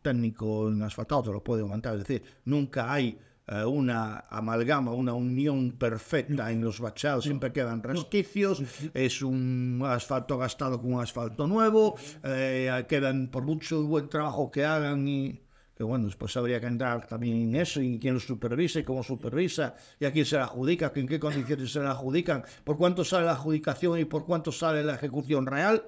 técnico 0.00 0.68
en 0.68 0.80
asfaltado 0.82 1.24
te 1.24 1.32
lo 1.32 1.42
puede 1.42 1.62
aguantar. 1.62 1.94
Es 1.94 2.06
decir, 2.06 2.22
nunca 2.44 2.92
hay 2.92 3.18
eh, 3.48 3.64
una 3.64 4.24
amalgama, 4.28 4.92
una 4.92 5.14
unión 5.14 5.72
perfecta 5.72 6.50
en 6.50 6.62
los 6.62 6.80
bachados, 6.80 7.24
siempre 7.24 7.52
quedan 7.52 7.82
resquicios, 7.82 8.62
es 8.92 9.22
un 9.22 9.82
asfalto 9.84 10.36
gastado 10.36 10.80
con 10.80 10.94
un 10.94 11.00
asfalto 11.00 11.46
nuevo, 11.46 11.96
eh, 12.22 12.84
quedan 12.88 13.28
por 13.28 13.44
mucho 13.44 13.82
buen 13.84 14.08
trabajo 14.08 14.50
que 14.50 14.64
hagan 14.64 15.08
y 15.08 15.40
que 15.78 15.84
bueno, 15.84 16.06
después 16.06 16.36
habría 16.36 16.58
que 16.60 16.66
entrar 16.66 17.06
también 17.06 17.36
en 17.36 17.54
eso, 17.54 17.80
y 17.80 18.00
quién 18.00 18.14
lo 18.14 18.18
supervisa 18.18 18.80
y 18.80 18.82
cómo 18.82 19.04
supervisa, 19.04 19.76
y 20.00 20.06
a 20.06 20.12
quién 20.12 20.26
se 20.26 20.36
la 20.36 20.42
adjudica, 20.42 20.90
en 20.92 21.06
qué 21.06 21.20
condiciones 21.20 21.70
se 21.70 21.78
la 21.78 21.92
adjudican, 21.92 22.42
por 22.64 22.76
cuánto 22.76 23.04
sale 23.04 23.26
la 23.26 23.32
adjudicación 23.32 23.96
y 24.00 24.04
por 24.04 24.26
cuánto 24.26 24.50
sale 24.50 24.82
la 24.82 24.96
ejecución 24.96 25.46
real. 25.46 25.84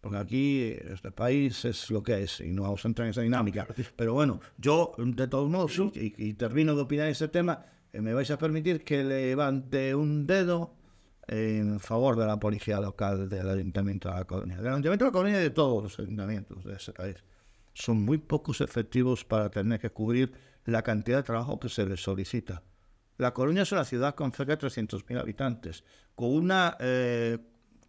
Porque 0.00 0.18
aquí 0.18 0.62
este 0.62 1.10
país 1.10 1.64
es 1.64 1.90
lo 1.90 2.02
que 2.02 2.22
es 2.22 2.40
y 2.40 2.52
no 2.52 2.62
vamos 2.62 2.84
a 2.84 2.88
entrar 2.88 3.06
en 3.06 3.10
esa 3.10 3.20
dinámica. 3.20 3.66
Pero 3.96 4.14
bueno, 4.14 4.40
yo 4.56 4.94
de 4.96 5.28
todos 5.28 5.50
modos, 5.50 5.78
y, 5.94 6.14
y 6.16 6.34
termino 6.34 6.74
de 6.74 6.82
opinar 6.82 7.06
en 7.06 7.12
ese 7.12 7.28
tema, 7.28 7.66
eh, 7.92 8.00
me 8.00 8.14
vais 8.14 8.30
a 8.30 8.38
permitir 8.38 8.84
que 8.84 9.02
levante 9.04 9.94
un 9.94 10.26
dedo 10.26 10.74
en 11.26 11.78
favor 11.78 12.16
de 12.16 12.26
la 12.26 12.38
policía 12.38 12.80
local 12.80 13.28
del 13.28 13.48
Ayuntamiento 13.48 14.08
de 14.08 14.14
la 14.16 14.24
Colonia. 14.24 14.56
Del 14.56 14.68
Ayuntamiento 14.68 15.04
de 15.04 15.08
la 15.10 15.12
Colonia 15.12 15.40
y 15.40 15.42
de 15.44 15.50
todos 15.50 15.82
los 15.82 15.98
ayuntamientos 15.98 16.64
de 16.64 16.74
ese 16.74 16.92
país. 16.92 17.16
Son 17.72 18.02
muy 18.02 18.18
pocos 18.18 18.60
efectivos 18.60 19.24
para 19.24 19.48
tener 19.48 19.78
que 19.78 19.90
cubrir 19.90 20.32
la 20.64 20.82
cantidad 20.82 21.18
de 21.18 21.22
trabajo 21.22 21.60
que 21.60 21.68
se 21.68 21.86
les 21.86 22.02
solicita. 22.02 22.62
La 23.16 23.32
Coruña 23.32 23.62
es 23.62 23.72
una 23.72 23.84
ciudad 23.84 24.14
con 24.14 24.32
cerca 24.32 24.56
de 24.56 24.66
300.000 24.66 25.20
habitantes, 25.20 25.84
con 26.14 26.30
una 26.30 26.76
eh, 26.80 27.38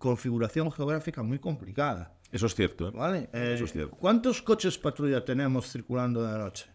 configuración 0.01 0.71
geográfica 0.71 1.21
muy 1.21 1.37
complicada. 1.37 2.17
eso 2.31 2.47
es 2.47 2.55
cierto. 2.55 2.89
¿eh? 2.89 2.91
¿Vale? 2.93 3.29
Eh, 3.31 3.53
Eso 3.53 3.65
es 3.65 3.71
cierto. 3.71 3.95
¿Cuántos 3.95 4.41
coches 4.41 4.77
patrulla 4.77 5.23
tenemos 5.23 5.71
circulando 5.71 6.23
de 6.23 6.37
noche? 6.37 6.65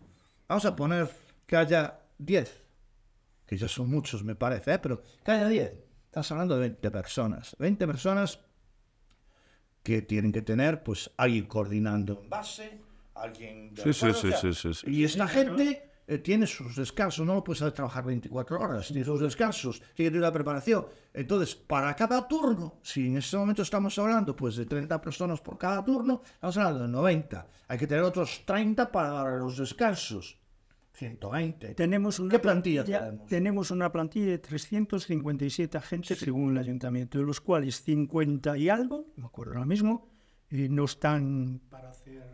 Vamos 0.49 0.65
a 0.65 0.77
poner 0.77 1.11
que 1.45 1.57
haya 1.57 1.99
10, 2.19 2.63
que 3.45 3.57
ya 3.57 3.67
son 3.69 3.91
muchos, 3.91 4.23
me 4.23 4.37
parece, 4.37 4.75
¿eh? 4.75 4.79
pero 4.79 5.03
que 5.25 5.31
haya 5.33 5.49
10. 5.49 5.75
Estás 6.07 6.31
hablando 6.31 6.55
de 6.55 6.61
20 6.61 6.91
personas. 6.93 7.57
20 7.59 7.87
personas 7.87 8.39
que 9.83 10.03
tienen 10.03 10.31
que 10.31 10.43
tener, 10.43 10.85
pues, 10.85 11.11
alguien 11.17 11.47
coordinando 11.47 12.21
en 12.23 12.31
base, 12.31 12.81
alguien... 13.15 13.75
de 13.75 13.83
Sí, 13.83 13.93
sí, 13.93 14.13
sí, 14.15 14.31
sí, 14.41 14.53
sí, 14.55 14.75
sí. 14.75 14.87
Y 14.91 15.05
esta 15.05 15.27
gente 15.27 15.91
eh, 16.09 16.19
tiene 16.19 16.47
sus 16.47 16.77
descansos, 16.77 17.27
no 17.27 17.35
lo 17.35 17.43
puedes 17.43 17.63
hacer 17.63 17.73
trabajar 17.73 18.05
24 18.05 18.61
horas, 18.61 18.87
tiene 18.89 19.05
sus 19.05 19.21
descansos, 19.21 19.81
tiene 19.95 20.09
que 20.09 20.11
tener 20.13 20.21
una 20.21 20.33
preparación. 20.33 20.87
Entonces, 21.13 21.55
para 21.55 21.95
cada 21.97 22.29
turno, 22.29 22.79
si 22.83 23.09
en 23.09 23.17
este 23.17 23.37
momento 23.37 23.63
estamos 23.63 23.99
hablando 23.99 24.37
pues 24.37 24.57
de 24.57 24.67
30 24.67 25.01
personas 25.01 25.41
por 25.41 25.59
cada 25.59 25.85
turno, 25.85 26.23
estamos 26.35 26.57
hablando 26.59 26.83
de 26.83 26.89
90. 26.89 27.47
Hay 27.69 27.79
que 27.79 27.87
tener 27.87 28.05
otros 28.05 28.43
30 28.45 28.93
para 28.93 29.37
los 29.37 29.57
descansos. 29.57 30.39
120. 30.93 31.75
Tenemos 31.75 32.19
una 32.21 32.31
¿Qué 32.31 32.39
plantilla 32.39 32.83
tenemos? 32.83 33.27
tenemos 33.27 33.71
una 33.71 33.93
plantilla 33.93 34.31
de 34.31 34.39
357 34.39 35.77
agentes 35.77 36.19
según 36.19 36.53
el 36.53 36.59
ayuntamiento, 36.59 37.19
de 37.19 37.25
los 37.25 37.41
cuales 37.41 37.83
50 37.83 38.57
y 38.57 38.71
algo, 38.71 39.05
no 39.17 39.25
me 39.25 39.27
acuerdo 39.27 39.53
ahora 39.53 39.67
mismo, 39.67 40.09
eh, 40.49 40.69
no 40.71 40.85
están 40.85 41.61
para 41.69 41.91
hacer 41.91 42.25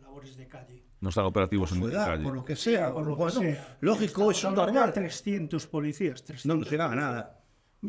labores 0.00 0.36
de 0.36 0.46
calle. 0.46 0.81
No 1.02 1.08
están 1.10 1.24
operativos 1.26 1.72
en 1.72 1.82
edad, 1.82 2.06
calle. 2.06 2.22
por 2.22 2.34
lo 2.34 2.44
que 2.44 2.56
sea, 2.56 2.92
Por 2.92 3.04
lo 3.04 3.16
que 3.16 3.22
bueno, 3.24 3.40
sea. 3.40 3.76
lógico, 3.80 4.30
eso 4.30 4.48
hablando 4.48 4.72
normal. 4.72 4.86
de 4.94 5.00
300 5.00 5.66
policías, 5.66 6.20
No 6.20 6.26
300, 6.26 6.58
nos 6.60 6.70
llega 6.70 6.90
a 6.90 6.94
nada. 6.94 7.40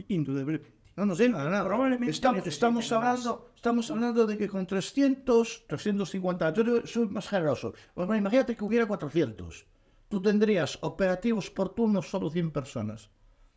indudablemente. 0.08 0.73
No 0.95 1.06
nos 1.06 1.17
llega 1.19 1.41
a 1.41 1.49
nada. 1.49 1.63
Probablemente 1.63 2.12
estamos, 2.12 2.45
estamos, 2.47 2.91
hablando, 2.91 3.52
estamos 3.56 3.89
hablando 3.91 4.26
de 4.28 4.38
que 4.38 4.47
con 4.49 4.65
300, 4.65 5.65
350, 5.67 6.54
yo 6.54 6.86
soy 6.88 7.08
más 7.08 7.28
generoso. 7.30 7.73
Bueno, 7.95 8.15
imagínate 8.15 8.56
que 8.56 8.63
hubiera 8.63 8.86
400. 8.88 9.65
Tú 10.10 10.21
tendrías 10.21 10.78
operativos 10.82 11.49
por 11.52 11.69
turno 11.73 12.02
solo 12.02 12.30
100 12.30 12.52
personas. 12.52 13.10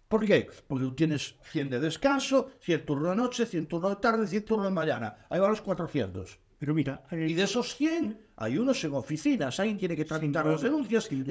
¿Por 0.09 0.25
qué? 0.25 0.49
Porque 0.69 0.85
tú 0.85 0.95
tienes 0.95 1.35
100 1.51 1.71
de 1.71 1.81
descanso, 1.81 2.51
100 2.61 2.87
turno 2.87 3.11
de 3.11 3.17
noche, 3.17 3.45
100 3.45 3.67
turno 3.67 3.89
de 3.91 3.97
tarde, 3.97 4.27
100 4.27 4.45
turno 4.45 4.65
de 4.65 4.71
mañana. 4.71 5.27
Ahí 5.29 5.41
van 5.41 5.51
los 5.51 5.61
400. 5.63 6.39
Pero 6.59 6.75
mira, 6.75 7.03
eh, 7.11 7.27
Y 7.29 7.35
de 7.35 7.43
esos 7.43 7.75
100, 7.77 8.19
hay 8.37 8.57
unos 8.57 8.83
en 8.83 8.95
oficinas, 8.95 9.61
alguien 9.61 9.77
tiene 9.77 9.95
que 9.95 10.07
tramitar 10.07 10.47
las 10.47 10.63
denuncias, 10.63 11.07
y, 11.13 11.23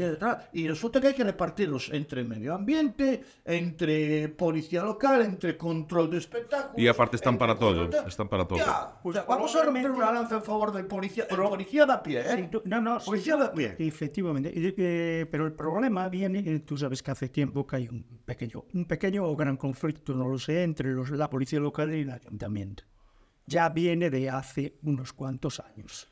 y 0.54 0.68
resulta 0.68 1.02
que 1.02 1.08
hay 1.08 1.14
que 1.16 1.24
repartirlos 1.24 1.90
entre 1.92 2.24
medio 2.24 2.54
ambiente, 2.54 3.24
entre 3.44 4.30
policía 4.30 4.84
local, 4.84 5.22
entre 5.24 5.58
control 5.58 6.12
de 6.12 6.18
espectáculos. 6.20 6.78
Y 6.78 6.88
aparte 6.88 7.16
están 7.16 7.38
para 7.40 7.58
todo, 7.58 7.90
control- 7.90 8.08
están 8.08 8.30
para 8.30 8.46
todo. 8.48 8.60
Ya, 8.60 9.00
Pues 9.02 9.16
o 9.16 9.20
sea, 9.20 9.28
vamos 9.28 9.56
a 9.56 9.64
romper 9.64 9.90
una 9.92 10.12
lanza 10.12 10.36
en 10.36 10.44
favor 10.44 10.72
del 10.72 10.86
policía, 10.86 11.26
el 11.30 11.38
policía 11.38 11.86
de 11.88 11.94
a 11.94 12.04
pie, 12.04 12.20
¿eh? 12.20 12.36
Sí, 12.36 12.48
tú- 12.52 12.62
no, 12.66 12.80
no, 12.82 13.00
sí, 13.00 13.06
Policía 13.08 13.36
de 13.38 13.46
a 13.46 13.52
pie. 13.52 13.76
Efectivamente, 13.80 14.52
de 14.52 14.74
que- 14.76 15.28
pero 15.32 15.48
el 15.48 15.54
problema 15.54 16.08
viene, 16.10 16.40
eh, 16.46 16.60
tú 16.60 16.78
sabes 16.78 17.02
que 17.02 17.10
hace 17.12 17.30
tiempo 17.30 17.66
que 17.66 17.78
hay 17.78 17.88
un 17.88 18.04
pequeño, 18.26 18.64
un 18.74 18.86
pequeño 18.86 19.24
o 19.26 19.36
gran 19.36 19.58
conflicto, 19.58 20.14
no 20.14 20.28
lo 20.28 20.38
sé, 20.38 20.62
entre 20.64 20.92
los- 20.94 21.10
la 21.10 21.30
policía 21.32 21.60
local 21.60 21.94
y 21.96 22.02
el 22.02 22.12
ayuntamiento. 22.12 22.84
Ya 23.46 23.70
viene 23.70 24.10
de 24.10 24.30
hace 24.30 24.78
unos 24.82 25.14
cuantos 25.14 25.60
años. 25.60 26.08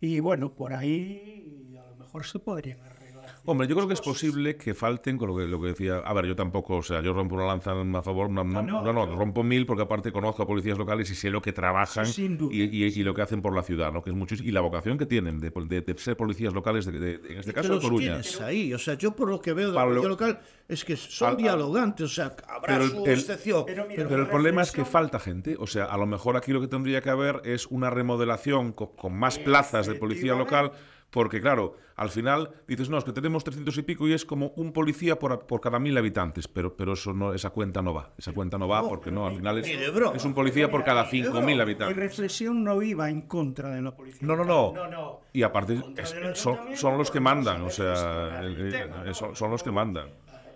Y 0.00 0.20
bueno, 0.20 0.54
por 0.54 0.74
ahí 0.74 1.76
a 1.78 1.90
lo 1.90 1.96
mejor 1.96 2.26
se 2.26 2.38
podrían 2.38 2.80
arreglar. 2.80 3.03
Hombre, 3.46 3.66
yo 3.68 3.74
creo 3.76 3.86
que 3.86 3.92
es 3.92 4.00
posible 4.00 4.56
que 4.56 4.72
falten 4.72 5.18
con 5.18 5.28
lo 5.28 5.36
que, 5.36 5.44
lo 5.46 5.60
que 5.60 5.68
decía. 5.68 5.98
A 5.98 6.14
ver, 6.14 6.24
yo 6.24 6.34
tampoco, 6.34 6.76
o 6.76 6.82
sea, 6.82 7.02
yo 7.02 7.12
rompo 7.12 7.34
una 7.34 7.44
lanza 7.46 7.72
a 7.72 8.02
favor, 8.02 8.30
no, 8.30 8.42
no, 8.42 8.62
no, 8.62 8.82
no, 8.82 8.92
no, 8.92 9.06
rompo 9.16 9.42
mil 9.42 9.66
porque 9.66 9.82
aparte 9.82 10.10
conozco 10.12 10.42
a 10.42 10.46
policías 10.46 10.78
locales 10.78 11.10
y 11.10 11.14
sé 11.14 11.28
lo 11.28 11.42
que 11.42 11.52
trabajan 11.52 12.06
Sin 12.06 12.38
duda. 12.38 12.54
y, 12.54 12.62
y- 12.62 12.84
y 12.84 13.02
lo 13.02 13.12
que 13.12 13.20
hacen 13.20 13.42
por 13.42 13.54
la 13.54 13.62
ciudad, 13.62 13.92
¿no? 13.92 14.02
Que 14.02 14.10
es 14.10 14.16
mucho, 14.16 14.34
y 14.34 14.50
la 14.50 14.62
vocación 14.62 14.96
que 14.96 15.04
tienen 15.04 15.40
de, 15.40 15.50
de- 15.50 15.80
de 15.82 15.98
ser 15.98 16.16
policías 16.16 16.54
locales, 16.54 16.86
de, 16.86 16.98
de- 16.98 17.32
en 17.32 17.38
este 17.38 17.52
caso 17.52 17.74
de 17.74 17.80
Coruña. 17.82 18.20
tienes 18.20 18.40
ahí. 18.40 18.72
O 18.72 18.78
sea, 18.78 18.94
yo 18.94 19.14
por 19.14 19.28
lo 19.28 19.40
que 19.42 19.52
veo 19.52 19.72
de 19.72 19.76
la 19.76 19.84
policía 19.84 20.08
local 20.08 20.40
es 20.66 20.82
que 20.82 20.96
son 20.96 21.28
Al- 21.28 21.34
al- 21.34 21.42
dialogantes. 21.42 22.06
O 22.06 22.08
sea, 22.14 22.34
habrá 22.48 22.78
Pero 22.78 22.88
su 22.88 23.04
el- 23.04 23.12
excepción. 23.12 23.64
Pero 23.66 23.86
mira, 23.86 24.06
Pero 24.08 24.22
el 24.22 24.28
problema 24.28 24.62
es 24.62 24.72
que 24.72 24.86
falta 24.86 25.18
gente. 25.20 25.56
O 25.58 25.66
sea, 25.66 25.84
a 25.84 25.98
lo 25.98 26.06
mejor 26.06 26.38
aquí 26.38 26.50
lo 26.52 26.62
que 26.62 26.68
tendría 26.68 27.02
que 27.02 27.10
haber 27.10 27.42
es 27.44 27.66
una 27.66 27.90
remodelación 27.90 28.72
co- 28.72 28.96
con, 28.96 29.12
más 29.18 29.38
plazas 29.38 29.86
de 29.86 29.96
policía 29.96 30.34
local. 30.34 30.72
Porque, 31.14 31.40
claro, 31.40 31.76
al 31.94 32.08
final 32.10 32.50
dices, 32.66 32.90
no, 32.90 32.98
es 32.98 33.04
que 33.04 33.12
tenemos 33.12 33.44
300 33.44 33.78
y 33.78 33.82
pico 33.82 34.08
y 34.08 34.14
es 34.14 34.24
como 34.24 34.48
un 34.56 34.72
policía 34.72 35.16
por, 35.16 35.46
por 35.46 35.60
cada 35.60 35.78
mil 35.78 35.96
habitantes. 35.96 36.48
Pero, 36.48 36.76
pero 36.76 36.94
eso 36.94 37.12
no, 37.12 37.32
esa 37.32 37.50
cuenta 37.50 37.82
no 37.82 37.94
va. 37.94 38.12
Esa 38.18 38.32
cuenta 38.32 38.58
no 38.58 38.66
va 38.66 38.82
porque 38.82 39.12
no, 39.12 39.24
al 39.24 39.36
final 39.36 39.58
es, 39.58 40.24
un 40.24 40.34
policía 40.34 40.68
por 40.68 40.82
cada 40.82 41.08
5.000 41.08 41.44
Mi 41.44 41.60
habitantes. 41.60 41.96
reflexión 41.96 42.64
no 42.64 42.82
iba 42.82 43.08
en 43.08 43.22
contra 43.22 43.70
de 43.70 43.80
la 43.80 43.94
policía. 43.94 44.26
No, 44.26 44.34
no, 44.34 44.44
no. 44.44 44.72
No, 44.72 44.88
no. 44.88 45.20
Y 45.32 45.44
aparte 45.44 45.80
es- 45.96 46.16
son, 46.36 46.58
son 46.74 46.98
los 46.98 47.12
que 47.12 47.20
mandan, 47.20 47.60
no 47.60 47.66
o 47.66 47.70
sea, 47.70 48.42
¿no? 48.42 49.14
son, 49.14 49.36
son 49.36 49.52
los 49.52 49.62
que 49.62 49.70
mandan. 49.70 50.08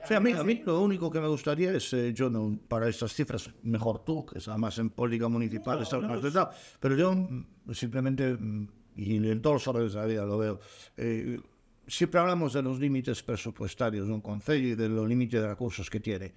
O 0.02 0.06
sea, 0.08 0.16
a 0.16 0.20
mí, 0.20 0.32
a 0.32 0.42
mí 0.42 0.60
lo 0.66 0.80
único 0.80 1.08
que 1.08 1.20
me 1.20 1.28
gustaría 1.28 1.70
es, 1.70 1.92
eh, 1.92 2.12
yo 2.12 2.30
no, 2.30 2.58
para 2.66 2.88
estas 2.88 3.12
cifras, 3.12 3.48
mejor 3.62 4.04
tú, 4.04 4.26
que 4.26 4.38
es 4.38 4.48
además 4.48 4.76
en 4.78 4.90
política 4.90 5.28
municipal, 5.28 5.80
estás 5.82 6.02
más 6.02 6.20
detallado, 6.20 6.50
pero 6.80 6.96
yo 6.96 7.12
mm, 7.14 7.46
simplemente, 7.72 8.32
mm, 8.34 8.68
y 8.98 9.16
en 9.16 9.40
todos 9.40 9.54
los 9.54 9.68
órdenes 9.68 9.92
de 9.92 10.00
la 10.00 10.06
vida 10.06 10.24
lo 10.26 10.38
veo, 10.38 10.60
eh, 10.96 11.40
siempre 11.86 12.20
hablamos 12.20 12.52
de 12.52 12.62
los 12.62 12.78
límites 12.80 13.22
presupuestarios 13.22 14.06
de 14.08 14.12
un 14.12 14.20
concello 14.20 14.68
y 14.68 14.74
de 14.74 14.88
los 14.88 15.08
límites 15.08 15.40
de 15.40 15.48
recursos 15.48 15.88
que 15.88 16.00
tiene. 16.00 16.34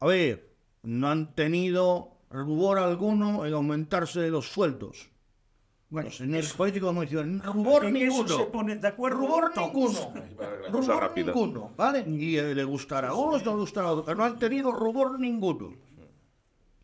A 0.00 0.06
ver, 0.06 0.52
no 0.82 1.08
han 1.08 1.34
tenido 1.34 2.18
rubor 2.30 2.78
alguno 2.78 3.46
en 3.46 3.54
aumentarse 3.54 4.28
los 4.28 4.48
sueldos. 4.50 5.08
Bueno, 5.90 6.08
Los 6.08 6.16
señores 6.16 6.52
políticos 6.54 6.94
municipales, 6.94 7.44
rubor 7.44 7.84
en 7.84 7.96
eso 7.96 8.06
ninguno. 8.06 8.36
se 8.36 8.44
ponen 8.46 8.80
de 8.80 8.88
acuerdo. 8.88 9.18
Rubor 9.18 9.52
ninguno. 9.56 10.14
Rubor 10.70 11.12
ninguno, 11.14 11.70
¿vale? 11.76 12.04
Y 12.08 12.36
eh, 12.38 12.54
le 12.54 12.64
gustará 12.64 13.08
a 13.10 13.14
unos, 13.14 13.44
no 13.44 13.52
le 13.52 13.60
gustará 13.60 13.88
a 13.88 13.92
otros, 13.92 14.06
pero 14.06 14.16
no 14.16 14.24
han 14.24 14.38
tenido 14.38 14.72
rubor 14.72 15.20
ninguno. 15.20 15.74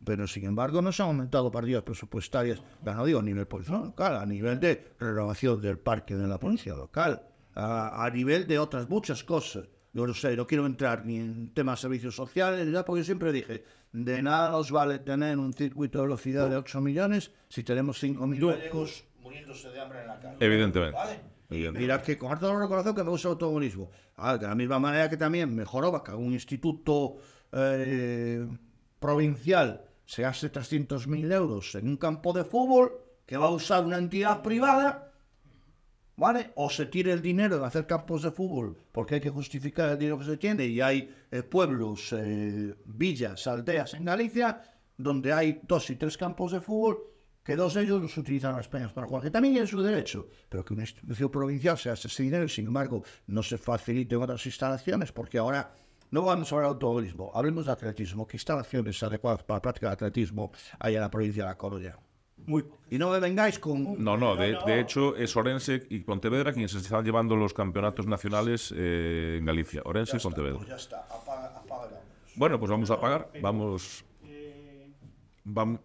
Pero 0.03 0.27
sin 0.27 0.45
embargo 0.45 0.81
no 0.81 0.91
se 0.91 1.01
han 1.01 1.09
aumentado 1.09 1.51
partidas 1.51 1.83
presupuestarias, 1.83 2.61
ya 2.83 2.93
no 2.93 3.05
digo 3.05 3.19
a 3.19 3.23
nivel 3.23 3.47
policía 3.47 3.77
local, 3.77 4.17
a 4.17 4.25
nivel 4.25 4.59
de 4.59 4.93
renovación 4.99 5.61
del 5.61 5.77
parque 5.77 6.15
de 6.15 6.27
la 6.27 6.39
policía 6.39 6.73
local, 6.75 7.21
a, 7.55 8.05
a 8.05 8.09
nivel 8.09 8.47
de 8.47 8.59
otras 8.59 8.89
muchas 8.89 9.23
cosas. 9.23 9.67
Yo 9.91 10.05
no 10.05 10.13
sé, 10.13 10.35
no 10.35 10.45
quiero 10.45 10.65
entrar 10.65 11.05
ni 11.05 11.17
en 11.17 11.53
temas 11.53 11.79
de 11.79 11.81
servicios 11.81 12.15
sociales, 12.15 12.65
nada, 12.67 12.85
porque 12.85 13.03
siempre 13.03 13.31
dije, 13.31 13.63
de 13.91 14.21
nada 14.21 14.51
nos 14.51 14.71
vale 14.71 14.99
tener 14.99 15.37
un 15.37 15.51
circuito 15.53 15.97
de 15.99 16.03
velocidad 16.03 16.49
de 16.49 16.57
8 16.57 16.79
millones 16.81 17.31
si 17.49 17.63
tenemos 17.63 18.01
5.000 18.01 18.51
gallegos 18.51 19.03
muriéndose 19.19 19.69
de 19.69 19.81
hambre 19.81 20.01
en 20.01 20.07
la 20.07 20.19
calle. 20.19 20.37
Evidentemente. 20.39 20.95
¿Vale? 20.95 21.19
Evidentemente. 21.49 21.79
Mira 21.79 22.01
que 22.01 22.17
con 22.17 22.31
harto 22.31 22.59
reconocer 22.59 22.93
que 22.93 23.03
me 23.03 23.09
gusta 23.09 23.29
el 23.29 23.33
automovilismo. 23.33 23.89
Ah, 24.17 24.37
de 24.37 24.47
la 24.47 24.53
misma 24.53 24.77
manera 24.79 25.09
que 25.09 25.17
también 25.17 25.55
mejoró 25.55 26.03
que 26.03 26.11
un 26.11 26.33
instituto 26.33 27.17
eh, 27.51 28.47
provincial 28.99 29.88
se 30.09 30.23
gaste 30.23 30.51
300.000 30.51 31.31
euros 31.31 31.75
en 31.75 31.87
un 31.87 31.95
campo 31.95 32.33
de 32.33 32.43
fútbol 32.43 32.93
que 33.27 33.37
va 33.37 33.45
a 33.45 33.51
usar 33.51 33.85
una 33.85 33.99
entidad 33.99 34.41
privada, 34.41 35.13
¿vale? 36.15 36.51
O 36.55 36.67
se 36.71 36.87
tire 36.87 37.11
el 37.11 37.21
dinero 37.21 37.57
en 37.57 37.63
hacer 37.63 37.85
campos 37.85 38.23
de 38.23 38.31
fútbol 38.31 38.75
porque 38.91 39.15
hay 39.15 39.21
que 39.21 39.29
justificar 39.29 39.87
el 39.91 39.99
dinero 39.99 40.17
que 40.17 40.25
se 40.25 40.37
tiene 40.37 40.65
y 40.65 40.81
hay 40.81 41.15
eh, 41.29 41.43
pueblos, 41.43 42.11
eh, 42.13 42.73
villas, 42.85 43.45
aldeas 43.45 43.93
en 43.93 44.05
Galicia 44.05 44.59
donde 44.97 45.31
hay 45.31 45.61
dos 45.67 45.87
y 45.91 45.95
tres 45.95 46.17
campos 46.17 46.53
de 46.53 46.61
fútbol 46.61 47.03
que 47.43 47.55
dos 47.55 47.75
de 47.75 47.83
ellos 47.83 48.01
los 48.01 48.17
utilizan 48.17 48.55
las 48.55 48.67
peñas 48.67 48.91
para 48.91 49.05
jugar, 49.05 49.21
que 49.21 49.29
también 49.29 49.57
es 49.57 49.69
su 49.69 49.79
derecho, 49.79 50.27
pero 50.49 50.65
que 50.65 50.73
una 50.73 50.83
institución 50.83 51.29
provincial 51.29 51.77
se 51.77 51.91
hace 51.91 52.07
ese 52.07 52.23
dinero 52.23 52.45
y 52.45 52.49
sin 52.49 52.65
embargo 52.65 53.03
no 53.27 53.43
se 53.43 53.59
facilite 53.59 54.15
en 54.15 54.23
otras 54.23 54.43
instalaciones 54.43 55.11
porque 55.11 55.37
ahora 55.37 55.71
no 56.11 56.23
vamos 56.23 56.51
a 56.51 56.55
hablar 56.55 56.69
de 56.69 56.73
automovilismo, 56.73 57.31
hablemos 57.33 57.65
de 57.65 57.71
atletismo, 57.71 58.27
¿qué 58.27 58.37
instalaciones 58.37 59.01
adecuadas 59.03 59.43
para 59.43 59.57
la 59.57 59.61
práctica 59.61 59.87
de 59.87 59.93
atletismo 59.93 60.51
hay 60.79 60.95
en 60.95 61.01
la 61.01 61.09
provincia 61.11 61.43
de 61.43 61.49
La 61.49 61.57
Coruña? 61.57 61.97
Muy 62.45 62.65
Y 62.89 62.97
no 62.97 63.11
me 63.11 63.19
vengáis 63.19 63.59
con... 63.59 64.01
No, 64.03 64.15
no, 64.17 64.35
de, 64.35 64.57
de 64.65 64.79
hecho 64.79 65.15
es 65.15 65.35
Orense 65.35 65.85
y 65.89 65.99
Pontevedra 65.99 66.53
quienes 66.53 66.73
están 66.73 67.03
llevando 67.03 67.35
los 67.35 67.53
campeonatos 67.53 68.07
nacionales 68.07 68.73
eh, 68.75 69.37
en 69.39 69.45
Galicia. 69.45 69.81
Orense 69.85 70.17
y 70.17 70.19
Pontevedra. 70.21 70.55
Pues 70.57 70.69
ya 70.69 70.75
está, 70.77 70.99
apaga, 71.01 71.47
apaga. 71.57 72.01
Bueno, 72.35 72.57
pues 72.57 72.71
vamos 72.71 72.89
a 72.89 72.99
pagar. 72.99 73.29
Vamos. 73.41 74.05
Vamos. 75.43 75.79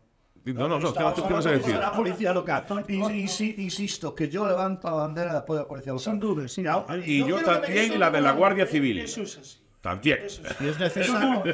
No, 0.44 0.68
no, 0.68 0.78
no, 0.78 0.92
¿qué, 0.92 1.22
qué 1.26 1.32
vas 1.32 1.46
a 1.46 1.50
decir? 1.52 1.74
La 1.74 1.90
policía 1.92 2.32
local. 2.32 2.64
Y- 2.87 3.02
y- 3.12 3.28
sí, 3.28 3.54
insisto, 3.58 4.14
que 4.14 4.28
yo 4.28 4.46
levanto 4.46 4.88
la 4.88 4.94
bandera 4.96 5.32
de 5.32 5.38
apoyo 5.38 5.60
a 5.60 5.62
la 5.62 5.68
policía 5.68 5.92
local. 5.92 6.04
Sin 6.04 6.20
duda, 6.20 6.48
sin 6.48 6.64
duda. 6.64 6.87
Y 7.04 7.26
yo 7.26 7.42
también 7.42 7.98
la 7.98 8.10
de 8.10 8.20
la 8.20 8.32
Guardia 8.32 8.66
Civil. 8.66 8.98
Eso 9.00 9.22
es 9.22 9.38
así. 9.38 9.58
También. 9.85 10.18
Si 10.31 10.66
es 10.66 10.81
necesario. 10.81 11.44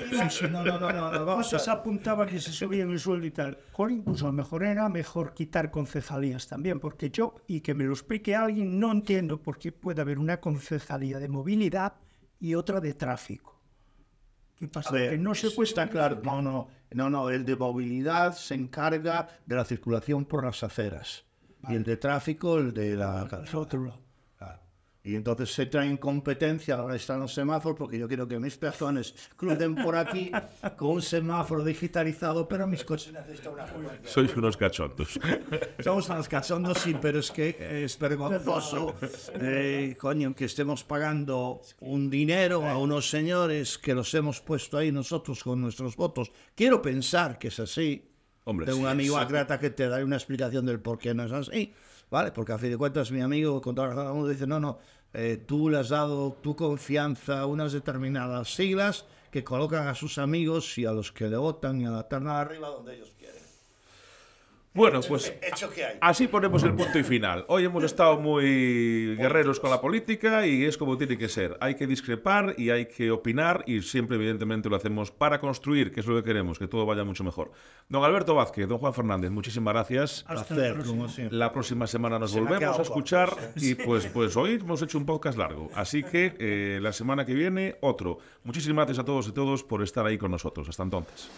No, 0.53 0.65
no, 0.65 0.79
no, 0.79 0.93
no, 0.93 1.11
no, 1.11 1.25
vamos 1.27 1.49
Cosas 1.49 1.67
a... 1.67 1.73
apuntaba 1.73 2.27
que 2.27 2.39
se 2.39 2.53
subían 2.53 2.89
el 2.93 3.01
sueldo 3.01 3.27
y 3.27 3.33
tal. 3.33 3.59
Joder, 3.73 3.97
incluso 3.97 4.27
a 4.27 4.29
lo 4.29 4.35
mejor 4.35 4.63
era 4.63 4.89
mejor 4.89 5.35
quitar 5.35 5.73
concejalías 5.73 6.47
también, 6.47 6.79
porque 6.79 7.11
yo, 7.11 7.35
y 7.49 7.61
que 7.61 7.75
me 7.75 7.83
lo 7.83 7.91
explique 7.91 8.37
alguien, 8.37 8.79
no 8.79 8.93
entiendo 8.93 9.43
por 9.43 9.59
qué 9.59 9.73
puede 9.73 10.01
haber 10.03 10.21
una 10.21 10.39
concejalía 10.39 11.19
de 11.19 11.27
movilidad 11.27 11.95
y 12.39 12.55
otra 12.55 12.81
de 12.81 12.95
tráfico. 12.95 13.61
¿Qué 14.55 14.69
pasa? 14.69 14.93
Que 14.93 15.19
no 15.19 15.35
se 15.35 15.51
puede 15.51 15.69
está 15.69 15.89
claro. 15.89 16.21
No, 16.23 16.41
no, 16.41 16.69
no, 16.93 17.11
no. 17.11 17.31
El 17.31 17.45
de 17.45 17.57
movilidad 17.57 18.37
se 18.37 18.55
encarga 18.55 19.27
de 19.45 19.57
la 19.57 19.65
circulación 19.65 20.25
por 20.25 20.45
las 20.45 20.63
aceras. 20.63 21.25
Y 21.69 21.75
el 21.75 21.83
de 21.83 21.97
tráfico, 21.97 22.59
el 22.59 22.73
de 22.73 22.95
la... 22.95 23.23
Al 23.23 23.57
otro. 23.57 24.10
Y 25.03 25.15
entonces 25.15 25.53
se 25.53 25.67
traen 25.67 25.97
competencia, 25.97 26.75
ahora 26.75 26.97
están 26.97 27.21
los 27.21 27.33
semáforos, 27.33 27.79
porque 27.79 27.99
yo 27.99 28.07
quiero 28.07 28.29
que 28.29 28.39
mis 28.39 28.57
peatones 28.59 29.15
crucen 29.37 29.75
por 29.75 29.97
aquí 29.97 30.31
con 30.77 30.91
un 30.91 31.03
semáforo 31.03 31.65
digitalizado, 31.65 32.47
pero 32.47 32.67
mis 32.67 32.85
coches 32.85 33.13
necesitan 33.13 33.55
una 33.55 33.67
frecuencia. 33.67 34.11
Sois 34.11 34.37
unos 34.37 34.57
cachondos. 34.57 35.19
Somos 35.83 36.09
unos 36.11 36.29
cachondos, 36.29 36.79
sí, 36.79 36.95
pero 37.01 37.21
es 37.21 37.31
que 37.31 37.85
es 37.85 37.99
vergonzoso, 37.99 38.95
eh, 39.41 39.97
coño, 39.99 40.35
que 40.35 40.45
estemos 40.45 40.85
pagando 40.85 41.63
un 41.81 42.11
dinero 42.11 42.69
a 42.69 42.77
unos 42.77 43.09
señores 43.09 43.79
que 43.79 43.95
los 43.95 44.13
hemos 44.13 44.41
puesto 44.41 44.77
ahí 44.77 44.93
nosotros 44.93 45.43
con 45.43 45.63
nuestros 45.63 45.97
votos. 45.97 46.31
Quiero 46.55 46.83
pensar 46.83 47.39
que 47.39 47.49
es 47.49 47.59
así. 47.59 48.10
Hombre, 48.51 48.67
Tengo 48.67 48.81
un 48.81 48.89
amigo 48.89 49.17
acrata 49.17 49.61
que 49.61 49.71
te 49.71 49.89
daré 49.89 50.03
una 50.03 50.17
explicación 50.17 50.67
del 50.67 50.81
por 50.81 50.99
qué 50.99 51.15
no 51.15 51.25
es 51.25 51.31
así, 51.31 51.73
¿vale? 52.11 52.33
Porque 52.33 52.51
a 52.51 52.59
fin 52.59 52.71
de 52.71 52.77
cuentas 52.77 53.13
mi 53.13 53.21
amigo 53.21 53.61
con 53.63 53.77
toda 53.77 53.87
la 53.87 53.95
razón 53.95 54.07
del 54.07 54.15
mundo 54.15 54.29
dice, 54.29 54.47
no, 54.49 54.59
no, 54.59 54.81
eh, 55.15 55.41
tú 55.47 55.71
le 55.71 55.79
has 55.79 55.91
dado 55.91 56.33
tu 56.33 56.57
confianza 56.57 57.39
a 57.39 57.47
unas 57.47 57.73
determinadas 57.73 58.53
siglas 58.53 59.05
que 59.31 59.45
colocan 59.45 59.87
a 59.87 59.95
sus 59.95 60.19
amigos 60.19 60.77
y 60.79 60.85
a 60.85 60.91
los 60.91 61.13
que 61.13 61.29
le 61.29 61.37
votan 61.37 61.81
y 61.81 61.87
a 61.87 61.91
la 61.91 62.09
terna 62.09 62.41
arriba 62.41 62.71
donde 62.71 62.97
ellos 62.97 63.15
quieren. 63.17 63.41
Bueno, 64.73 65.01
pues 65.09 65.35
Hecho 65.43 65.69
que 65.69 65.85
hay. 65.85 65.99
así 66.01 66.29
ponemos 66.29 66.63
el 66.63 66.75
punto 66.75 66.97
y 66.97 67.03
final. 67.03 67.45
Hoy 67.49 67.65
hemos 67.65 67.83
estado 67.83 68.21
muy 68.21 69.17
guerreros 69.17 69.59
con 69.59 69.69
la 69.69 69.81
política 69.81 70.47
y 70.47 70.65
es 70.65 70.79
como 70.79 70.97
tiene 70.97 71.19
que 71.19 71.29
ser. 71.29 71.57
Hay 71.61 71.75
que 71.75 71.89
discrepar 71.89 72.55
y 72.57 72.71
hay 72.71 72.87
que 72.87 73.11
opinar 73.11 73.65
y 73.67 73.83
siempre 73.83 74.17
evidentemente 74.17 74.69
lo 74.69 74.77
hacemos 74.77 75.11
para 75.11 75.41
construir, 75.41 75.91
que 75.91 75.99
es 75.99 76.07
lo 76.07 76.15
que 76.15 76.23
queremos, 76.23 76.57
que 76.57 76.69
todo 76.69 76.87
vaya 76.87 77.03
mucho 77.03 77.25
mejor. 77.25 77.51
Don 77.89 78.05
Alberto 78.05 78.37
Vázquez, 78.37 78.69
don 78.69 78.79
Juan 78.79 78.95
Fernández, 78.95 79.33
muchísimas 79.33 79.75
gracias. 79.75 80.25
Placer, 80.29 80.77
como 80.87 81.09
siempre. 81.09 81.37
La 81.37 81.53
próxima 81.53 81.89
semana 81.89 82.21
nos 82.21 82.37
ha 82.37 82.39
volvemos 82.39 82.79
a 82.79 82.83
escuchar 82.83 83.31
y 83.57 83.75
pues, 83.75 84.07
pues 84.07 84.37
hoy 84.37 84.53
hemos 84.53 84.81
hecho 84.83 84.99
un 84.99 85.05
podcast 85.05 85.37
largo. 85.37 85.69
Así 85.75 86.05
que 86.05 86.37
eh, 86.39 86.79
la 86.81 86.93
semana 86.93 87.27
que 87.27 87.35
viene 87.35 87.77
otro. 87.81 88.19
Muchísimas 88.45 88.87
gracias 88.87 89.03
a 89.03 89.05
todos 89.05 89.27
y 89.27 89.33
todos 89.33 89.65
por 89.65 89.83
estar 89.83 90.07
ahí 90.07 90.17
con 90.17 90.31
nosotros. 90.31 90.69
Hasta 90.69 90.85
entonces. 90.85 91.29